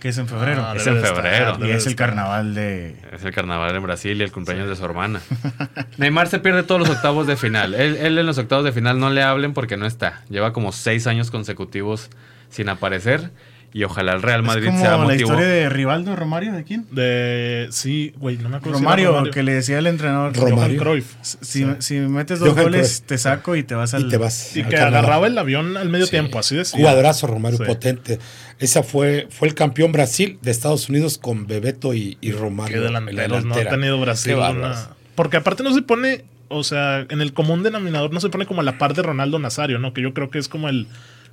Que 0.00 0.10
es 0.10 0.18
en 0.18 0.28
febrero. 0.28 0.62
Ah, 0.66 0.74
Es 0.76 0.84
debe 0.84 0.98
en 0.98 1.02
de 1.02 1.08
febrero. 1.08 1.52
estar, 1.52 1.66
y 1.66 1.70
es 1.70 1.86
el 1.86 1.92
estar. 1.92 2.08
carnaval 2.08 2.54
de. 2.54 2.94
Es 3.10 3.24
el 3.24 3.32
carnaval 3.32 3.74
en 3.74 3.82
Brasil 3.82 4.20
y 4.20 4.22
el 4.22 4.30
cumpleaños 4.32 4.68
de 4.68 4.76
su 4.76 4.84
hermana. 4.84 5.20
Neymar 5.96 6.28
se 6.28 6.40
pierde 6.40 6.62
todos 6.62 6.78
los 6.82 6.90
octavos 6.90 7.26
de 7.26 7.36
final. 7.36 7.72
Él, 7.74 7.96
él 7.96 8.18
en 8.18 8.26
los 8.26 8.36
octavos 8.36 8.66
de 8.66 8.72
final 8.72 9.00
no 9.00 9.08
le 9.08 9.22
hablen 9.22 9.54
porque 9.54 9.78
no 9.78 9.86
está. 9.86 10.20
Lleva 10.28 10.52
como 10.52 10.72
seis 10.72 11.06
años 11.06 11.30
consecutivos 11.30 12.10
sin 12.50 12.68
aparecer. 12.68 13.30
Y 13.76 13.82
ojalá 13.82 14.12
el 14.12 14.22
Real 14.22 14.44
Madrid 14.44 14.66
es 14.66 14.70
como 14.70 14.80
sea 14.84 14.96
la 14.98 15.16
historia 15.16 15.44
de 15.46 15.68
Rivaldo 15.68 16.14
Romario, 16.14 16.52
¿de 16.52 16.62
quién? 16.62 16.86
De. 16.92 17.66
Sí, 17.72 18.14
güey, 18.18 18.38
no 18.38 18.48
me 18.48 18.58
acuerdo. 18.58 18.78
si 18.78 18.84
Romario, 18.84 19.24
que 19.32 19.42
le 19.42 19.52
decía 19.52 19.78
al 19.78 19.88
entrenador. 19.88 20.32
Romario. 20.36 20.56
Johan 20.58 20.76
Cruyff. 20.78 21.14
Si, 21.22 21.66
si 21.80 21.94
metes 21.98 22.38
dos 22.38 22.50
Johan 22.50 22.66
goles, 22.66 22.98
Cruyff. 22.98 23.08
te 23.08 23.18
saco 23.18 23.56
y 23.56 23.64
te 23.64 23.74
vas 23.74 23.92
al. 23.92 24.02
Y 24.06 24.08
te 24.10 24.16
vas. 24.16 24.56
Y 24.56 24.62
que 24.62 24.76
agarraba 24.76 25.26
el 25.26 25.36
avión 25.36 25.76
al 25.76 25.88
medio 25.88 26.04
Sí. 26.06 26.12
tiempo, 26.12 26.38
así 26.38 26.54
decía. 26.54 26.78
Jugadorazo 26.78 27.26
Romario, 27.26 27.58
Sí. 27.58 27.64
potente. 27.64 28.20
Esa 28.60 28.84
fue, 28.84 29.26
fue 29.30 29.48
el 29.48 29.54
campeón 29.54 29.90
Brasil 29.90 30.38
de 30.40 30.52
Estados 30.52 30.88
Unidos 30.88 31.18
con 31.18 31.48
Bebeto 31.48 31.94
y, 31.94 32.16
y 32.20 32.30
Romario. 32.30 32.80
Qué 32.80 32.86
en 32.86 32.92
la 32.92 33.00
delanteros 33.00 33.44
no 33.44 33.54
ha 33.56 33.64
tenido 33.68 34.00
Brasil. 34.00 34.34
una- 34.36 34.90
Porque 35.16 35.36
aparte 35.38 35.64
no 35.64 35.74
se 35.74 35.82
pone, 35.82 36.24
o 36.46 36.62
sea, 36.62 37.04
en 37.08 37.20
el 37.20 37.32
común 37.32 37.64
denominador 37.64 38.12
no 38.12 38.20
se 38.20 38.28
pone 38.28 38.46
como 38.46 38.60
a 38.60 38.64
la 38.64 38.78
par 38.78 38.94
de 38.94 39.02
Ronaldo 39.02 39.40
Nazario, 39.40 39.80
¿no? 39.80 39.92
Que 39.92 40.00
yo 40.02 40.14
creo 40.14 40.30
que 40.30 40.38
es 40.38 40.46
como 40.46 40.68
el... 40.68 40.86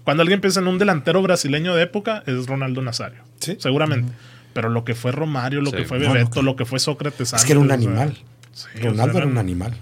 Cuando 0.03 0.21
alguien 0.21 0.41
piensa 0.41 0.59
en 0.59 0.67
un 0.67 0.77
delantero 0.77 1.21
brasileño 1.21 1.75
de 1.75 1.83
época, 1.83 2.23
es 2.25 2.47
Ronaldo 2.47 2.81
Nazario. 2.81 3.23
Sí. 3.39 3.55
Seguramente. 3.59 4.11
Pero 4.53 4.69
lo 4.69 4.83
que 4.83 4.95
fue 4.95 5.11
Romario, 5.11 5.61
lo 5.61 5.69
Sí. 5.71 5.77
que 5.77 5.85
fue 5.85 5.99
No, 5.99 6.11
Bebeto, 6.13 6.41
no. 6.41 6.51
lo 6.51 6.55
que 6.55 6.65
fue 6.65 6.79
Sócrates 6.79 7.33
Es 7.33 7.45
que 7.45 7.53
era 7.53 7.59
un 7.61 7.71
animal. 7.71 8.17
sí, 8.53 8.65
o 8.77 8.81
sea, 8.81 8.89
Ronaldo 8.91 9.17
era 9.19 9.27
un 9.27 9.37
animal. 9.37 9.73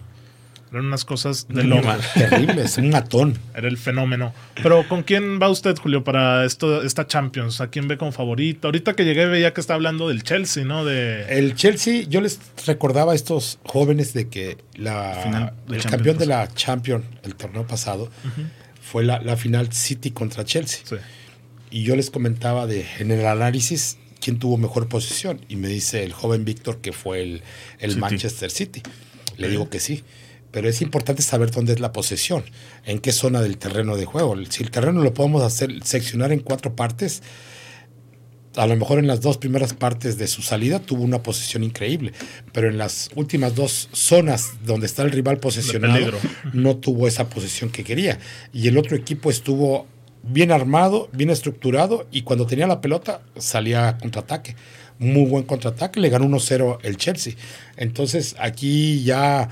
Eran 0.71 0.85
unas 0.85 1.03
cosas 1.03 1.47
de 1.47 1.63
No, 1.63 1.77
loco. 1.77 1.87
terrible, 2.13 2.61
es 2.61 2.77
un 2.77 2.91
matón. 2.91 3.35
Era 3.55 3.67
el 3.67 3.77
fenómeno. 3.79 4.35
Pero 4.61 4.87
¿con 4.87 5.01
quién 5.01 5.39
va 5.41 5.49
usted, 5.49 5.75
Julio, 5.75 6.03
para 6.03 6.45
esto, 6.45 6.83
esta 6.83 7.07
Champions? 7.07 7.59
¿A 7.59 7.69
quién 7.71 7.87
ve 7.87 7.97
como 7.97 8.11
favorito? 8.11 8.67
Ahorita 8.67 8.93
que 8.93 9.03
llegué 9.03 9.25
veía 9.25 9.51
que 9.51 9.61
está 9.61 9.73
hablando 9.73 10.07
del 10.09 10.21
Chelsea, 10.21 10.63
¿no? 10.65 10.85
De... 10.85 11.23
El 11.39 11.55
Chelsea, 11.55 12.03
yo 12.07 12.21
les 12.21 12.39
recordaba 12.67 13.13
a 13.13 13.15
estos 13.15 13.57
jóvenes 13.63 14.13
de 14.13 14.29
que 14.29 14.57
la, 14.75 15.19
Final 15.23 15.53
de 15.67 15.77
el 15.77 15.81
Champions 15.81 15.85
campeón 15.91 16.17
de 16.19 16.25
la 16.27 16.47
Champions 16.53 17.05
el 17.23 17.33
torneo 17.33 17.65
pasado 17.65 18.11
fue 18.89 19.03
la, 19.03 19.21
la 19.21 19.37
final 19.37 19.71
City 19.71 20.11
contra 20.11 20.43
Chelsea. 20.45 20.79
Sí. 20.83 20.95
Y 21.69 21.83
yo 21.83 21.95
les 21.95 22.09
comentaba 22.09 22.65
de 22.65 22.85
en 22.97 23.11
el 23.11 23.25
análisis 23.25 23.97
quién 24.19 24.39
tuvo 24.39 24.57
mejor 24.57 24.87
posición. 24.87 25.41
Y 25.47 25.57
me 25.57 25.67
dice 25.67 26.03
el 26.03 26.13
joven 26.13 26.43
Víctor 26.43 26.81
que 26.81 26.91
fue 26.91 27.21
el, 27.21 27.43
el 27.79 27.91
City. 27.91 28.01
Manchester 28.01 28.49
City. 28.49 28.81
Le 29.37 29.49
digo 29.49 29.69
que 29.69 29.79
sí. 29.79 30.03
Pero 30.51 30.67
es 30.67 30.81
importante 30.81 31.21
saber 31.21 31.51
dónde 31.51 31.73
es 31.73 31.79
la 31.79 31.93
posesión, 31.93 32.43
en 32.83 32.97
qué 32.97 33.11
zona 33.11 33.41
del 33.41 33.59
terreno 33.59 33.95
de 33.95 34.05
juego. 34.05 34.35
Si 34.49 34.63
el 34.63 34.71
terreno 34.71 35.03
lo 35.03 35.13
podemos 35.13 35.43
hacer, 35.43 35.71
seccionar 35.83 36.31
en 36.31 36.39
cuatro 36.39 36.75
partes, 36.75 37.21
a 38.55 38.65
lo 38.65 38.75
mejor 38.75 38.99
en 38.99 39.07
las 39.07 39.21
dos 39.21 39.37
primeras 39.37 39.73
partes 39.73 40.17
de 40.17 40.27
su 40.27 40.41
salida 40.41 40.79
tuvo 40.79 41.03
una 41.03 41.21
posesión 41.21 41.63
increíble, 41.63 42.13
pero 42.51 42.69
en 42.69 42.77
las 42.77 43.09
últimas 43.15 43.55
dos 43.55 43.89
zonas 43.91 44.53
donde 44.65 44.87
está 44.87 45.03
el 45.03 45.11
rival 45.11 45.37
posesionado 45.37 46.17
no 46.53 46.77
tuvo 46.77 47.07
esa 47.07 47.29
posesión 47.29 47.69
que 47.69 47.83
quería. 47.83 48.19
Y 48.51 48.67
el 48.67 48.77
otro 48.77 48.95
equipo 48.95 49.29
estuvo 49.29 49.85
bien 50.23 50.51
armado, 50.51 51.09
bien 51.13 51.29
estructurado 51.29 52.07
y 52.11 52.23
cuando 52.23 52.45
tenía 52.45 52.67
la 52.67 52.81
pelota 52.81 53.21
salía 53.37 53.87
a 53.87 53.97
contraataque. 53.97 54.55
Muy 54.97 55.25
buen 55.25 55.43
contraataque, 55.43 55.99
le 55.99 56.09
ganó 56.09 56.25
1-0 56.25 56.79
el 56.83 56.97
Chelsea. 56.97 57.33
Entonces 57.77 58.35
aquí 58.39 59.03
ya 59.03 59.49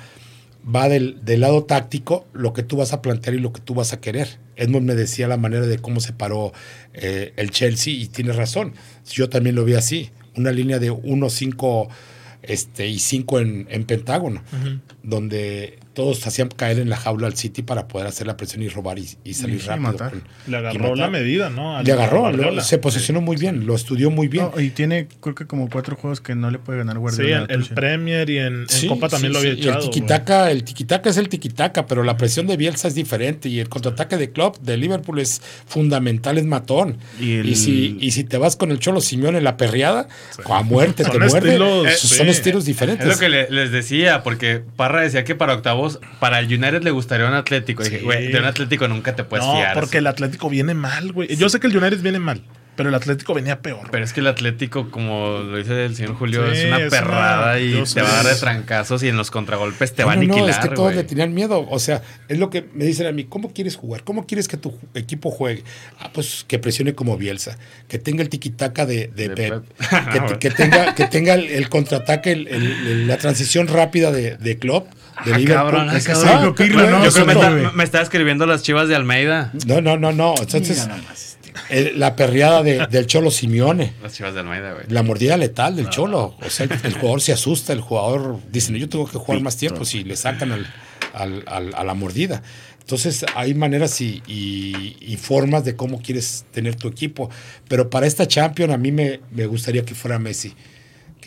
va 0.75 0.89
del, 0.89 1.23
del 1.23 1.41
lado 1.41 1.63
táctico 1.63 2.27
lo 2.33 2.51
que 2.51 2.63
tú 2.63 2.77
vas 2.77 2.91
a 2.93 3.01
plantear 3.01 3.35
y 3.35 3.39
lo 3.39 3.53
que 3.53 3.61
tú 3.61 3.73
vas 3.73 3.93
a 3.93 4.01
querer. 4.01 4.39
Edmond 4.57 4.85
me 4.85 4.95
decía 4.95 5.27
la 5.27 5.37
manera 5.37 5.65
de 5.65 5.79
cómo 5.79 5.99
se 5.99 6.13
paró 6.13 6.51
eh, 6.93 7.33
el 7.37 7.51
Chelsea 7.51 7.93
y 7.93 8.07
tiene 8.07 8.33
razón. 8.33 8.73
Yo 9.09 9.29
también 9.29 9.55
lo 9.55 9.63
vi 9.63 9.75
así. 9.75 10.09
Una 10.35 10.51
línea 10.51 10.79
de 10.79 10.91
1, 10.91 11.29
5 11.29 11.89
este, 12.43 12.87
y 12.87 12.99
5 12.99 13.39
en, 13.39 13.67
en 13.69 13.85
pentágono, 13.85 14.43
donde 15.03 15.79
todos 15.97 16.27
hacían 16.27 16.49
caer 16.49 16.77
en 16.77 16.91
la 16.91 16.95
jaula 16.95 17.25
al 17.25 17.35
City 17.35 17.63
para 17.63 17.87
poder 17.87 18.05
hacer 18.05 18.27
la 18.27 18.37
presión 18.37 18.61
y 18.61 18.69
robar 18.69 18.99
y, 18.99 19.09
y 19.23 19.33
salir 19.33 19.55
Y 19.55 19.59
rápido. 19.65 19.91
matar. 19.91 20.13
Le 20.45 20.57
agarró 20.57 20.79
matar. 20.83 20.97
la 20.99 21.09
medida, 21.09 21.49
¿no? 21.49 21.75
Al- 21.75 21.83
Le 21.85 21.91
agarró, 21.91 22.31
lo- 22.31 22.61
se 22.61 22.77
posicionó 22.77 23.19
muy 23.19 23.35
bien, 23.35 23.65
lo 23.65 23.73
estudió 23.73 24.11
muy 24.11 24.27
bien. 24.27 24.49
No, 24.55 24.61
y 24.61 24.69
tiene, 24.69 25.07
creo 25.21 25.33
que 25.33 25.47
como 25.47 25.69
cuatro 25.71 25.95
juegos 25.95 26.21
que 26.21 26.35
no 26.35 26.51
le 26.51 26.59
puede 26.59 26.77
ganar 26.77 26.97
Sí, 26.97 26.99
Guardiola. 26.99 27.45
en 27.49 27.51
el. 27.51 27.65
Premier 27.65 28.29
y 28.29 28.37
en, 28.37 28.45
en 28.61 28.69
Sí, 28.69 28.87
Copa 28.87 29.09
también 29.09 29.31
sí, 29.31 29.33
lo 29.33 29.39
había 29.39 29.53
sí. 29.55 29.59
echado. 29.61 29.79
El 29.79 29.89
tiquitaca, 29.89 30.51
el 30.51 30.63
tiquitaca 30.63 31.09
es 31.09 31.17
el 31.17 31.29
tiquitaca, 31.29 31.85
pero 31.87 32.03
la 32.03 32.15
presión 32.15 32.45
de 32.45 32.57
Bielsa 32.57 32.87
es 32.87 32.93
diferente 32.93 33.49
y 33.49 33.59
el 33.59 33.67
contraataque 33.67 34.17
de 34.17 34.31
Klopp 34.31 34.57
de 34.59 34.77
Liverpool 34.77 35.19
es 35.19 35.41
fundamental, 35.65 36.37
es 36.37 36.45
matón. 36.45 36.97
Y 37.19 37.55
si, 37.55 37.97
y 37.99 38.11
si 38.11 38.23
te 38.23 38.37
vas 38.37 38.55
con 38.55 38.71
el 38.71 38.79
Cholo 38.79 39.01
Simeone 39.01 39.41
la 39.41 39.57
perreada, 39.57 40.07
a 40.45 40.61
muerte 40.63 41.03
te 41.03 41.17
muerde. 41.17 41.49
estilos, 41.49 41.87
Eh, 41.87 41.91
sí. 41.97 42.07
Son 42.15 42.27
estilos 42.27 42.65
diferentes. 42.65 43.07
Es 43.07 43.13
lo 43.13 43.19
que 43.19 43.29
le- 43.29 43.49
les 43.49 43.71
decía, 43.71 44.23
porque 44.23 44.61
Parra 44.75 45.01
decía 45.01 45.23
que 45.23 45.35
para 45.35 45.53
octavos, 45.53 45.86
para 46.19 46.39
el 46.39 46.45
United 46.47 46.81
le 46.83 46.91
gustaría 46.91 47.27
un 47.27 47.33
Atlético. 47.33 47.83
Dije, 47.83 47.99
güey, 47.99 48.27
de 48.31 48.39
un 48.39 48.45
Atlético 48.45 48.87
nunca 48.87 49.15
te 49.15 49.23
puedes 49.23 49.45
no, 49.45 49.55
fiar. 49.55 49.73
porque 49.73 49.97
el 49.99 50.07
Atlético 50.07 50.49
viene 50.49 50.73
mal, 50.73 51.11
güey. 51.13 51.35
Yo 51.35 51.49
sé 51.49 51.59
que 51.59 51.67
el 51.67 51.77
United 51.77 52.01
viene 52.01 52.19
mal, 52.19 52.41
pero 52.75 52.89
el 52.89 52.95
Atlético 52.95 53.33
venía 53.33 53.61
peor. 53.61 53.87
Pero 53.91 54.03
es 54.03 54.13
que 54.13 54.19
el 54.19 54.27
Atlético, 54.27 54.91
como 54.91 55.39
lo 55.39 55.57
dice 55.57 55.85
el 55.85 55.95
señor 55.95 56.13
Julio, 56.15 56.43
Sí, 56.53 56.59
es 56.61 56.65
una 56.65 56.79
es 56.79 56.89
perrada 56.91 57.51
una- 57.53 57.59
y 57.59 57.71
yo 57.71 57.83
te 57.85 58.01
va 58.03 58.09
a 58.09 58.23
dar 58.23 58.25
de 58.33 58.39
trancazos 58.39 59.01
y 59.03 59.07
en 59.09 59.17
los 59.17 59.31
contragolpes 59.31 59.93
te 59.95 60.03
va 60.03 60.11
a 60.11 60.15
No, 60.15 60.21
no, 60.23 60.33
aniquilar. 60.33 60.49
es 60.51 60.57
que 60.69 60.75
todos 60.75 60.93
güey. 60.93 60.95
le 60.97 61.03
tenían 61.03 61.33
miedo. 61.33 61.65
O 61.69 61.79
sea, 61.79 62.03
es 62.27 62.37
lo 62.37 62.49
que 62.51 62.65
me 62.73 62.85
dicen 62.85 63.07
a 63.07 63.11
mí, 63.11 63.23
¿cómo 63.25 63.51
quieres 63.51 63.75
jugar? 63.75 64.03
¿Cómo 64.03 64.27
quieres 64.27 64.47
que 64.47 64.57
tu 64.57 64.77
equipo 64.93 65.31
juegue? 65.31 65.63
Ah, 65.99 66.11
pues 66.13 66.45
que 66.47 66.59
presione 66.59 66.93
como 66.93 67.17
Bielsa, 67.17 67.57
que 67.87 67.97
tenga 67.97 68.21
el 68.21 68.29
tiquitaca 68.29 68.85
de, 68.85 69.07
de 69.07 69.29
De 69.29 69.35
Pep, 69.35 69.63
Pep. 69.63 70.11
que, 70.11 70.19
te- 70.19 70.37
que 70.39 70.51
tenga, 70.51 70.93
que 70.95 71.05
tenga 71.07 71.33
el, 71.33 71.45
el 71.47 71.69
contraataque, 71.69 72.31
el- 72.31 72.47
el- 72.47 73.07
la 73.07 73.17
transición 73.17 73.67
rápida 73.67 74.11
de, 74.11 74.37
de 74.37 74.57
Klopp, 74.59 74.87
de 75.25 75.33
Ah, 75.33 75.37
Liverpool. 75.37 75.55
cabrón, 75.71 75.89
ah, 75.89 75.97
Es 75.97 76.05
que 76.07 76.13
cabrón. 76.13 76.55
Pirlo, 76.55 76.83
¿no? 76.89 76.99
no, 76.99 77.05
Yo 77.05 77.11
creo 77.11 77.25
que 77.27 77.33
me, 77.35 77.39
está- 77.39 77.71
me 77.73 77.83
estaba 77.83 78.03
escribiendo 78.03 78.45
las 78.45 78.63
chivas 78.63 78.87
de 78.87 78.95
Almeida. 78.95 79.51
no, 79.65 79.81
no, 79.81 79.97
no, 79.97 80.11
no. 80.11 80.35
Entonces, 80.39 80.87
el- 81.69 81.99
la 81.99 82.15
perreada 82.15 82.63
de- 82.63 82.87
del 82.87 83.07
Cholo 83.07 83.31
Simeone. 83.31 83.93
Las 84.01 84.13
chivas 84.13 84.33
de 84.33 84.39
Almeida, 84.41 84.73
güey. 84.73 84.85
La 84.89 85.03
mordida 85.03 85.37
letal 85.37 85.75
del 85.75 85.89
Cholo. 85.89 86.35
O 86.45 86.49
sea, 86.49 86.65
el, 86.65 86.71
el 86.83 86.93
jugador 86.93 87.21
se 87.21 87.33
asusta, 87.33 87.73
el 87.73 87.81
jugador 87.81 88.39
dice, 88.51 88.71
no, 88.71 88.77
yo 88.77 88.87
tengo 88.89 89.07
que 89.07 89.17
jugar 89.17 89.41
más 89.41 89.57
tiempo 89.57 89.83
si 89.85 90.03
le 90.03 90.15
sacan 90.15 90.51
al- 90.51 90.67
al- 91.13 91.43
al- 91.47 91.73
a 91.75 91.83
la 91.83 91.93
mordida. 91.93 92.41
Entonces 92.79 93.25
hay 93.35 93.53
maneras 93.53 93.99
y, 93.99 94.21
y- 94.27 94.95
y 95.01 95.17
formas 95.17 95.65
de 95.65 95.75
cómo 95.75 96.01
quieres 96.01 96.45
tener 96.51 96.75
tu 96.75 96.87
equipo. 96.87 97.29
Pero 97.67 97.89
para 97.89 98.07
esta 98.07 98.27
Champions 98.27 98.73
a 98.73 98.77
mí 98.77 98.93
me, 98.93 99.19
me 99.31 99.45
gustaría 99.45 99.83
que 99.83 99.93
fuera 99.93 100.19
Messi, 100.19 100.53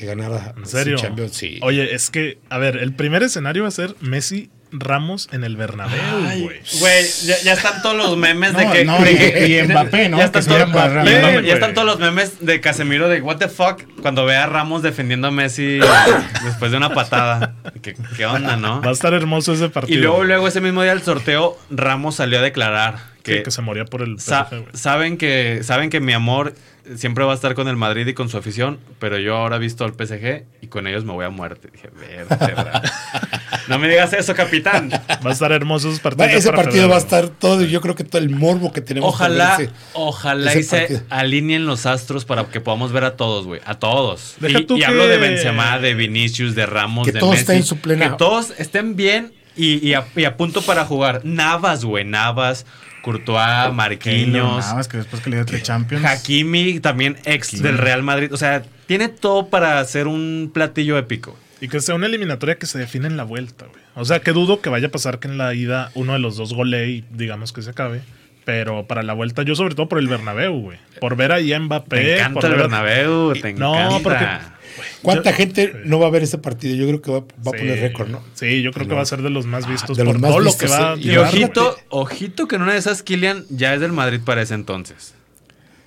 que 0.00 0.06
ganara 0.06 0.54
¿En 0.56 0.66
serio? 0.66 0.96
Champions. 0.96 1.36
Sí. 1.36 1.58
Oye, 1.62 1.94
es 1.94 2.10
que, 2.10 2.38
a 2.48 2.58
ver, 2.58 2.78
el 2.78 2.94
primer 2.94 3.22
escenario 3.22 3.62
va 3.62 3.68
a 3.68 3.72
ser 3.72 3.94
Messi 4.00 4.50
Ramos 4.72 5.28
en 5.32 5.42
el 5.42 5.56
Bernabéu, 5.56 5.98
güey. 6.42 6.60
Güey, 6.78 7.04
ya, 7.24 7.36
ya 7.42 7.52
están 7.54 7.82
todos 7.82 7.96
los 7.96 8.16
memes 8.16 8.56
de 8.56 8.64
No, 8.64 8.72
que. 8.72 8.84
no, 8.84 8.98
y- 9.10 9.56
y 9.58 9.62
Mbappé, 9.64 10.08
¿no? 10.08 10.18
Ya 10.18 10.26
están, 10.26 10.44
Mbappé, 10.44 10.88
Ramos, 11.22 11.44
ya 11.44 11.54
están 11.54 11.74
todos 11.74 11.86
los 11.88 11.98
memes 11.98 12.34
de 12.40 12.60
Casemiro 12.60 13.08
de 13.08 13.20
What 13.20 13.38
the 13.38 13.48
fuck 13.48 13.82
cuando 14.00 14.24
ve 14.24 14.36
a 14.36 14.46
Ramos 14.46 14.82
defendiendo 14.82 15.26
a 15.26 15.30
Messi 15.32 15.80
después 16.44 16.70
de 16.70 16.76
una 16.76 16.94
patada. 16.94 17.54
¿Qué, 17.82 17.96
qué 18.16 18.26
onda, 18.26 18.56
no? 18.56 18.80
Va 18.80 18.90
a 18.90 18.92
estar 18.92 19.12
hermoso 19.12 19.52
ese 19.54 19.64
Y 19.66 19.68
partido. 19.70 20.02
luego, 20.02 20.22
luego 20.24 20.46
ese 20.48 20.60
mismo 20.60 20.82
día 20.84 20.94
del 20.94 21.02
sorteo, 21.02 21.58
Ramos 21.70 22.14
salió 22.14 22.38
a 22.38 22.42
declarar 22.42 22.94
que, 23.24 23.38
que, 23.38 23.42
que 23.42 23.50
se 23.50 23.62
moría 23.62 23.84
por 23.84 24.02
el 24.02 24.20
sa- 24.20 24.48
saben 24.72 25.16
que 25.18 25.62
saben 25.64 25.90
que 25.90 25.98
mi 26.00 26.12
amor 26.12 26.54
siempre 26.96 27.24
va 27.24 27.32
a 27.32 27.34
estar 27.34 27.54
con 27.54 27.68
el 27.68 27.76
Madrid 27.76 28.06
y 28.06 28.14
con 28.14 28.28
su 28.28 28.36
afición, 28.38 28.78
pero 28.98 29.18
yo 29.18 29.36
ahora 29.36 29.56
he 29.56 29.58
visto 29.58 29.84
al 29.84 29.92
PSG 29.92 30.44
y 30.62 30.66
con 30.68 30.86
ellos 30.86 31.04
me 31.04 31.12
voy 31.12 31.24
a 31.24 31.30
muerte. 31.30 31.68
Dije, 31.72 31.88
no 33.68 33.78
me 33.78 33.88
digas 33.88 34.12
eso, 34.12 34.34
capitán. 34.34 34.90
Va 35.24 35.30
a 35.30 35.32
estar 35.32 35.52
hermoso 35.52 35.88
esos 35.88 36.00
Va- 36.00 36.04
partidos. 36.10 36.32
ese 36.32 36.52
partido 36.52 36.88
va 36.88 36.96
a 36.96 36.98
estar 36.98 37.28
todo, 37.28 37.62
yo 37.62 37.80
creo 37.80 37.94
que 37.94 38.04
todo 38.04 38.20
el 38.20 38.30
morbo 38.30 38.72
que 38.72 38.80
tenemos. 38.80 39.08
Ojalá, 39.08 39.54
ese- 39.56 39.70
ojalá 39.92 40.52
ese 40.52 40.60
y 40.60 40.62
se 40.96 41.02
alineen 41.10 41.66
los 41.66 41.86
astros 41.86 42.24
para 42.24 42.44
que 42.46 42.60
podamos 42.60 42.92
ver 42.92 43.04
a 43.04 43.16
todos, 43.16 43.46
güey. 43.46 43.60
A 43.64 43.78
todos. 43.78 44.34
Deja 44.40 44.60
y 44.60 44.64
tú 44.66 44.76
y 44.76 44.82
hablo 44.82 45.06
de 45.06 45.14
que- 45.14 45.20
Benzema, 45.28 45.78
de 45.78 45.94
Vinicius, 45.94 46.54
de 46.54 46.66
Ramos, 46.66 47.06
Que 47.06 47.12
de 47.12 47.20
todos 47.20 47.32
Messi. 47.32 47.42
estén 47.42 47.56
en 47.58 47.64
su 47.64 47.76
plena- 47.78 48.10
Que 48.10 48.16
todos 48.16 48.52
estén 48.58 48.96
bien 48.96 49.32
y, 49.56 49.86
y 49.86 49.94
a, 49.94 50.04
y 50.16 50.24
a 50.24 50.36
punto 50.36 50.62
para 50.62 50.84
jugar. 50.84 51.20
Navas, 51.24 51.84
güey. 51.84 52.04
Navas, 52.04 52.66
Courtois, 53.02 53.72
Marquinhos. 53.72 54.58
Nada 54.58 54.74
más 54.74 54.88
que 54.88 54.96
después 54.98 55.22
que 55.22 55.30
le 55.30 55.36
dio 55.36 55.46
tres 55.46 55.62
Champions. 55.62 56.04
Hakimi, 56.04 56.80
también 56.80 57.16
ex 57.24 57.62
del 57.62 57.78
Real 57.78 58.02
Madrid. 58.02 58.32
O 58.32 58.36
sea, 58.36 58.62
tiene 58.86 59.08
todo 59.08 59.48
para 59.48 59.78
hacer 59.80 60.06
un 60.06 60.50
platillo 60.52 60.98
épico. 60.98 61.36
Y 61.62 61.68
que 61.68 61.80
sea 61.80 61.94
una 61.94 62.06
eliminatoria 62.06 62.54
que 62.56 62.64
se 62.66 62.78
define 62.78 63.06
en 63.06 63.16
la 63.18 63.24
vuelta, 63.24 63.66
güey. 63.66 63.82
O 63.94 64.04
sea, 64.04 64.20
que 64.20 64.32
dudo 64.32 64.60
que 64.62 64.70
vaya 64.70 64.86
a 64.88 64.90
pasar 64.90 65.18
que 65.18 65.28
en 65.28 65.36
la 65.36 65.52
ida 65.54 65.90
uno 65.94 66.14
de 66.14 66.18
los 66.18 66.36
dos 66.36 66.54
golee 66.54 66.88
y 66.90 67.04
digamos 67.10 67.52
que 67.52 67.60
se 67.62 67.70
acabe. 67.70 68.00
Pero 68.46 68.86
para 68.86 69.02
la 69.02 69.12
vuelta, 69.12 69.42
yo 69.42 69.54
sobre 69.54 69.74
todo 69.74 69.86
por 69.88 69.98
el 69.98 70.08
Bernabéu, 70.08 70.58
güey. 70.58 70.78
Por 70.98 71.14
ver 71.16 71.32
ahí 71.32 71.52
a 71.52 71.60
Mbappé. 71.60 71.96
Te 71.96 72.14
encanta 72.16 72.40
por 72.40 72.44
el 72.46 72.50
ver 72.52 72.60
Bernabéu, 72.62 73.32
te 73.34 73.52
No, 73.52 73.74
encanta. 73.74 74.02
porque- 74.02 74.59
¿Cuánta 75.02 75.30
Yo- 75.30 75.36
gente 75.36 75.72
no 75.84 75.98
va 75.98 76.06
a 76.06 76.10
ver 76.10 76.22
ese 76.22 76.38
partido? 76.38 76.76
Yo 76.76 76.86
creo 76.86 77.02
que 77.02 77.10
va, 77.10 77.18
va 77.20 77.24
a 77.54 77.58
poner 77.58 77.80
récord, 77.80 78.08
¿no? 78.08 78.22
Sí, 78.34 78.62
yo 78.62 78.72
creo 78.72 78.86
que 78.88 78.94
va 78.94 79.02
a 79.02 79.06
ser 79.06 79.22
de 79.22 79.30
los 79.30 79.46
más 79.46 79.66
vistos 79.68 79.96
de 79.96 80.04
los 80.04 80.12
por 80.14 80.20
más 80.20 80.30
todo 80.30 80.40
lo 80.40 80.50
vistos, 80.50 80.70
que 80.70 80.76
va 80.82 80.96
sí. 80.96 81.02
Y 81.08 81.12
Y 81.12 81.16
ojito, 81.16 81.76
ojito 81.90 82.48
que 82.48 82.56
en 82.56 82.62
una 82.62 82.72
de 82.72 82.78
esas 82.78 83.02
Kylian 83.02 83.44
ya 83.50 83.74
es 83.74 83.80
del 83.80 83.92
Madrid 83.92 84.20
para 84.24 84.42
ese 84.42 84.54
entonces. 84.54 85.14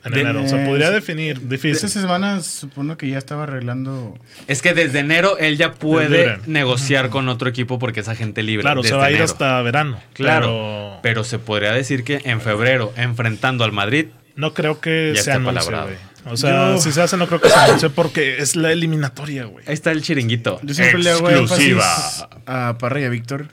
en 0.06 0.14
enero. 0.18 0.44
O 0.44 0.48
sea, 0.50 0.58
de- 0.58 0.68
podría 0.68 0.90
de- 0.90 0.96
definir. 0.96 1.38
Esa 1.38 1.48
Difícil. 1.48 1.90
semana 1.90 2.42
supongo 2.42 2.98
que 2.98 3.08
ya 3.08 3.18
estaba 3.18 3.44
arreglando. 3.44 4.20
Es 4.48 4.62
que 4.62 4.74
desde 4.74 5.00
enero 5.00 5.38
él 5.38 5.56
ya 5.58 5.76
puede 5.76 6.40
negociar 6.46 7.10
con 7.10 7.30
otro 7.30 7.48
equipo 7.48 7.80
porque 7.80 8.02
es 8.02 8.10
agente 8.10 8.44
libre. 8.44 8.64
Claro, 8.64 8.84
se 8.84 8.94
va 8.96 9.06
a 9.06 9.10
ir 9.10 9.16
enero. 9.16 9.32
hasta 9.32 9.62
verano. 9.62 9.98
Claro, 10.12 11.00
Pero 11.02 11.22
pero... 11.22 11.24
se 11.24 11.40
podría 11.40 11.72
decir 11.72 12.04
que 12.04 12.20
en 12.26 12.42
febrero, 12.42 12.92
enfrentando 12.98 13.64
al 13.64 13.72
Madrid, 13.72 14.08
no 14.36 14.54
creo 14.54 14.82
que 14.82 15.14
Ya 15.16 15.24
se 15.24 15.32
O 16.26 16.38
sea, 16.38 16.74
Yo- 16.76 16.82
si 16.82 16.92
se 16.92 17.02
hace, 17.02 17.18
no 17.18 17.28
creo 17.28 17.42
que 17.42 17.50
se 17.50 17.56
anuncie 17.60 17.90
porque 17.90 18.38
es 18.38 18.56
la 18.56 18.72
eliminatoria, 18.72 19.46
güey. 19.46 19.66
ahí 19.68 19.74
está 19.74 19.92
el 19.92 20.02
chiringuito. 20.02 20.60
Yo 20.64 20.74
siempre 20.74 21.04
le 21.04 21.12
hago 21.12 21.30
énfasis 21.30 21.74
Exclusiva. 21.74 22.30
a 22.46 22.78
Parra 22.78 23.02
y 23.02 23.04
a 23.06 23.10
Víctor 23.10 23.48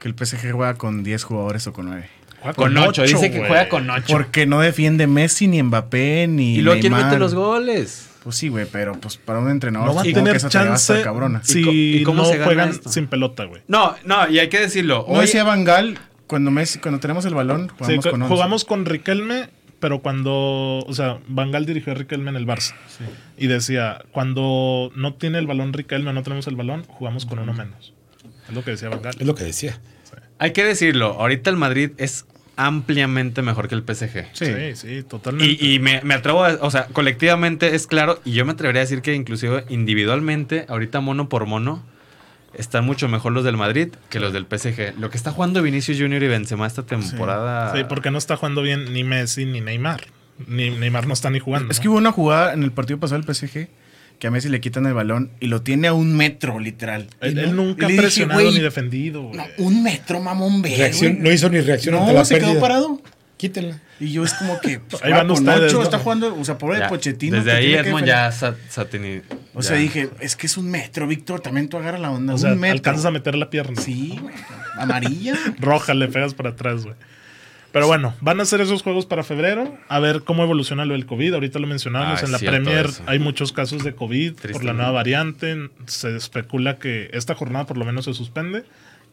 que 0.00 0.08
el 0.08 0.14
PSG 0.14 0.52
juega 0.52 0.74
con 0.74 1.02
10 1.04 1.22
jugadores 1.24 1.66
o 1.66 1.72
con 1.72 1.86
9. 1.86 2.08
Juega 2.40 2.54
Con 2.54 2.76
ocho, 2.76 3.02
dice 3.02 3.30
que 3.32 3.38
juega 3.46 3.68
con 3.68 3.90
ocho. 3.90 4.04
Porque 4.08 4.46
no 4.46 4.60
defiende 4.60 5.06
Messi, 5.08 5.48
ni 5.48 5.60
Mbappé, 5.62 6.26
ni. 6.28 6.56
¿Y 6.56 6.62
luego 6.62 6.80
quién 6.80 6.92
mete 6.92 7.18
los 7.18 7.34
goles? 7.34 8.04
Pues 8.22 8.36
sí, 8.36 8.48
güey, 8.48 8.66
pero 8.70 8.92
pues 8.92 9.16
para 9.16 9.38
un 9.40 9.48
entrenador 9.50 9.88
No 9.88 9.94
va 9.94 10.02
a 10.02 10.04
que 10.04 10.12
tener 10.12 10.36
a 10.36 10.48
chance 10.48 11.02
cabrona. 11.02 11.38
¿Y 11.48 11.62
co- 11.64 11.70
si 11.70 11.96
y 11.98 12.02
cómo 12.04 12.22
no 12.22 12.28
se 12.28 12.34
gana 12.34 12.44
juegan 12.44 12.68
esto? 12.70 12.90
sin 12.90 13.06
pelota, 13.06 13.44
güey. 13.44 13.62
No, 13.68 13.96
no, 14.04 14.28
y 14.28 14.38
hay 14.38 14.48
que 14.48 14.60
decirlo. 14.60 15.04
No 15.08 15.14
Hoy, 15.14 15.20
decía 15.22 15.44
Bangal, 15.44 15.98
cuando 16.26 16.50
Messi, 16.50 16.78
cuando 16.78 17.00
tenemos 17.00 17.24
el 17.24 17.34
balón, 17.34 17.68
jugamos 17.76 18.04
co- 18.04 18.10
con 18.10 18.22
11. 18.22 18.34
jugamos 18.34 18.64
con 18.64 18.84
Riquelme, 18.86 19.48
pero 19.80 20.00
cuando, 20.00 20.84
o 20.86 20.92
sea, 20.92 21.18
Bangal 21.28 21.66
dirigió 21.66 21.92
a 21.92 21.94
Riquelme 21.94 22.30
en 22.30 22.36
el 22.36 22.46
Barça. 22.46 22.74
Y 23.36 23.46
decía, 23.46 24.02
cuando 24.12 24.90
no 24.96 25.14
tiene 25.14 25.38
el 25.38 25.46
balón 25.46 25.72
Riquelme, 25.72 26.12
no 26.12 26.22
tenemos 26.22 26.46
el 26.46 26.56
balón, 26.56 26.84
jugamos 26.84 27.26
con 27.26 27.38
uno 27.38 27.52
menos. 27.52 27.94
Es 28.48 28.54
lo 28.54 28.64
que 28.64 28.72
decía 28.72 28.88
Bangal. 28.88 29.14
Es 29.18 29.26
lo 29.26 29.34
que 29.34 29.44
decía. 29.44 29.80
Hay 30.38 30.52
que 30.52 30.64
decirlo, 30.64 31.16
ahorita 31.18 31.50
el 31.50 31.56
Madrid 31.56 31.90
es 31.96 32.26
ampliamente 32.56 33.40
mejor 33.42 33.68
que 33.68 33.76
el 33.76 33.82
PSG. 33.82 34.26
Sí. 34.32 34.46
Sí, 34.46 34.74
sí, 34.74 35.02
totalmente. 35.04 35.64
Y, 35.64 35.74
y 35.74 35.78
me, 35.78 36.00
me 36.02 36.14
atrevo 36.14 36.44
a, 36.44 36.54
o 36.60 36.70
sea, 36.70 36.86
colectivamente 36.86 37.74
es 37.74 37.86
claro, 37.86 38.20
y 38.24 38.32
yo 38.32 38.44
me 38.44 38.52
atrevería 38.52 38.80
a 38.80 38.84
decir 38.84 39.00
que 39.00 39.14
inclusive 39.14 39.64
individualmente, 39.68 40.66
ahorita 40.68 41.00
mono 41.00 41.28
por 41.28 41.46
mono, 41.46 41.84
están 42.54 42.84
mucho 42.84 43.08
mejor 43.08 43.32
los 43.32 43.44
del 43.44 43.56
Madrid 43.56 43.88
que 44.10 44.20
los 44.20 44.32
del 44.32 44.46
PSG. 44.46 44.98
Lo 44.98 45.10
que 45.10 45.16
está 45.16 45.30
jugando 45.32 45.62
Vinicius 45.62 45.98
Junior 46.00 46.22
y 46.22 46.28
Benzema 46.28 46.66
esta 46.66 46.84
temporada... 46.84 47.72
Sí, 47.74 47.82
porque 47.88 48.10
no 48.10 48.18
está 48.18 48.36
jugando 48.36 48.62
bien 48.62 48.92
ni 48.92 49.04
Messi 49.04 49.44
ni 49.44 49.60
Neymar. 49.60 50.02
Ni 50.46 50.70
Neymar 50.70 51.06
no 51.06 51.14
está 51.14 51.30
ni 51.30 51.40
jugando. 51.40 51.70
Es 51.70 51.78
¿no? 51.78 51.82
que 51.82 51.88
hubo 51.88 51.98
una 51.98 52.12
jugada 52.12 52.52
en 52.54 52.62
el 52.62 52.72
partido 52.72 52.98
pasado 52.98 53.20
del 53.20 53.34
PSG 53.34 53.68
que 54.18 54.26
a 54.26 54.30
Messi 54.32 54.48
le 54.48 54.60
quitan 54.60 54.84
el 54.86 54.94
balón 54.94 55.30
y 55.38 55.46
lo 55.46 55.62
tiene 55.62 55.86
a 55.88 55.92
un 55.92 56.16
metro, 56.16 56.58
literal. 56.58 57.06
Él, 57.20 57.36
Y 57.36 57.40
él 57.40 57.54
no- 57.54 57.62
nunca 57.64 57.86
ha 57.86 57.88
dije, 57.88 58.02
presionado 58.02 58.40
"Güey, 58.40 58.52
ni 58.54 58.60
defendido. 58.60 59.30
no, 59.32 59.44
un 59.58 59.82
metro, 59.84 60.18
mamón, 60.20 60.60
ve. 60.60 60.74
Reacción- 60.76 61.12
güey". 61.14 61.22
no 61.22 61.30
hizo 61.32 61.48
ni 61.50 61.60
reacción 61.60 61.94
No, 61.94 62.00
ante 62.02 62.14
la 62.14 62.24
se 62.24 62.34
pérdida. 62.34 62.50
quedó 62.52 62.60
parado. 62.60 63.00
Quítenla. 63.38 63.80
Y 64.00 64.12
yo 64.12 64.24
es 64.24 64.34
como 64.34 64.60
que. 64.60 64.80
Pues, 64.80 65.02
Ahí 65.04 65.12
van 65.12 65.28
con 65.28 65.38
ustedes, 65.38 65.70
ocho, 65.72 65.78
¿no? 65.78 65.82
Está 65.84 65.98
jugando, 65.98 66.36
o 66.38 66.44
sea, 66.44 66.58
pobre 66.58 66.80
Ya, 66.80 66.88
Pochettino. 66.88 67.36
Desde 67.38 67.52
ahí 67.52 67.72
Edmond 67.72 68.04
ya 68.06 68.30
sa- 68.32 68.54
Satini- 68.70 69.22
O 69.54 69.62
sea, 69.62 69.76
ya. 69.76 69.82
dije, 69.82 70.10
es 70.20 70.36
que 70.36 70.46
es 70.46 70.56
un 70.58 70.70
metro, 70.70 71.06
Víctor. 71.06 71.40
También 71.40 71.68
tú 71.70 71.78
agarra 71.78 71.98
la 71.98 72.10
onda. 72.10 72.34
O 72.34 72.38
sea, 72.38 72.52
un 72.52 72.60
metro. 72.60 72.74
alcanzas 72.74 73.06
a 73.06 73.10
meter 73.10 73.34
la 73.36 73.48
pierna. 73.48 73.80
Sí, 73.80 74.18
güey. 74.20 74.34
Amarilla. 74.76 75.34
Roja, 75.58 75.94
le 75.94 76.08
pegas 76.08 76.34
para 76.34 76.50
atrás, 76.50 76.84
güey. 76.84 76.96
Pero 77.70 77.86
bueno, 77.86 78.14
van 78.22 78.40
a 78.40 78.44
hacer 78.44 78.60
esos 78.62 78.82
juegos 78.82 79.04
para 79.06 79.22
febrero. 79.22 79.76
A 79.88 80.00
ver 80.00 80.22
cómo 80.24 80.42
evoluciona 80.42 80.84
lo 80.86 80.94
del 80.94 81.04
COVID. 81.06 81.34
Ahorita 81.34 81.58
lo 81.58 81.66
mencionábamos 81.66 82.22
Ah, 82.22 82.26
en 82.26 82.32
la 82.32 82.38
Premier. 82.38 82.86
eso. 82.86 83.02
Hay 83.06 83.18
muchos 83.18 83.52
casos 83.52 83.84
de 83.84 83.94
COVID 83.94 84.32
por 84.52 84.64
la 84.64 84.72
nueva 84.72 84.90
variante. 84.90 85.68
Se 85.86 86.16
especula 86.16 86.78
que 86.78 87.10
esta 87.12 87.34
jornada 87.34 87.66
por 87.66 87.76
lo 87.76 87.84
menos 87.84 88.06
se 88.06 88.14
suspende. 88.14 88.64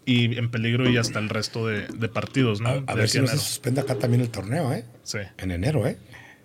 Y 0.06 0.38
en 0.38 0.52
peligro 0.52 0.88
y 0.90 0.98
hasta 0.98 1.18
el 1.20 1.30
resto 1.30 1.66
de, 1.68 1.88
de 1.88 2.08
partidos, 2.10 2.62
¿no? 2.62 2.70
A, 2.70 2.84
a 2.86 2.94
De 2.94 3.02
ver 3.02 3.10
si 3.10 3.20
no 3.20 3.26
se 3.28 3.34
enero. 3.34 3.48
suspende 3.48 3.82
acá 3.82 3.96
también 3.96 4.22
el 4.22 4.30
torneo, 4.30 4.72
¿eh? 4.74 4.86
Sí. 5.04 5.18
En 5.40 5.52
enero, 5.52 5.88
¿eh? 5.88 5.98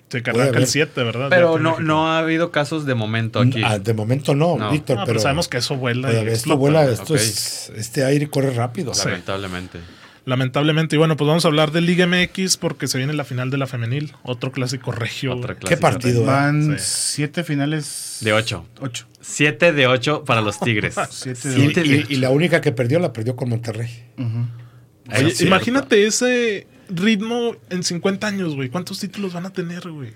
Sí, 0.09 0.23
que 0.23 0.31
Voy 0.33 0.41
a 0.41 0.45
arranca 0.45 0.59
el 0.59 0.65
ver. 0.65 0.71
7, 0.73 1.05
¿verdad? 1.05 1.27
Pero 1.31 1.59
no, 1.59 1.79
no 1.79 2.09
ha 2.09 2.19
habido 2.19 2.51
casos 2.51 2.85
de 2.87 2.95
momento 2.95 3.39
aquí. 3.41 3.63
Ah, 3.65 3.79
de 3.79 3.95
momento 3.95 4.35
no, 4.35 4.57
No. 4.57 4.71
Víctor, 4.73 4.97
Ah, 4.99 5.03
pero, 5.05 5.07
pero 5.15 5.21
sabemos 5.21 5.47
que 5.47 5.59
eso 5.59 5.77
vuela. 5.77 6.11
y 6.13 6.17
esto 6.17 6.29
explota. 6.31 6.59
vuela, 6.59 6.85
esto 6.85 7.13
Ok. 7.15 7.21
es, 7.21 7.71
este 7.77 8.03
aire 8.05 8.29
corre 8.29 8.51
rápido. 8.51 8.93
Lamentablemente. 9.05 9.79
Lamentablemente. 10.27 10.97
Y 10.97 10.99
bueno, 10.99 11.16
pues 11.16 11.27
vamos 11.27 11.45
a 11.45 11.49
hablar 11.49 11.71
de 11.73 11.81
Liga 11.81 12.07
MX 12.07 12.57
porque 12.59 12.87
se 12.87 12.99
viene 12.99 13.12
la 13.14 13.25
final 13.25 13.51
de 13.51 13.57
la 13.59 13.66
femenil. 13.66 14.12
Otro 14.23 14.53
clásico 14.53 14.93
regio. 14.93 15.35
Otra 15.35 15.55
güey. 15.55 15.66
¿Qué 15.66 15.77
partido? 15.77 16.23
eh? 16.23 16.27
Van 16.27 16.79
Sí. 16.79 16.85
siete 17.16 17.43
finales. 17.45 18.18
De 18.21 18.33
8. 18.33 18.64
Ocho. 18.81 19.07
7 19.23 19.73
de 19.73 19.87
8 19.87 20.25
para 20.25 20.41
los 20.43 20.61
Tigres. 20.61 20.95
Siete 21.11 21.49
de 21.49 21.55
Y, 21.59 21.61
Siete 21.61 21.83
de 21.83 22.07
y- 22.09 22.14
y 22.14 22.16
la 22.16 22.31
única 22.31 22.61
que 22.61 22.73
perdió 22.73 22.99
la 22.99 23.12
perdió 23.12 23.35
con 23.37 23.49
Monterrey. 23.49 24.05
Oye, 24.18 25.29
Es 25.29 25.39
cierto. 25.39 25.45
imagínate 25.47 26.07
ese 26.07 26.66
ritmo 26.89 27.57
en 27.71 27.83
50 27.83 28.27
años, 28.27 28.55
güey. 28.55 28.68
¿Cuántos 28.68 28.99
títulos 29.01 29.33
van 29.33 29.47
a 29.47 29.51
tener, 29.51 29.89
güey? 29.91 30.12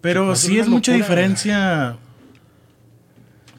Pero 0.00 0.34
ser 0.36 0.50
sí 0.50 0.58
es 0.58 0.68
mucha 0.68 0.92
diferencia 0.92 1.96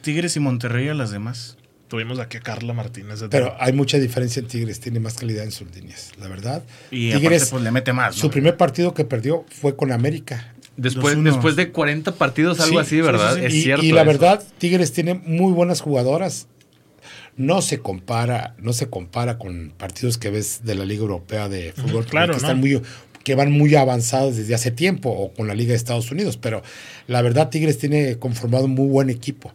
Tigres 0.02 0.36
y 0.36 0.40
Monterrey 0.40 0.88
a 0.90 0.94
las 0.94 1.12
demás. 1.12 1.58
Tuvimos 1.88 2.18
aquí 2.20 2.38
a 2.38 2.42
Carla 2.42 2.74
Martínez. 2.74 3.20
de- 3.20 3.30
Pero 3.30 3.56
hay 3.60 3.72
mucha 3.74 3.98
diferencia 4.00 4.40
en 4.40 4.48
Tigres, 4.48 4.80
tiene 4.80 5.00
más 5.00 5.14
calidad 5.16 5.44
en 5.44 5.52
sus 5.52 5.74
líneas, 5.76 6.12
la 6.20 6.28
verdad. 6.28 6.64
Y 6.92 7.12
Tigres, 7.12 7.44
aparte, 7.44 7.52
pues 7.52 7.64
le 7.64 7.72
mete 7.72 7.94
más. 7.94 8.16
¿no? 8.16 8.22
su 8.22 8.30
primer 8.32 8.58
partido 8.58 8.94
que 8.94 9.06
perdió 9.06 9.46
fue 9.62 9.76
con 9.76 9.92
América. 9.92 10.54
Después, 10.78 11.16
2-1. 11.16 11.24
después 11.24 11.56
de 11.56 11.72
40 11.72 12.16
partidos, 12.16 12.60
algo 12.60 12.74
Sí, 12.74 12.78
así, 12.80 12.90
sí, 12.98 13.02
¿verdad? 13.02 13.36
sí, 13.36 13.40
sí. 13.42 13.46
Es 13.46 13.54
y, 13.54 13.62
cierto. 13.62 13.86
y 13.86 13.92
la 13.92 14.02
eso. 14.02 14.08
verdad, 14.08 14.44
Tigres 14.58 14.92
tiene 14.94 15.14
muy 15.14 15.54
buenas 15.54 15.80
jugadoras. 15.82 16.48
No 17.38 17.62
se 17.62 17.80
compara, 17.80 18.56
no 18.60 18.74
se 18.74 18.88
compara 18.90 19.38
con 19.38 19.74
partidos 19.78 20.18
que 20.18 20.30
ves 20.30 20.62
de 20.64 20.76
la 20.76 20.86
Liga 20.86 21.02
Europea 21.02 21.50
de 21.50 21.74
fútbol, 21.74 22.06
claro, 22.06 22.28
que 22.34 22.42
¿no? 22.42 22.48
están 22.48 22.60
muy 22.60 22.82
que 23.24 23.34
van 23.36 23.52
muy 23.52 23.74
avanzados 23.76 24.36
desde 24.38 24.54
hace 24.54 24.70
tiempo 24.70 25.10
o 25.10 25.34
con 25.34 25.48
la 25.48 25.56
Liga 25.56 25.70
de 25.72 25.76
Estados 25.78 26.12
Unidos, 26.12 26.38
pero 26.38 26.62
la 27.08 27.24
verdad 27.24 27.50
Tigres 27.50 27.80
tiene 27.80 28.20
conformado 28.20 28.66
un 28.66 28.76
muy 28.76 28.88
buen 28.88 29.10
equipo. 29.10 29.52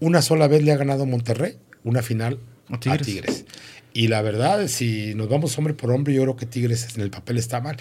Una 0.00 0.22
sola 0.22 0.48
vez 0.48 0.62
le 0.64 0.72
ha 0.72 0.76
ganado 0.78 1.04
Monterrey, 1.04 1.58
una 1.84 2.02
final 2.02 2.38
A 2.68 2.74
a 2.74 2.80
Tigres. 3.04 3.44
Y 3.92 4.08
la 4.08 4.22
verdad, 4.22 4.68
si 4.68 5.14
nos 5.14 5.28
vamos 5.28 5.56
hombre 5.58 5.74
por 5.74 5.90
hombre, 5.90 6.14
yo 6.14 6.22
creo 6.22 6.36
que 6.36 6.46
Tigres 6.46 6.94
en 6.94 7.02
el 7.02 7.10
papel 7.10 7.38
está 7.38 7.60
mal. 7.60 7.76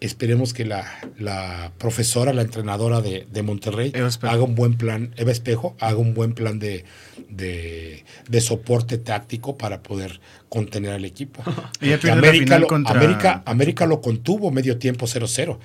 Esperemos 0.00 0.52
que 0.52 0.64
la, 0.64 0.84
la 1.16 1.70
profesora, 1.78 2.32
la 2.32 2.42
entrenadora 2.42 3.00
de, 3.00 3.28
de 3.30 3.42
Monterrey, 3.44 3.92
haga 4.32 4.42
un 4.42 4.56
buen 4.56 4.76
plan, 4.76 5.12
Eva 5.16 5.30
Espejo, 5.30 5.76
haga 5.78 5.98
un 5.98 6.12
buen 6.12 6.32
plan 6.32 6.58
de, 6.58 6.84
de, 7.28 8.04
de 8.28 8.40
soporte 8.40 8.98
táctico 8.98 9.56
para 9.56 9.82
poder 9.84 10.20
contener 10.48 10.90
al 10.92 11.04
equipo. 11.04 11.44
Lo, 12.58 12.66
contra- 12.66 12.96
América, 12.96 13.42
América 13.46 13.86
lo 13.86 14.00
contuvo 14.00 14.50
medio 14.50 14.76
tiempo 14.78 15.06
0-0. 15.06 15.58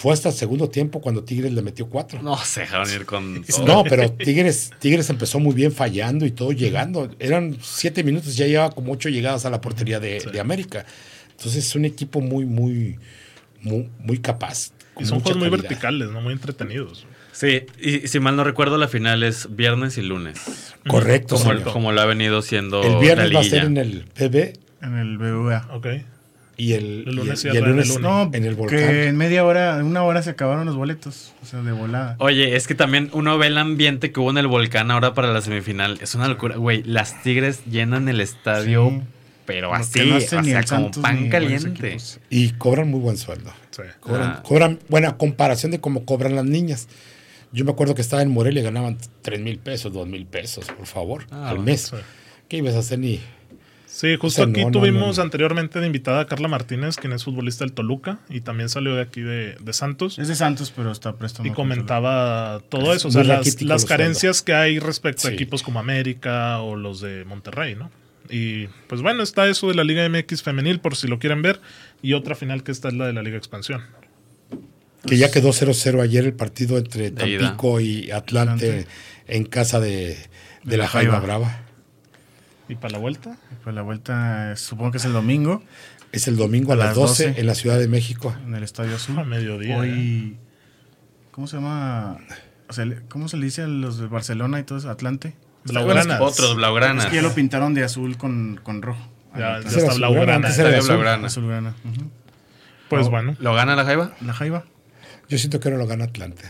Fue 0.00 0.14
hasta 0.14 0.30
el 0.30 0.34
segundo 0.34 0.70
tiempo 0.70 1.02
cuando 1.02 1.24
Tigres 1.24 1.52
le 1.52 1.60
metió 1.60 1.86
cuatro. 1.86 2.22
No 2.22 2.34
se 2.38 2.60
dejaron 2.60 2.90
ir 2.90 3.04
con. 3.04 3.44
todo. 3.44 3.66
No, 3.66 3.84
pero 3.84 4.10
Tigres, 4.10 4.70
Tigres 4.78 5.10
empezó 5.10 5.38
muy 5.40 5.54
bien 5.54 5.72
fallando 5.72 6.24
y 6.24 6.30
todo 6.30 6.52
llegando. 6.52 7.10
Eran 7.18 7.58
siete 7.60 8.02
minutos, 8.02 8.34
ya 8.34 8.46
llevaba 8.46 8.70
como 8.70 8.92
ocho 8.92 9.10
llegadas 9.10 9.44
a 9.44 9.50
la 9.50 9.60
portería 9.60 10.00
de, 10.00 10.20
de 10.20 10.40
América. 10.40 10.86
Entonces 11.32 11.66
es 11.66 11.74
un 11.74 11.84
equipo 11.84 12.22
muy, 12.22 12.46
muy, 12.46 12.98
muy, 13.60 13.90
muy 13.98 14.18
capaz. 14.20 14.72
Y 14.98 15.04
son 15.04 15.20
juegos 15.20 15.36
muy 15.38 15.50
verticales, 15.50 16.08
¿no? 16.08 16.22
Muy 16.22 16.32
entretenidos. 16.32 17.06
Sí, 17.32 17.66
y 17.78 18.08
si 18.08 18.20
mal 18.20 18.36
no 18.36 18.44
recuerdo, 18.44 18.78
la 18.78 18.88
final 18.88 19.22
es 19.22 19.54
viernes 19.54 19.98
y 19.98 20.02
lunes. 20.02 20.74
Correcto, 20.88 21.36
Como, 21.36 21.50
señor. 21.52 21.72
como 21.74 21.92
lo 21.92 22.00
ha 22.00 22.06
venido 22.06 22.40
siendo. 22.40 22.82
El 22.82 22.92
la 22.92 22.98
viernes 23.00 23.36
va 23.36 23.40
a 23.40 23.44
ser 23.44 23.64
en 23.64 23.76
el 23.76 24.04
PB 24.14 24.58
En 24.80 24.96
el 24.96 25.18
BBVA. 25.18 25.68
Ok. 25.74 25.86
Y 26.60 26.72
el, 26.74 27.04
El 27.08 27.14
lunes 27.16 27.44
y 27.44 27.48
el- 27.48 27.54
y 27.54 27.56
cierra 27.56 27.66
el 27.68 27.72
en 27.74 27.80
el 27.80 27.88
lunes. 27.88 28.00
No, 28.02 28.30
en 28.32 28.44
el 28.44 28.54
volcán. 28.54 28.78
que 28.78 29.06
en 29.08 29.16
media 29.16 29.44
hora, 29.44 29.78
en 29.78 29.86
una 29.86 30.02
hora 30.02 30.22
se 30.22 30.30
acabaron 30.30 30.66
los 30.66 30.76
boletos. 30.76 31.32
O 31.42 31.46
sea, 31.46 31.62
de 31.62 31.72
volada. 31.72 32.16
Oye, 32.18 32.56
es 32.56 32.66
que 32.66 32.74
también 32.74 33.10
uno 33.12 33.38
ve 33.38 33.46
el 33.48 33.58
ambiente 33.58 34.12
que 34.12 34.20
hubo 34.20 34.30
en 34.30 34.38
el 34.38 34.46
volcán 34.46 34.90
ahora 34.90 35.14
para 35.14 35.32
la 35.32 35.40
semifinal. 35.40 35.98
Es 36.00 36.14
una 36.14 36.28
locura. 36.28 36.56
Güey, 36.56 36.82
las 36.84 37.22
Tigres 37.22 37.60
llenan 37.70 38.08
el 38.08 38.20
estadio, 38.20 38.90
Sí. 38.90 39.00
pero 39.46 39.74
así, 39.74 40.00
que 40.00 40.06
no 40.06 40.16
o 40.16 40.20
sea, 40.20 40.40
como 40.42 40.62
Santos 40.66 41.02
pan 41.02 41.28
caliente. 41.28 41.96
Y 42.28 42.50
cobran 42.50 42.88
muy 42.90 43.00
buen 43.00 43.16
sueldo. 43.16 43.52
Sí. 43.70 43.82
Cobran, 44.00 44.28
Ah. 44.36 44.42
cobran 44.42 44.78
buena 44.88 45.16
comparación 45.16 45.72
de 45.72 45.80
cómo 45.80 46.04
cobran 46.04 46.34
las 46.36 46.44
niñas. 46.44 46.88
Yo 47.52 47.64
me 47.64 47.72
acuerdo 47.72 47.94
que 47.96 48.02
estaba 48.02 48.22
en 48.22 48.30
Morelia 48.30 48.60
y 48.60 48.64
ganaban 48.64 48.96
3 49.22 49.40
mil 49.40 49.58
pesos, 49.58 49.92
2 49.92 50.06
mil 50.06 50.24
pesos, 50.26 50.66
por 50.66 50.86
favor, 50.86 51.24
Ah, 51.32 51.48
al 51.48 51.56
bueno, 51.56 51.62
mes. 51.72 51.80
sí. 51.90 51.96
¿Qué 52.48 52.58
ibas 52.58 52.74
a 52.74 52.78
hacer 52.80 52.98
ni? 53.00 53.20
Sí, 53.92 54.16
justo 54.16 54.42
O 54.42 54.44
sea, 54.44 54.50
aquí 54.50 54.60
no, 54.60 54.70
no, 54.70 54.80
tuvimos 54.80 55.16
no. 55.16 55.22
anteriormente 55.22 55.80
de 55.80 55.86
invitada 55.86 56.20
a 56.20 56.26
Carla 56.26 56.46
Martínez, 56.46 56.96
quien 56.96 57.12
es 57.12 57.24
futbolista 57.24 57.64
del 57.64 57.72
Toluca 57.72 58.20
y 58.28 58.40
también 58.40 58.68
salió 58.68 58.94
de 58.94 59.02
aquí 59.02 59.20
de, 59.20 59.56
de 59.60 59.72
Santos. 59.72 60.18
Es 60.18 60.28
de 60.28 60.36
Santos, 60.36 60.72
pero 60.74 60.92
está 60.92 61.16
prestando. 61.16 61.50
Y 61.50 61.54
comentaba 61.54 62.62
todo 62.68 62.92
Es 62.92 62.98
eso, 62.98 63.08
o 63.08 63.10
sea, 63.10 63.24
las, 63.24 63.84
carencias 63.84 64.42
que 64.42 64.54
hay 64.54 64.78
respecto 64.78 65.26
a 65.26 65.32
equipos 65.32 65.64
como 65.64 65.80
América 65.80 66.60
o 66.60 66.76
los 66.76 67.00
de 67.00 67.24
Monterrey, 67.24 67.74
¿no? 67.74 67.90
Y 68.30 68.68
pues 68.86 69.02
bueno, 69.02 69.24
está 69.24 69.48
eso 69.48 69.66
de 69.66 69.74
la 69.74 69.82
Liga 69.82 70.08
MX 70.08 70.44
femenil 70.44 70.78
por 70.78 70.94
si 70.94 71.08
lo 71.08 71.18
quieren 71.18 71.42
ver 71.42 71.60
y 72.00 72.12
otra 72.12 72.36
final 72.36 72.62
que 72.62 72.70
esta 72.70 72.88
es 72.88 72.94
la 72.94 73.08
de 73.08 73.12
la 73.12 73.22
Liga 73.22 73.38
Expansión. 73.38 73.82
Que 75.04 75.18
ya 75.18 75.32
quedó 75.32 75.48
0-0 75.48 76.00
ayer 76.00 76.24
el 76.26 76.34
partido 76.34 76.78
entre. 76.78 77.10
Tampico 77.10 77.80
y 77.80 78.12
Atlante 78.12 78.86
en 79.26 79.44
casa 79.44 79.80
de, 79.80 80.16
de 80.62 80.76
la 80.76 80.84
la 80.84 80.88
Jaiba. 80.88 81.20
Brava. 81.20 81.69
¿Y 82.70 82.76
para 82.76 82.92
la 82.92 82.98
vuelta? 82.98 83.36
Pues 83.64 83.74
la 83.74 83.82
vuelta, 83.82 84.52
eh, 84.52 84.56
supongo 84.56 84.92
que 84.92 84.98
es 84.98 85.04
el 85.04 85.12
domingo, 85.12 85.62
Es 86.12 86.26
el 86.28 86.36
domingo 86.36 86.70
a, 86.72 86.74
A 86.74 86.78
las 86.78 86.86
las 86.88 86.96
12, 86.96 87.26
12. 87.28 87.40
en 87.40 87.46
la 87.46 87.54
Ciudad 87.54 87.78
de 87.78 87.88
México. 87.88 88.34
en 88.46 88.54
el 88.54 88.62
Estadio 88.62 88.94
Azul. 88.96 89.18
A 89.18 89.24
mediodía. 89.24 89.74
¿eh? 89.76 89.78
Hoy. 89.78 90.36
¿Cómo 91.32 91.46
se 91.46 91.56
llama? 91.56 92.18
O 92.68 92.72
sea, 92.72 92.86
¿Cómo 93.08 93.28
se 93.28 93.36
le 93.36 93.44
dice 93.46 93.62
a 93.62 93.66
los 93.66 93.98
de 93.98 94.06
Barcelona 94.06 94.58
y 94.60 94.62
todo 94.62 94.78
eso? 94.78 94.88
Atlante. 94.90 95.34
Blaugranas. 95.64 96.20
Otros 96.20 96.56
blaugranas. 96.56 97.04
Es 97.04 97.10
que 97.10 97.16
ya 97.16 97.22
lo 97.22 97.34
pintaron 97.34 97.74
de 97.74 97.82
azul 97.84 98.16
con, 98.16 98.58
con 98.62 98.82
rojo. 98.82 99.06
Ya, 99.36 99.60
ya 99.60 99.68
está 99.68 99.94
Blaugrana. 99.94 100.48
Estadio 100.48 100.78
azul. 100.78 100.88
blaugrana. 100.88 101.26
Azulgrana. 101.26 101.74
ujú. 101.84 102.10
Pues 102.88 103.08
bueno. 103.08 103.36
¿Lo 103.40 103.54
gana 103.54 103.76
la 103.76 103.84
Jaiba? 103.84 104.12
La 104.20 104.32
Jaiba. 104.32 104.64
Yo 105.28 105.38
siento 105.38 105.60
que 105.60 105.68
ahora 105.68 105.78
lo 105.78 105.86
gana 105.86 106.04
Atlante. 106.06 106.42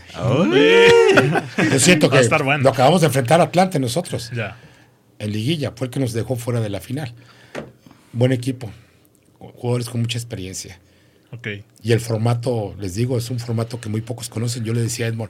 Yo 1.71 1.79
siento 1.79 2.09
Va 2.09 2.15
a 2.15 2.17
que 2.19 2.23
estar 2.23 2.43
bueno. 2.43 2.63
lo 2.63 2.69
acabamos 2.71 3.01
de 3.01 3.07
enfrentar 3.07 3.39
a 3.41 3.43
Atlante 3.45 3.79
nosotros. 3.79 4.31
Ya. 4.33 4.57
En 5.21 5.31
liguilla, 5.31 5.71
fue 5.75 5.85
el 5.85 5.91
que 5.91 5.99
nos 5.99 6.13
dejó 6.13 6.35
fuera 6.35 6.61
de 6.61 6.69
la 6.69 6.79
final. 6.79 7.13
Buen 8.11 8.31
equipo, 8.31 8.71
jugadores 9.37 9.87
con 9.87 10.01
mucha 10.01 10.17
experiencia. 10.17 10.79
Ok. 11.31 11.47
Y 11.83 11.91
el 11.91 11.99
formato, 11.99 12.75
les 12.79 12.95
digo, 12.95 13.19
es 13.19 13.29
un 13.29 13.39
formato 13.39 13.79
que 13.79 13.87
muy 13.87 14.01
pocos 14.01 14.29
conocen. 14.29 14.63
Yo 14.63 14.73
le 14.73 14.81
decía 14.81 15.05
a 15.05 15.09
Edmond, 15.09 15.29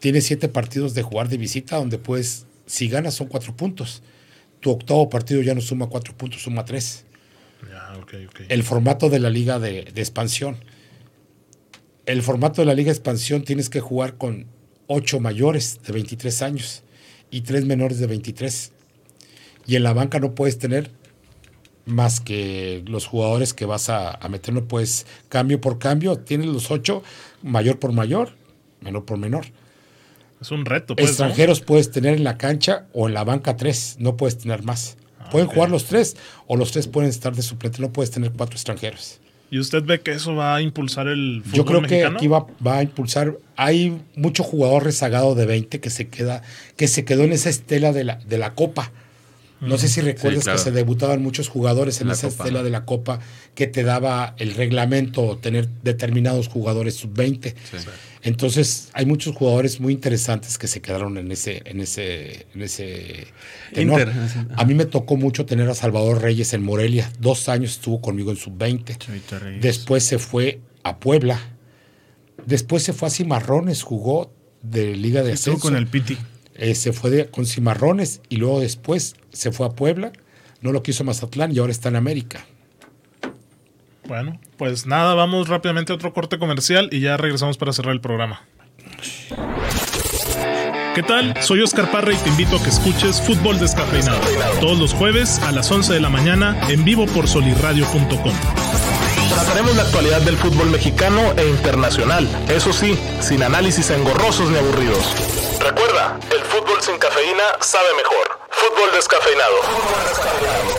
tiene 0.00 0.20
siete 0.20 0.48
partidos 0.48 0.94
de 0.94 1.02
jugar 1.02 1.28
de 1.28 1.36
visita 1.36 1.76
donde 1.76 1.98
puedes, 1.98 2.46
si 2.66 2.88
ganas 2.88 3.14
son 3.14 3.28
cuatro 3.28 3.56
puntos. 3.56 4.02
Tu 4.58 4.72
octavo 4.72 5.08
partido 5.08 5.40
ya 5.40 5.54
no 5.54 5.60
suma 5.60 5.86
cuatro 5.86 6.12
puntos, 6.16 6.42
suma 6.42 6.64
tres. 6.64 7.04
El 8.48 8.64
formato 8.64 9.08
de 9.08 9.20
la 9.20 9.30
liga 9.30 9.60
de, 9.60 9.84
de 9.84 10.00
expansión. 10.00 10.56
El 12.06 12.22
formato 12.22 12.60
de 12.60 12.66
la 12.66 12.74
liga 12.74 12.86
de 12.86 12.96
expansión 12.98 13.44
tienes 13.44 13.70
que 13.70 13.78
jugar 13.78 14.16
con 14.16 14.46
ocho 14.88 15.20
mayores 15.20 15.78
de 15.86 15.92
23 15.92 16.42
años 16.42 16.82
y 17.30 17.42
tres 17.42 17.64
menores 17.64 18.00
de 18.00 18.08
23. 18.08 18.72
Y 19.66 19.76
en 19.76 19.82
la 19.82 19.92
banca 19.92 20.20
no 20.20 20.34
puedes 20.34 20.58
tener 20.58 20.90
más 21.84 22.20
que 22.20 22.82
los 22.86 23.06
jugadores 23.06 23.54
que 23.54 23.64
vas 23.64 23.88
a, 23.88 24.10
a 24.10 24.28
meter, 24.28 24.52
no 24.52 24.64
puedes 24.64 25.06
cambio 25.28 25.60
por 25.60 25.78
cambio, 25.78 26.18
tienes 26.18 26.46
los 26.48 26.70
ocho, 26.70 27.02
mayor 27.42 27.78
por 27.78 27.92
mayor, 27.92 28.30
menor 28.80 29.04
por 29.04 29.18
menor. 29.18 29.46
Es 30.40 30.50
un 30.50 30.64
reto. 30.64 30.96
Pues, 30.96 31.06
¿no? 31.06 31.10
Extranjeros 31.10 31.60
puedes 31.60 31.90
tener 31.90 32.14
en 32.14 32.24
la 32.24 32.36
cancha 32.36 32.86
o 32.92 33.08
en 33.08 33.14
la 33.14 33.24
banca 33.24 33.56
tres, 33.56 33.96
no 33.98 34.16
puedes 34.16 34.38
tener 34.38 34.62
más. 34.62 34.96
Pueden 35.30 35.48
ok. 35.48 35.54
jugar 35.54 35.70
los 35.70 35.84
tres 35.86 36.16
o 36.46 36.56
los 36.56 36.72
tres 36.72 36.86
pueden 36.88 37.10
estar 37.10 37.34
de 37.34 37.42
suplente, 37.42 37.80
no 37.80 37.92
puedes 37.92 38.10
tener 38.10 38.32
cuatro 38.32 38.54
extranjeros. 38.54 39.20
¿Y 39.50 39.60
usted 39.60 39.84
ve 39.84 40.00
que 40.00 40.10
eso 40.12 40.34
va 40.34 40.56
a 40.56 40.60
impulsar 40.60 41.06
el 41.06 41.42
fútbol 41.44 41.56
Yo 41.56 41.64
creo 41.64 41.80
mexicano? 41.80 42.10
que 42.10 42.16
aquí 42.16 42.28
va, 42.28 42.46
va 42.64 42.78
a 42.78 42.82
impulsar. 42.82 43.38
Hay 43.56 44.02
mucho 44.16 44.42
jugador 44.42 44.84
rezagado 44.84 45.36
de 45.36 45.46
20 45.46 45.80
que 45.80 45.90
se 45.90 46.08
queda, 46.08 46.42
que 46.76 46.88
se 46.88 47.04
quedó 47.04 47.22
en 47.22 47.32
esa 47.32 47.48
estela 47.48 47.92
de 47.92 48.04
la, 48.04 48.16
de 48.16 48.38
la 48.38 48.54
copa. 48.54 48.90
No 49.60 49.78
sé 49.78 49.88
si 49.88 50.00
recuerdas 50.02 50.44
claro. 50.44 50.58
que 50.58 50.64
se 50.64 50.70
debutaban 50.70 51.22
muchos 51.22 51.48
jugadores 51.48 52.00
en 52.02 52.08
La 52.08 52.12
esa 52.12 52.28
Copa. 52.28 52.44
estela 52.44 52.62
de 52.62 52.70
la 52.70 52.84
copa 52.84 53.20
que 53.54 53.66
te 53.66 53.84
daba 53.84 54.34
el 54.38 54.54
reglamento 54.54 55.38
tener 55.38 55.66
determinados 55.82 56.48
jugadores 56.48 56.96
sub-20. 56.96 57.54
Entonces 58.22 58.90
hay 58.92 59.06
muchos 59.06 59.34
jugadores 59.34 59.80
muy 59.80 59.92
interesantes 59.92 60.58
que 60.58 60.66
se 60.66 60.80
quedaron 60.82 61.16
en 61.16 61.30
ese, 61.32 61.62
en 61.64 61.80
ese, 61.80 62.46
en 62.54 62.62
ese 62.62 63.28
tenor. 63.72 64.00
Inter. 64.00 64.14
A 64.56 64.64
mí 64.64 64.74
me 64.74 64.84
tocó 64.84 65.16
mucho 65.16 65.46
tener 65.46 65.68
a 65.70 65.74
Salvador 65.74 66.20
Reyes 66.20 66.52
en 66.52 66.62
Morelia. 66.62 67.10
Dos 67.20 67.48
años 67.48 67.72
estuvo 67.72 68.00
conmigo 68.00 68.30
en 68.30 68.36
sub-20. 68.36 68.98
Chavito 68.98 69.38
Reyes. 69.38 69.62
Después 69.62 70.04
se 70.04 70.18
fue 70.18 70.60
a 70.82 70.98
Puebla. 70.98 71.40
Después 72.44 72.82
se 72.82 72.92
fue 72.92 73.08
a 73.08 73.10
Cimarrones, 73.10 73.82
jugó 73.82 74.32
de 74.62 74.96
Liga 74.96 75.22
de 75.22 75.32
Estuvo 75.32 75.54
Ascenso. 75.54 75.68
con 75.68 75.76
el 75.76 75.86
Piti. 75.86 76.18
Eh, 76.58 76.74
se 76.74 76.92
fue 76.92 77.10
de- 77.10 77.26
con 77.30 77.46
Cimarrones 77.46 78.20
y 78.28 78.36
luego 78.36 78.60
después 78.60 79.16
se 79.32 79.52
fue 79.52 79.66
a 79.66 79.70
Puebla. 79.70 80.12
No 80.60 80.72
lo 80.72 80.82
quiso 80.82 81.04
Mazatlán 81.04 81.52
y 81.54 81.58
ahora 81.58 81.72
está 81.72 81.88
en 81.90 81.96
América. 81.96 82.44
Bueno, 84.08 84.38
pues 84.56 84.86
nada, 84.86 85.14
vamos 85.14 85.48
rápidamente 85.48 85.92
a 85.92 85.96
otro 85.96 86.12
corte 86.12 86.38
comercial 86.38 86.88
y 86.92 87.00
ya 87.00 87.16
regresamos 87.16 87.58
para 87.58 87.72
cerrar 87.72 87.92
el 87.92 88.00
programa. 88.00 88.42
¿Qué 90.94 91.02
tal? 91.02 91.34
Soy 91.42 91.60
Oscar 91.60 91.90
Parra 91.90 92.12
y 92.14 92.16
te 92.16 92.30
invito 92.30 92.56
a 92.56 92.62
que 92.62 92.70
escuches 92.70 93.20
Fútbol 93.20 93.58
Descafeinado 93.58 94.18
todos 94.60 94.78
los 94.78 94.94
jueves 94.94 95.38
a 95.40 95.52
las 95.52 95.70
11 95.70 95.92
de 95.92 96.00
la 96.00 96.08
mañana 96.08 96.58
en 96.70 96.84
vivo 96.84 97.04
por 97.06 97.28
solirradio.com. 97.28 98.32
Trataremos 99.28 99.76
la 99.76 99.82
actualidad 99.82 100.22
del 100.22 100.36
fútbol 100.38 100.70
mexicano 100.70 101.20
e 101.36 101.46
internacional. 101.50 102.26
Eso 102.48 102.72
sí, 102.72 102.96
sin 103.20 103.42
análisis 103.42 103.90
engorrosos 103.90 104.50
ni 104.50 104.56
aburridos. 104.56 105.04
El 106.30 106.42
fútbol 106.44 106.80
sin 106.80 106.98
cafeína 106.98 107.44
sabe 107.60 107.88
mejor. 107.96 108.38
Fútbol 108.50 108.90
descafeinado. 108.94 109.56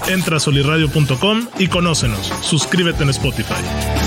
Entra 0.08 0.38
a 0.38 0.40
solirradio.com 0.40 1.48
y 1.60 1.68
conócenos. 1.68 2.32
Suscríbete 2.42 3.04
en 3.04 3.10
Spotify. 3.10 4.07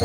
Y 0.00 0.04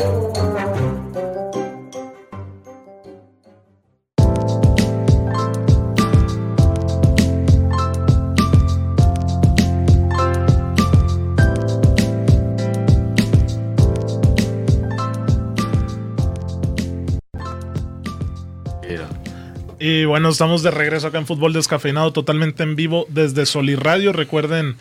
bueno, 20.04 20.28
estamos 20.28 20.62
de 20.62 20.70
regreso 20.70 21.06
acá 21.06 21.16
en 21.16 21.26
Fútbol 21.26 21.54
Descafeinado, 21.54 22.12
totalmente 22.12 22.64
en 22.64 22.76
vivo 22.76 23.06
desde 23.08 23.46
Soliradio. 23.46 24.12
Recuerden 24.12 24.76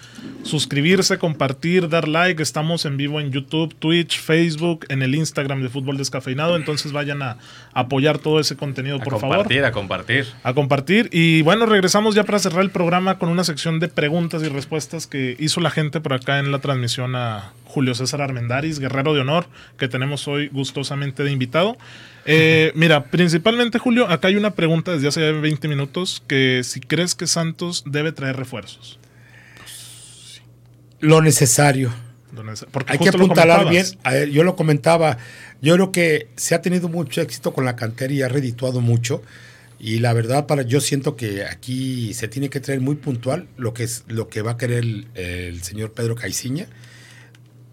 suscribirse, 0.46 1.18
compartir, 1.18 1.90
dar 1.90 2.08
like. 2.08 2.42
Estamos 2.42 2.86
en 2.86 2.98
vivo 2.98 3.20
en 3.20 3.32
YouTube, 3.32 3.74
Twitch, 3.78 4.20
Facebook, 4.20 4.86
en 4.90 5.02
el 5.02 5.16
Instagram 5.16 5.64
de 5.64 5.70
Fútbol 5.70 5.98
Descafeinado. 5.98 6.56
Entonces 6.56 6.92
vayan 6.92 7.22
a 7.24 7.38
apoyar 7.74 8.20
todo 8.20 8.40
ese 8.40 8.56
contenido, 8.56 8.98
A 8.98 9.00
por 9.00 9.14
compartir, 9.20 9.58
favor. 9.58 9.66
a 9.66 9.72
compartir. 9.72 10.26
A 10.44 10.54
compartir. 10.54 11.10
Y 11.12 11.42
bueno, 11.42 11.66
regresamos 11.66 12.14
ya 12.14 12.24
para 12.24 12.38
cerrar 12.40 12.62
el 12.62 12.70
programa 12.70 13.18
con 13.18 13.30
una 13.30 13.44
sección 13.44 13.80
de 13.80 13.88
preguntas 13.88 14.44
y 14.44 14.48
respuestas 14.48 15.08
que 15.08 15.36
hizo 15.40 15.60
la 15.62 15.72
gente 15.72 16.00
por 16.00 16.14
acá 16.14 16.38
en 16.40 16.52
la 16.52 16.60
transmisión 16.60 17.16
a 17.16 17.52
Julio 17.66 17.96
César 17.96 18.22
Armendaris, 18.22 18.80
guerrero 18.80 19.14
de 19.16 19.22
honor, 19.22 19.48
que 19.78 19.88
tenemos 19.88 20.28
hoy 20.28 20.48
gustosamente 20.50 21.24
de 21.24 21.32
invitado. 21.32 21.76
Eh, 22.26 22.72
mira, 22.76 23.06
principalmente 23.06 23.80
Julio, 23.80 24.08
acá 24.08 24.28
hay 24.28 24.36
una 24.36 24.52
pregunta 24.52 24.92
desde 24.92 25.08
hace 25.08 25.32
20 25.32 25.68
minutos 25.68 26.22
que 26.28 26.62
si 26.64 26.80
crees 26.82 27.16
que 27.16 27.26
Santos 27.26 27.84
debe 27.88 28.12
traer 28.12 28.38
refuerzos. 28.38 29.00
Lo 31.00 31.22
necesario. 31.22 31.94
Porque 32.72 32.94
Hay 32.94 33.00
que 33.00 33.10
apuntalar 33.10 33.70
bien. 33.70 33.84
comentabas. 33.86 33.98
A 34.04 34.14
ver, 34.14 34.30
yo 34.30 34.44
lo 34.44 34.56
comentaba. 34.56 35.18
Yo 35.62 35.74
creo 35.76 35.92
que 35.92 36.28
se 36.36 36.54
ha 36.54 36.62
tenido 36.62 36.90
mucho 36.90 37.22
éxito 37.22 37.54
con 37.54 37.66
la 37.66 37.76
cantera 37.76 38.14
y 38.14 38.22
ha 38.22 38.28
redituado 38.28 38.82
mucho. 38.82 39.22
Y 39.80 40.00
la 40.00 40.14
verdad, 40.14 40.46
para 40.48 40.64
yo 40.64 40.82
siento 40.82 41.16
que 41.16 41.46
aquí 41.46 42.14
se 42.14 42.28
tiene 42.28 42.50
que 42.50 42.60
traer 42.60 42.82
muy 42.82 42.96
puntual 42.96 43.48
lo 43.58 43.74
que 43.74 43.84
es 43.84 44.04
lo 44.08 44.28
que 44.30 44.42
va 44.42 44.52
a 44.52 44.58
querer 44.58 44.80
el, 44.80 45.08
el 45.16 45.64
señor 45.64 45.94
Pedro 45.94 46.16
Caiciña. 46.16 46.68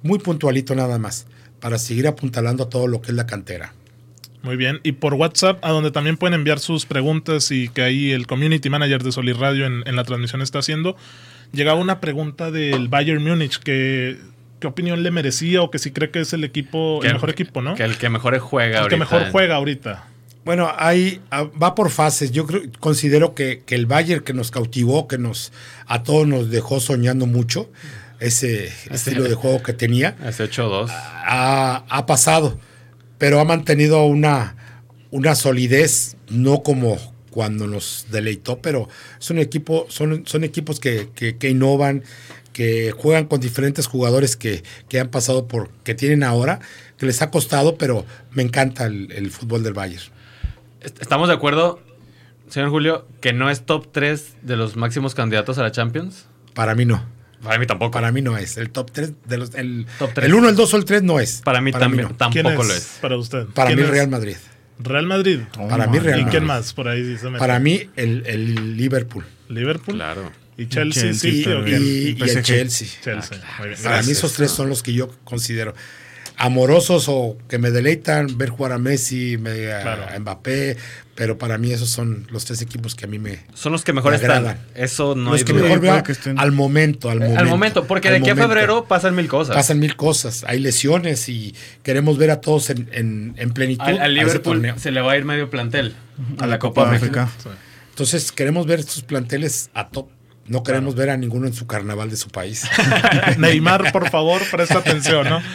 Muy 0.03 0.19
puntualito 0.19 0.75
nada 0.75 0.99
más. 0.99 1.27
Para 1.61 1.79
seguir 1.79 2.07
apuntalando 2.07 2.65
a 2.65 2.69
todo 2.69 2.87
lo 2.87 3.01
que 3.01 3.11
es 3.11 3.15
la 3.17 3.27
cantera. 3.27 3.73
Muy 4.43 4.57
bien. 4.57 4.81
Y 4.83 4.93
por 4.93 5.15
WhatsApp, 5.15 5.65
a 5.65 5.71
donde 5.71 5.93
también 5.93 6.17
pueden 6.17 6.35
enviar 6.35 6.59
sus 6.59 6.87
preguntas 6.87 7.51
y 7.53 7.69
que 7.69 7.83
ahí 7.83 8.11
el 8.11 8.27
community 8.27 8.69
manager 8.69 9.03
de 9.05 9.13
Solir 9.13 9.37
Radio 9.37 9.67
en, 9.67 9.83
en 9.87 9.95
la 9.95 10.03
transmisión 10.03 10.43
está 10.43 10.59
haciendo, 10.59 10.97
llegaba 11.53 11.81
una 11.81 12.01
pregunta 12.01 12.51
del 12.51 12.89
Bayern 12.89 13.23
Múnich 13.23 13.59
que 13.59 14.19
qué 14.61 14.67
opinión 14.67 15.03
le 15.03 15.11
merecía 15.11 15.61
o 15.63 15.71
que 15.71 15.79
si 15.79 15.91
cree 15.91 16.11
que 16.11 16.21
es 16.21 16.33
el 16.33 16.45
equipo, 16.45 17.01
el 17.03 17.09
Que- 17.09 17.15
mejor 17.15 17.31
equipo, 17.31 17.63
¿no? 17.63 17.75
Que 17.75 17.83
el 17.85 17.97
que 17.99 18.09
mejor 18.09 18.39
juega 18.39 18.81
el 18.81 18.89
que 18.89 18.97
mejor 18.97 19.31
juega 19.31 19.57
ahorita. 19.57 20.05
Bueno, 20.45 20.73
hay, 20.77 21.21
ah, 21.31 21.45
va 21.61 21.75
por 21.77 21.91
fases. 21.91 22.33
Yo 22.33 22.47
creo, 22.47 22.63
considero 22.81 23.35
que, 23.35 23.63
que 23.65 23.75
el 23.77 23.87
Bayern 23.87 24.25
que 24.25 24.33
nos 24.33 24.51
cautivó, 24.51 25.07
que 25.07 25.19
nos 25.19 25.53
a 25.87 26.03
todos 26.03 26.27
nos 26.27 26.51
dejó 26.51 26.81
soñando 26.81 27.27
mucho, 27.27 27.71
ese 28.19 28.73
estilo 28.91 29.23
de 29.25 29.35
juego 29.35 29.63
que 29.63 29.73
tenía, 29.73 30.17
Hace 30.25 30.45
8-2. 30.51 30.89
ha, 30.91 31.85
ha 31.89 32.07
pasado, 32.07 32.59
pero 33.19 33.39
ha 33.41 33.45
mantenido 33.45 34.05
una, 34.07 34.57
una 35.11 35.35
solidez, 35.37 36.17
no 36.29 36.63
como 36.63 36.99
cuando 37.33 37.67
nos 37.67 38.07
deleitó, 38.13 38.61
pero 38.61 38.89
es 39.21 39.29
un 39.31 39.39
equipo, 39.41 39.87
son, 39.89 40.23
son 40.27 40.45
equipos 40.45 40.79
que, 40.79 41.09
que- 41.17 41.37
que 41.39 41.51
innovan, 41.51 42.05
que 42.53 42.93
juegan 42.93 43.25
con 43.27 43.41
diferentes 43.41 43.87
jugadores 43.89 44.37
que, 44.37 44.63
que 44.89 45.01
han 45.01 45.09
pasado 45.09 45.49
por, 45.49 45.71
que 45.83 45.95
tienen 45.97 46.23
ahora, 46.23 46.61
que 46.99 47.07
les 47.07 47.21
ha 47.23 47.31
costado, 47.33 47.77
pero 47.77 48.07
me 48.31 48.43
encanta 48.45 48.85
el, 48.87 49.11
el 49.11 49.31
fútbol 49.33 49.65
del 49.65 49.73
Bayern. 49.73 50.03
Est- 50.81 51.01
Estamos 51.03 51.27
de 51.29 51.35
acuerdo 51.35 51.81
señor 52.49 52.69
Julio, 52.71 53.07
que 53.23 53.33
no 53.33 53.49
es 53.51 53.63
top 53.65 53.89
3 53.93 54.35
de 54.43 54.57
los 54.57 54.77
máximos 54.77 55.15
candidatos 55.15 55.57
a 55.59 55.63
la 55.63 55.73
Champions? 55.73 56.27
Para 56.55 56.75
mí 56.75 56.85
no. 56.85 57.03
Para 57.43 57.59
mí 57.59 57.67
tampoco. 57.67 57.91
Para 57.91 58.13
mí 58.13 58.21
no 58.23 58.37
es. 58.39 58.57
El 58.59 58.71
top 58.71 58.91
3 58.93 59.13
de 59.27 59.37
los. 59.39 59.55
El, 59.57 59.87
Top 59.99 60.11
tres. 60.15 60.27
el 60.27 60.35
1, 60.35 60.51
el 60.51 60.55
2 60.55 60.75
o 60.75 60.77
el 60.77 60.85
3 60.85 61.03
no 61.03 61.19
es. 61.19 61.41
Para 61.43 61.61
mí 61.61 61.73
no. 61.73 61.79
¿Quién 61.79 62.15
tampoco 62.17 62.63
es 62.63 62.69
lo 62.69 62.75
es. 62.75 62.99
para 63.01 63.17
usted? 63.17 63.47
Para 63.47 63.69
¿Quién 63.69 63.79
mí 63.81 63.85
es? 63.87 63.91
Real 63.91 64.09
Madrid. 64.09 64.37
Real 64.85 65.07
Madrid. 65.07 65.41
Para 65.69 65.87
mí 65.87 65.99
Real 65.99 66.21
¿Y 66.21 66.25
quién 66.25 66.45
Madrid. 66.45 66.63
más 66.65 66.73
por 66.73 66.89
ahí? 66.89 67.05
sí 67.05 67.19
se 67.19 67.27
mete? 67.27 67.39
Para 67.39 67.59
mí 67.59 67.89
el, 67.97 68.25
el 68.27 68.77
Liverpool. 68.77 69.25
Liverpool. 69.49 69.97
Claro. 69.97 70.31
Y 70.57 70.67
Chelsea, 70.67 71.05
Chelsea 71.05 71.31
sí, 71.31 71.43
Y, 71.43 72.15
el. 72.15 72.43
Chelsea. 72.43 72.89
Bien, 73.63 73.77
Para 73.83 74.03
mí 74.03 74.13
esos 74.13 74.35
tres 74.35 74.51
son 74.51 74.69
los 74.69 74.83
que 74.83 74.93
yo 74.93 75.11
considero 75.25 75.75
amorosos 76.43 77.07
o 77.09 77.37
que 77.49 77.57
me 77.59 77.71
deleitan 77.71 78.37
ver 78.37 78.49
jugar 78.51 78.73
a 78.73 78.79
Messi, 78.79 79.39
me- 79.39 79.73
a, 79.73 79.81
Claro. 79.83 80.07
a 80.13 80.19
Mbappé, 80.19 80.77
pero 81.15 81.39
para 81.39 81.57
mí 81.57 81.71
esos 81.73 81.89
son 81.91 82.27
los 82.31 82.45
tres 82.45 82.61
equipos 82.63 82.97
que 82.97 83.05
a 83.05 83.09
mí 83.09 83.19
me 83.21 83.39
Son 83.55 83.71
los 83.71 83.85
que 83.85 83.93
mejor 83.93 84.11
Me 84.11 84.17
están. 84.17 84.31
agradan. 84.39 84.59
Eso 84.75 85.15
no 85.15 85.31
los 85.31 85.39
hay 85.41 85.45
que 85.45 85.53
duda. 85.53 85.63
mejor 85.63 85.79
puede 85.79 85.93
veo 85.93 86.03
que 86.03 86.13
estén- 86.13 86.39
al 86.41 86.51
momento, 86.51 87.11
al 87.11 87.21
momento. 87.21 87.39
Al 87.41 87.47
momento, 87.47 87.85
porque 87.87 88.11
de 88.11 88.17
aquí 88.17 88.31
a 88.31 88.35
febrero 88.35 88.87
pasan 88.87 89.15
mil 89.15 89.29
cosas. 89.29 89.55
pasan 89.55 89.79
mil 89.79 89.95
cosas, 89.95 90.45
hay 90.49 90.59
lesiones 90.59 91.29
y 91.29 91.55
queremos 91.85 92.19
ver 92.19 92.33
a 92.33 92.41
todos 92.41 92.71
en, 92.71 92.89
en- 92.93 93.35
en 93.37 93.53
plenitud. 93.53 93.85
al, 93.85 94.13
Liverpool 94.15 94.75
se 94.79 94.91
le 94.91 95.01
va 95.01 95.13
a 95.13 95.17
ir 95.17 95.25
medio 95.25 95.49
plantel 95.49 95.95
A 96.41 96.47
la 96.49 96.59
Copa 96.59 96.91
África. 96.91 97.29
Entonces 97.91 98.33
queremos 98.33 98.67
ver 98.67 98.81
estos 98.81 99.03
planteles 99.03 99.71
a 99.75 99.89
top. 99.91 100.09
No 100.49 100.65
queremos 100.65 100.97
ver 100.97 101.09
a 101.11 101.17
ninguno 101.17 101.47
en 101.47 101.53
su 101.55 101.69
carnaval 101.69 102.11
de 102.11 102.17
su 102.17 102.29
país. 102.29 102.65
Neymar, 103.39 103.93
por 103.93 104.11
favor, 104.11 104.43
presta 104.51 104.79
atención, 104.79 105.29
¿no? 105.29 105.41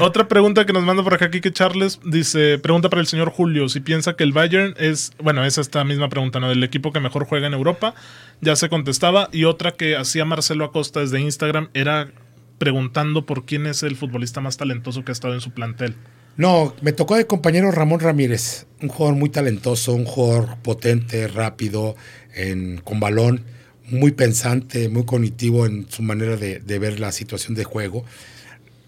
Otra 0.00 0.28
pregunta 0.28 0.66
que 0.66 0.72
nos 0.72 0.84
manda 0.84 1.02
por 1.02 1.14
acá 1.14 1.30
Kike 1.30 1.52
Charles 1.52 2.00
dice, 2.04 2.58
pregunta 2.58 2.88
para 2.88 3.00
el 3.00 3.06
señor 3.06 3.30
Julio, 3.30 3.68
si 3.68 3.80
piensa 3.80 4.14
que 4.14 4.24
el 4.24 4.32
Bayern 4.32 4.74
es, 4.78 5.12
bueno, 5.22 5.44
es 5.44 5.58
esta 5.58 5.84
misma 5.84 6.08
pregunta, 6.08 6.40
¿no? 6.40 6.48
Del 6.48 6.62
equipo 6.62 6.92
que 6.92 7.00
mejor 7.00 7.26
juega 7.26 7.46
en 7.46 7.54
Europa, 7.54 7.94
ya 8.40 8.56
se 8.56 8.68
contestaba, 8.68 9.28
y 9.32 9.44
otra 9.44 9.72
que 9.72 9.96
hacía 9.96 10.24
Marcelo 10.24 10.64
Acosta 10.64 11.00
desde 11.00 11.20
Instagram 11.20 11.68
era 11.74 12.10
preguntando 12.58 13.24
por 13.24 13.44
quién 13.44 13.66
es 13.66 13.82
el 13.82 13.96
futbolista 13.96 14.40
más 14.40 14.56
talentoso 14.56 15.04
que 15.04 15.10
ha 15.10 15.14
estado 15.14 15.34
en 15.34 15.40
su 15.40 15.50
plantel. 15.52 15.94
No, 16.36 16.74
me 16.82 16.92
tocó 16.92 17.16
de 17.16 17.26
compañero 17.26 17.70
Ramón 17.72 18.00
Ramírez, 18.00 18.66
un 18.80 18.88
jugador 18.88 19.18
muy 19.18 19.28
talentoso, 19.28 19.92
un 19.92 20.04
jugador 20.04 20.56
potente, 20.62 21.26
rápido, 21.26 21.96
con 22.84 23.00
balón, 23.00 23.44
muy 23.86 24.12
pensante, 24.12 24.88
muy 24.88 25.04
cognitivo 25.04 25.66
en 25.66 25.90
su 25.90 26.02
manera 26.02 26.36
de 26.36 26.78
ver 26.78 27.00
la 27.00 27.10
situación 27.10 27.54
de 27.56 27.64
juego. 27.64 28.04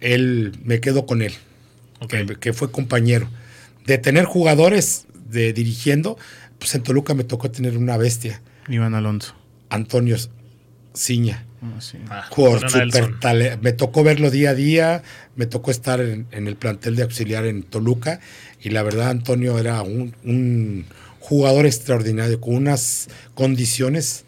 Él, 0.01 0.53
me 0.65 0.81
quedo 0.81 1.07
con 1.07 1.23
él, 1.23 1.33
que, 2.09 2.37
que 2.39 2.53
fue 2.53 2.71
compañero. 2.71 3.29
De 3.87 3.99
tener 3.99 4.25
jugadores 4.25 5.07
de 5.31 5.53
dirigiendo, 5.53 6.19
pues 6.59 6.75
en 6.75 6.83
Toluca 6.83 7.15
me 7.15 7.25
tocó 7.25 7.51
tener 7.51 7.77
una 7.79 7.97
bestia, 7.97 8.41
Iván 8.69 8.95
Alonso. 8.95 9.35
Antonio 9.69 10.17
Ciña. 10.95 11.45
Sí. 11.79 11.99
Ah, 12.09 12.27
tale- 13.21 13.59
Me 13.59 13.73
tocó 13.73 14.03
verlo 14.03 14.31
día 14.31 14.51
a 14.51 14.55
día, 14.55 15.03
me 15.37 15.45
tocó 15.47 15.71
estar 15.71 16.01
en, 16.01 16.27
en 16.31 16.47
el 16.49 16.57
plantel 16.57 16.97
de 16.97 17.03
auxiliar 17.03 17.45
en 17.47 17.63
Toluca 17.63 18.21
y 18.63 18.71
la 18.71 18.83
verdad 18.83 19.11
Antonio 19.11 19.59
era 19.59 19.83
un, 19.83 20.15
un 20.25 20.87
jugador 21.21 21.67
extraordinario 21.67 22.41
con 22.41 22.55
unas 22.55 23.09
condiciones 23.35 24.25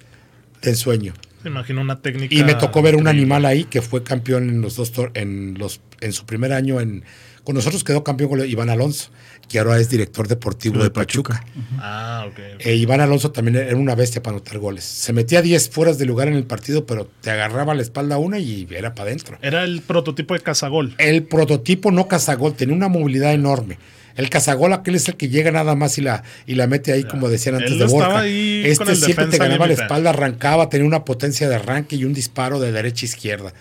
de 0.60 0.70
ensueño. 0.70 1.14
Se 1.42 1.48
imagina 1.48 1.80
una 1.80 2.00
técnica. 2.00 2.34
Y 2.34 2.44
me 2.44 2.54
tocó 2.54 2.82
ver 2.82 2.96
un 2.96 3.08
animal 3.08 3.44
ahí 3.44 3.64
que 3.64 3.82
fue 3.82 4.02
campeón 4.02 4.48
en 4.48 4.60
los 4.60 4.76
dos 4.76 4.92
en 5.14 5.54
los 5.58 5.80
en 6.00 6.12
su 6.12 6.24
primer 6.24 6.52
año 6.52 6.80
en 6.80 7.04
con 7.44 7.56
nosotros 7.56 7.82
quedó 7.82 8.04
campeón 8.04 8.30
con 8.30 8.48
Iván 8.48 8.70
Alonso, 8.70 9.10
que 9.48 9.58
ahora 9.58 9.78
es 9.78 9.90
director 9.90 10.28
deportivo 10.28 10.78
de 10.78 10.84
de 10.84 10.90
Pachuca. 10.90 11.40
Pachuca. 11.40 11.62
Ah, 11.78 12.24
ok. 12.28 12.38
ok. 12.54 12.60
Eh, 12.66 12.76
Iván 12.76 13.00
Alonso 13.00 13.32
también 13.32 13.56
era 13.56 13.76
una 13.76 13.96
bestia 13.96 14.22
para 14.22 14.36
anotar 14.36 14.58
goles. 14.58 14.84
Se 14.84 15.12
metía 15.12 15.42
10 15.42 15.70
fueras 15.70 15.98
de 15.98 16.06
lugar 16.06 16.28
en 16.28 16.34
el 16.34 16.44
partido, 16.44 16.86
pero 16.86 17.08
te 17.20 17.30
agarraba 17.30 17.74
la 17.74 17.82
espalda 17.82 18.16
una 18.18 18.38
y 18.38 18.68
era 18.70 18.94
para 18.94 19.08
adentro. 19.08 19.38
Era 19.42 19.64
el 19.64 19.82
prototipo 19.82 20.34
de 20.34 20.40
Cazagol. 20.40 20.94
El 20.98 21.24
prototipo 21.24 21.90
no 21.90 22.06
cazagol, 22.06 22.54
tenía 22.54 22.76
una 22.76 22.88
movilidad 22.88 23.32
enorme. 23.32 23.78
El 24.16 24.28
cazagol 24.30 24.72
aquel 24.72 24.94
es 24.94 25.08
el 25.08 25.16
que 25.16 25.28
llega 25.28 25.50
nada 25.50 25.74
más 25.74 25.98
y 25.98 26.02
la, 26.02 26.22
y 26.46 26.54
la 26.54 26.66
mete 26.66 26.92
ahí, 26.92 27.04
como 27.04 27.28
decían 27.28 27.56
antes 27.56 27.72
Él 27.72 27.78
de 27.78 27.84
Borja. 27.86 28.26
Este 28.26 28.94
siempre 28.96 29.26
te 29.26 29.38
ganaba 29.38 29.66
la 29.66 29.72
espalda, 29.74 30.10
arrancaba, 30.10 30.68
tenía 30.68 30.86
una 30.86 31.04
potencia 31.04 31.48
de 31.48 31.54
arranque 31.56 31.96
y 31.96 32.04
un 32.04 32.12
disparo 32.14 32.60
de 32.60 32.72
derecha 32.72 33.04
a 33.04 33.08
izquierda. 33.08 33.52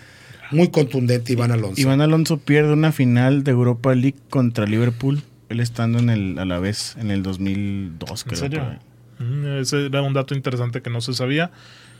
Muy 0.50 0.68
contundente 0.68 1.32
Iván 1.32 1.50
Alonso. 1.50 1.80
Iván 1.80 2.00
Alonso 2.02 2.38
pierde 2.38 2.72
una 2.72 2.92
final 2.92 3.42
de 3.42 3.52
Europa 3.52 3.94
League 3.94 4.18
contra 4.28 4.66
Liverpool, 4.66 5.22
él 5.48 5.60
estando 5.60 5.98
en 5.98 6.10
el 6.10 6.38
a 6.38 6.44
la 6.44 6.58
vez 6.58 6.94
en 7.00 7.10
el 7.10 7.22
2002, 7.22 8.22
¿En 8.22 8.28
creo. 8.28 8.40
serio? 8.40 8.62
ahí. 8.62 9.24
Mm, 9.24 9.60
Ese 9.60 9.86
era 9.86 10.02
un 10.02 10.12
dato 10.12 10.34
interesante 10.34 10.82
que 10.82 10.90
no 10.90 11.00
se 11.00 11.14
sabía. 11.14 11.50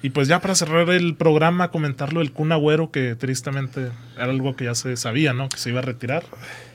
Y 0.02 0.10
pues 0.10 0.26
ya 0.26 0.40
para 0.40 0.56
cerrar 0.56 0.90
el 0.90 1.14
programa, 1.14 1.70
comentarlo 1.70 2.18
del 2.18 2.32
Kun 2.32 2.50
Agüero, 2.50 2.90
que 2.90 3.14
tristemente 3.14 3.90
era 4.16 4.24
algo 4.24 4.56
que 4.56 4.64
ya 4.64 4.74
se 4.74 4.96
sabía, 4.96 5.32
¿no? 5.32 5.48
Que 5.48 5.58
se 5.58 5.70
iba 5.70 5.78
a 5.78 5.82
retirar. 5.82 6.24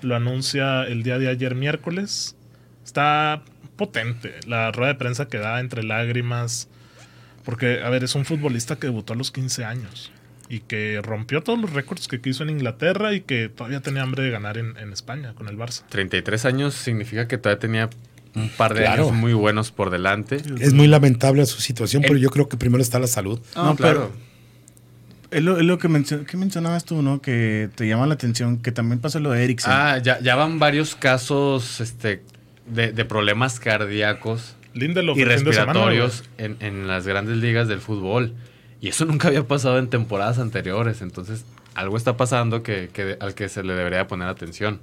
Lo 0.01 0.15
anuncia 0.15 0.83
el 0.83 1.03
día 1.03 1.19
de 1.19 1.27
ayer 1.27 1.53
miércoles. 1.53 2.37
Está 2.85 3.43
potente 3.75 4.35
la 4.47 4.71
rueda 4.71 4.93
de 4.93 4.99
prensa 4.99 5.27
que 5.27 5.39
da 5.39 5.59
entre 5.59 5.83
lágrimas. 5.83 6.69
Porque, 7.43 7.81
a 7.83 7.89
ver, 7.89 8.05
es 8.05 8.15
un 8.15 8.23
futbolista 8.23 8.77
que 8.77 8.87
debutó 8.87 9.11
a 9.11 9.17
los 9.17 9.31
15 9.31 9.65
años. 9.65 10.09
Y 10.47 10.61
que 10.61 11.01
rompió 11.03 11.43
todos 11.43 11.59
los 11.59 11.73
récords 11.73 12.07
que 12.07 12.21
quiso 12.21 12.43
en 12.43 12.49
Inglaterra 12.49 13.13
y 13.13 13.19
que 13.19 13.49
todavía 13.49 13.81
tenía 13.81 14.03
hambre 14.03 14.23
de 14.23 14.31
ganar 14.31 14.57
en, 14.57 14.77
en 14.77 14.93
España 14.93 15.33
con 15.33 15.49
el 15.49 15.57
Barça. 15.57 15.83
33 15.89 16.45
años 16.45 16.75
significa 16.75 17.27
que 17.27 17.37
todavía 17.37 17.59
tenía 17.59 17.89
un 18.35 18.49
par 18.49 18.73
de 18.73 18.81
Claro. 18.81 19.03
años 19.09 19.15
muy 19.15 19.33
buenos 19.33 19.71
por 19.71 19.89
delante. 19.89 20.37
Es 20.59 20.73
muy 20.73 20.87
lamentable 20.87 21.45
su 21.45 21.61
situación, 21.61 22.03
El- 22.03 22.07
pero 22.09 22.19
yo 22.19 22.29
creo 22.29 22.47
que 22.49 22.57
primero 22.57 22.81
está 22.81 22.99
la 22.99 23.07
salud. 23.07 23.39
No, 23.55 23.75
claro. 23.75 24.11
Es 25.29 25.43
lo, 25.43 25.57
es 25.57 25.63
lo 25.65 25.77
que 25.77 25.89
mencio- 25.89 26.23
¿qué 26.25 26.37
mencionabas 26.37 26.85
tú, 26.85 27.01
¿no? 27.01 27.21
Que 27.21 27.69
te 27.75 27.85
llama 27.87 28.07
la 28.07 28.13
atención, 28.13 28.59
que 28.59 28.71
también 28.71 28.99
pasa 28.99 29.19
lo 29.19 29.31
de 29.31 29.43
Eriksen. 29.43 29.71
Ah, 29.73 29.97
ya, 29.97 30.19
ya 30.21 30.35
van 30.35 30.57
varios 30.57 30.95
casos 30.95 31.81
este, 31.81 32.23
de, 32.65 32.93
de 32.93 33.05
problemas 33.05 33.59
cardíacos 33.59 34.55
Lindelof 34.73 35.17
y 35.17 35.21
semana, 35.21 35.35
respiratorios 35.35 36.23
en, 36.37 36.55
en 36.61 36.87
las 36.87 37.05
grandes 37.05 37.37
ligas 37.37 37.67
del 37.67 37.81
fútbol. 37.81 38.35
Y 38.79 38.87
eso 38.89 39.03
nunca 39.05 39.27
había 39.27 39.43
pasado 39.45 39.79
en 39.79 39.89
temporadas 39.89 40.39
anteriores. 40.39 41.01
Entonces, 41.01 41.43
algo 41.75 41.97
está 41.97 42.15
pasando 42.15 42.63
que, 42.63 42.89
que- 42.93 43.17
al 43.19 43.33
que 43.33 43.49
se 43.49 43.63
le 43.63 43.73
debería 43.73 44.07
poner 44.07 44.29
atención. 44.29 44.79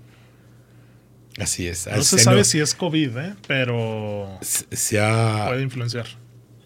Así 1.38 1.66
es. 1.66 1.86
No 1.88 2.02
se 2.02 2.18
sabe 2.18 2.44
si 2.44 2.60
es 2.60 2.74
COVID, 2.74 3.16
¿eh? 3.18 3.34
pero 3.48 4.38
se- 4.40 5.00
ha- 5.00 5.46
puede 5.48 5.62
influenciar. 5.62 6.06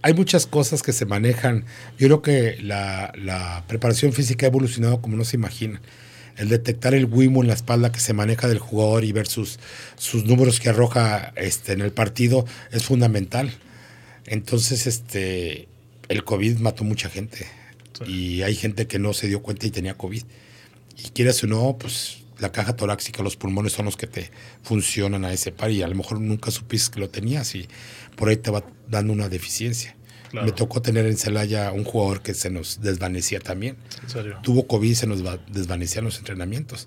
hay 0.03 0.13
muchas 0.15 0.47
cosas 0.47 0.83
que 0.83 0.93
se 0.93 1.07
manejan. 1.07 1.65
Yo 1.99 2.07
creo 2.09 2.23
que 2.23 2.59
la, 2.63 3.13
la 3.17 3.65
preparación 3.67 4.13
física 4.13 4.47
ha 4.47 4.49
evolucionado 4.51 5.01
como 5.01 5.17
no 5.17 5.25
se 5.25 5.37
imagina. 5.37 5.81
El 6.37 6.49
detectar 6.51 6.95
el 6.95 7.07
WIMO 7.07 7.41
en 7.43 7.49
la 7.49 7.55
espalda 7.55 7.91
que 7.91 7.99
se 7.99 8.13
maneja 8.13 8.47
del 8.47 8.59
jugador 8.61 9.05
y 9.05 9.11
ver 9.13 9.27
sus, 9.27 9.59
sus 9.97 10.25
números 10.25 10.61
que 10.61 10.69
arroja 10.69 11.33
este, 11.37 11.73
en 11.73 11.81
el 11.81 11.91
partido 11.91 12.45
es 12.71 12.85
fundamental. 12.85 13.51
Entonces, 14.27 14.87
este, 14.87 15.67
el 16.09 16.25
COVID 16.25 16.59
mató 16.59 16.85
mucha 16.85 17.09
gente. 17.09 17.47
Y 18.07 18.43
hay 18.43 18.55
gente 18.55 18.87
que 18.87 19.01
no 19.01 19.13
se 19.15 19.27
dio 19.27 19.43
cuenta 19.43 19.67
y 19.67 19.71
tenía 19.71 19.95
COVID. 19.95 20.23
Y 20.99 21.09
quieras 21.11 21.43
o 21.43 21.47
no, 21.49 21.77
pues 21.79 22.19
la 22.39 22.53
caja 22.53 22.77
torácica, 22.77 23.23
los 23.23 23.37
pulmones 23.37 23.73
son 23.73 23.85
los 23.87 23.97
que 23.97 24.07
te 24.07 24.31
funcionan 24.63 25.25
a 25.25 25.33
ese 25.33 25.51
par 25.53 25.71
y 25.71 25.83
a 25.83 25.89
lo 25.89 25.95
mejor 25.95 26.21
nunca 26.21 26.51
supiste 26.51 26.95
que 26.95 27.01
lo 27.01 27.11
tenías 27.11 27.55
y 27.55 27.69
por 28.17 28.29
ahí 28.29 28.37
te 28.37 28.51
va 28.51 28.63
dando 28.89 29.13
una 29.13 29.29
deficiencia. 29.29 29.97
Claro. 30.31 30.47
Me 30.47 30.53
tocó 30.53 30.83
tener 30.83 31.07
en 31.07 31.17
Celaya 31.17 31.73
un 31.73 31.85
jugador 31.85 32.21
que 32.23 32.35
se 32.35 32.51
nos 32.51 32.81
desvanecía 32.83 33.41
también. 33.41 33.77
En 34.03 34.11
serio. 34.11 34.39
Tuvo 34.43 34.67
COVID 34.67 34.91
y 34.91 34.95
se 34.95 35.07
nos 35.07 35.25
va- 35.25 35.39
desvanecían 35.51 36.05
los 36.05 36.19
entrenamientos. 36.19 36.87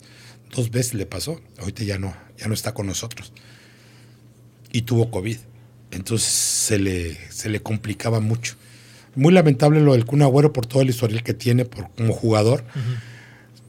Dos 0.56 0.70
veces 0.70 0.94
le 0.94 1.06
pasó. 1.08 1.42
Ahorita 1.60 1.84
ya 1.84 1.98
no, 1.98 2.16
ya 2.38 2.48
no 2.48 2.54
está 2.54 2.74
con 2.74 2.86
nosotros. 2.86 3.34
Y 4.72 4.84
tuvo 4.84 5.10
COVID. 5.10 5.38
Entonces 5.90 6.30
se 6.32 6.78
le, 6.78 7.16
se 7.32 7.50
le 7.50 7.62
complicaba 7.62 8.20
mucho. 8.20 8.56
Muy 9.16 9.34
lamentable 9.34 9.82
lo 9.82 9.94
del 9.94 10.06
Kun 10.06 10.22
Agüero 10.22 10.54
por 10.54 10.66
todo 10.68 10.82
el 10.84 10.90
historial 10.90 11.24
que 11.24 11.34
tiene 11.34 11.66
por, 11.66 11.90
como 11.96 12.14
jugador. 12.14 12.64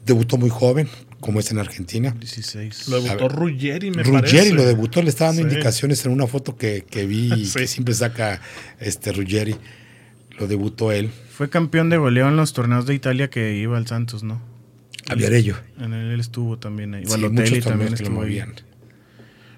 Debutó 0.05 0.37
muy 0.37 0.49
joven, 0.49 0.87
como 1.23 1.39
es 1.39 1.49
en 1.51 1.57
Argentina. 1.57 2.13
16. 2.19 2.89
Lo 2.89 3.01
debutó 3.01 3.27
ver, 3.29 3.31
Ruggeri, 3.37 3.91
me 3.91 4.03
Ruggeri 4.03 4.21
parece. 4.21 4.53
lo 4.53 4.65
debutó, 4.65 5.01
le 5.01 5.09
estaba 5.09 5.29
dando 5.31 5.43
Sí. 5.43 5.49
indicaciones 5.53 6.05
en 6.05 6.11
una 6.11 6.27
foto 6.27 6.57
que, 6.57 6.83
que 6.89 7.05
vi 7.05 7.29
Sí. 7.45 7.59
que 7.59 7.67
siempre 7.67 7.93
saca 7.93 8.41
este 8.79 9.11
Ruggeri. 9.13 9.55
Lo 10.37 10.47
debutó 10.47 10.91
él. 10.91 11.09
Fue 11.31 11.49
campeón 11.49 11.89
de 11.89 11.97
goleo 11.97 12.27
en 12.27 12.35
los 12.35 12.53
torneos 12.53 12.85
de 12.85 12.93
Italia 12.93 13.29
que 13.29 13.55
iba 13.55 13.77
al 13.77 13.87
Santos, 13.87 14.23
¿no? 14.23 14.41
A 15.09 15.15
Viarello. 15.15 15.55
En 15.79 15.93
él, 15.93 16.11
él 16.11 16.19
estuvo 16.19 16.59
también 16.59 16.93
ahí. 16.93 17.05
Sí, 17.05 17.11
Balotelli 17.11 17.49
muchos 17.49 17.63
también 17.65 17.89
torneos 17.93 17.99
que 17.99 18.03
lo 18.03 18.09
estuvo 18.09 18.21
ahí. 18.23 18.53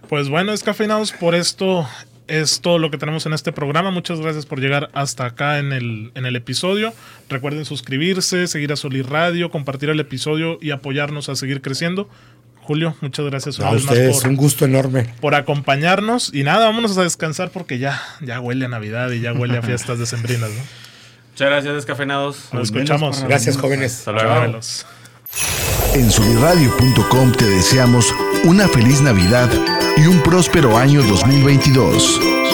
Pues 0.08 0.30
bueno, 0.30 0.52
descafeinados, 0.52 1.12
por 1.14 1.34
esto 1.36 1.88
es 2.28 2.62
todo 2.62 2.80
lo 2.80 2.92
que 2.92 2.98
tenemos 2.98 3.26
en 3.26 3.34
este 3.34 3.52
programa. 3.52 3.92
Muchas 3.92 4.20
gracias 4.20 4.46
por 4.46 4.60
llegar 4.60 4.90
hasta 4.94 5.26
acá 5.26 5.60
en 5.60 5.74
el, 5.74 6.12
en 6.16 6.26
el 6.26 6.36
episodio. 6.36 6.94
Recuerden 7.30 7.66
suscribirse, 7.66 8.48
seguir 8.48 8.72
a 8.74 8.76
Solir 8.76 9.10
Radio, 9.10 9.50
compartir 9.50 9.90
el 9.90 10.00
episodio 10.00 10.58
y 10.62 10.72
apoyarnos 10.72 11.30
a 11.30 11.36
seguir 11.36 11.62
creciendo 11.62 12.10
Julio, 12.66 12.96
muchas 13.02 13.26
gracias 13.26 13.60
una 13.60 13.70
A 13.70 13.74
vez 13.74 13.84
más 13.84 13.92
ustedes, 13.92 14.22
por, 14.22 14.30
un 14.30 14.36
gusto 14.36 14.66
enorme. 14.66 15.14
por 15.22 15.36
acompañarnos. 15.36 16.32
Y 16.34 16.44
nada, 16.44 16.66
vámonos 16.66 16.98
a 16.98 17.04
descansar 17.04 17.52
porque 17.52 17.78
ya, 17.78 18.02
ya 18.22 18.40
huele 18.40 18.66
a 18.66 18.70
Navidad 18.70 19.12
y 19.12 19.22
ya 19.22 19.34
huele 19.34 19.60
a 19.60 19.62
fiestas 19.62 20.00
decembrinas, 20.00 20.50
¿no? 20.50 20.64
Muchas 21.32 21.50
gracias, 21.50 21.76
descafeinados. 21.76 22.50
Nos 22.54 22.72
escuchamos. 22.72 23.24
Gracias, 23.24 23.58
jóvenes. 23.58 24.00
Hasta 24.00 24.14
luego. 24.14 24.60
En 25.94 26.12
soliradio.com 26.12 27.32
te 27.34 27.46
deseamos 27.46 28.12
una 28.46 28.68
feliz 28.68 29.02
Navidad 29.02 29.50
y 29.98 30.08
un 30.08 30.22
próspero 30.22 30.78
año 30.78 31.02
2022. 31.04 32.45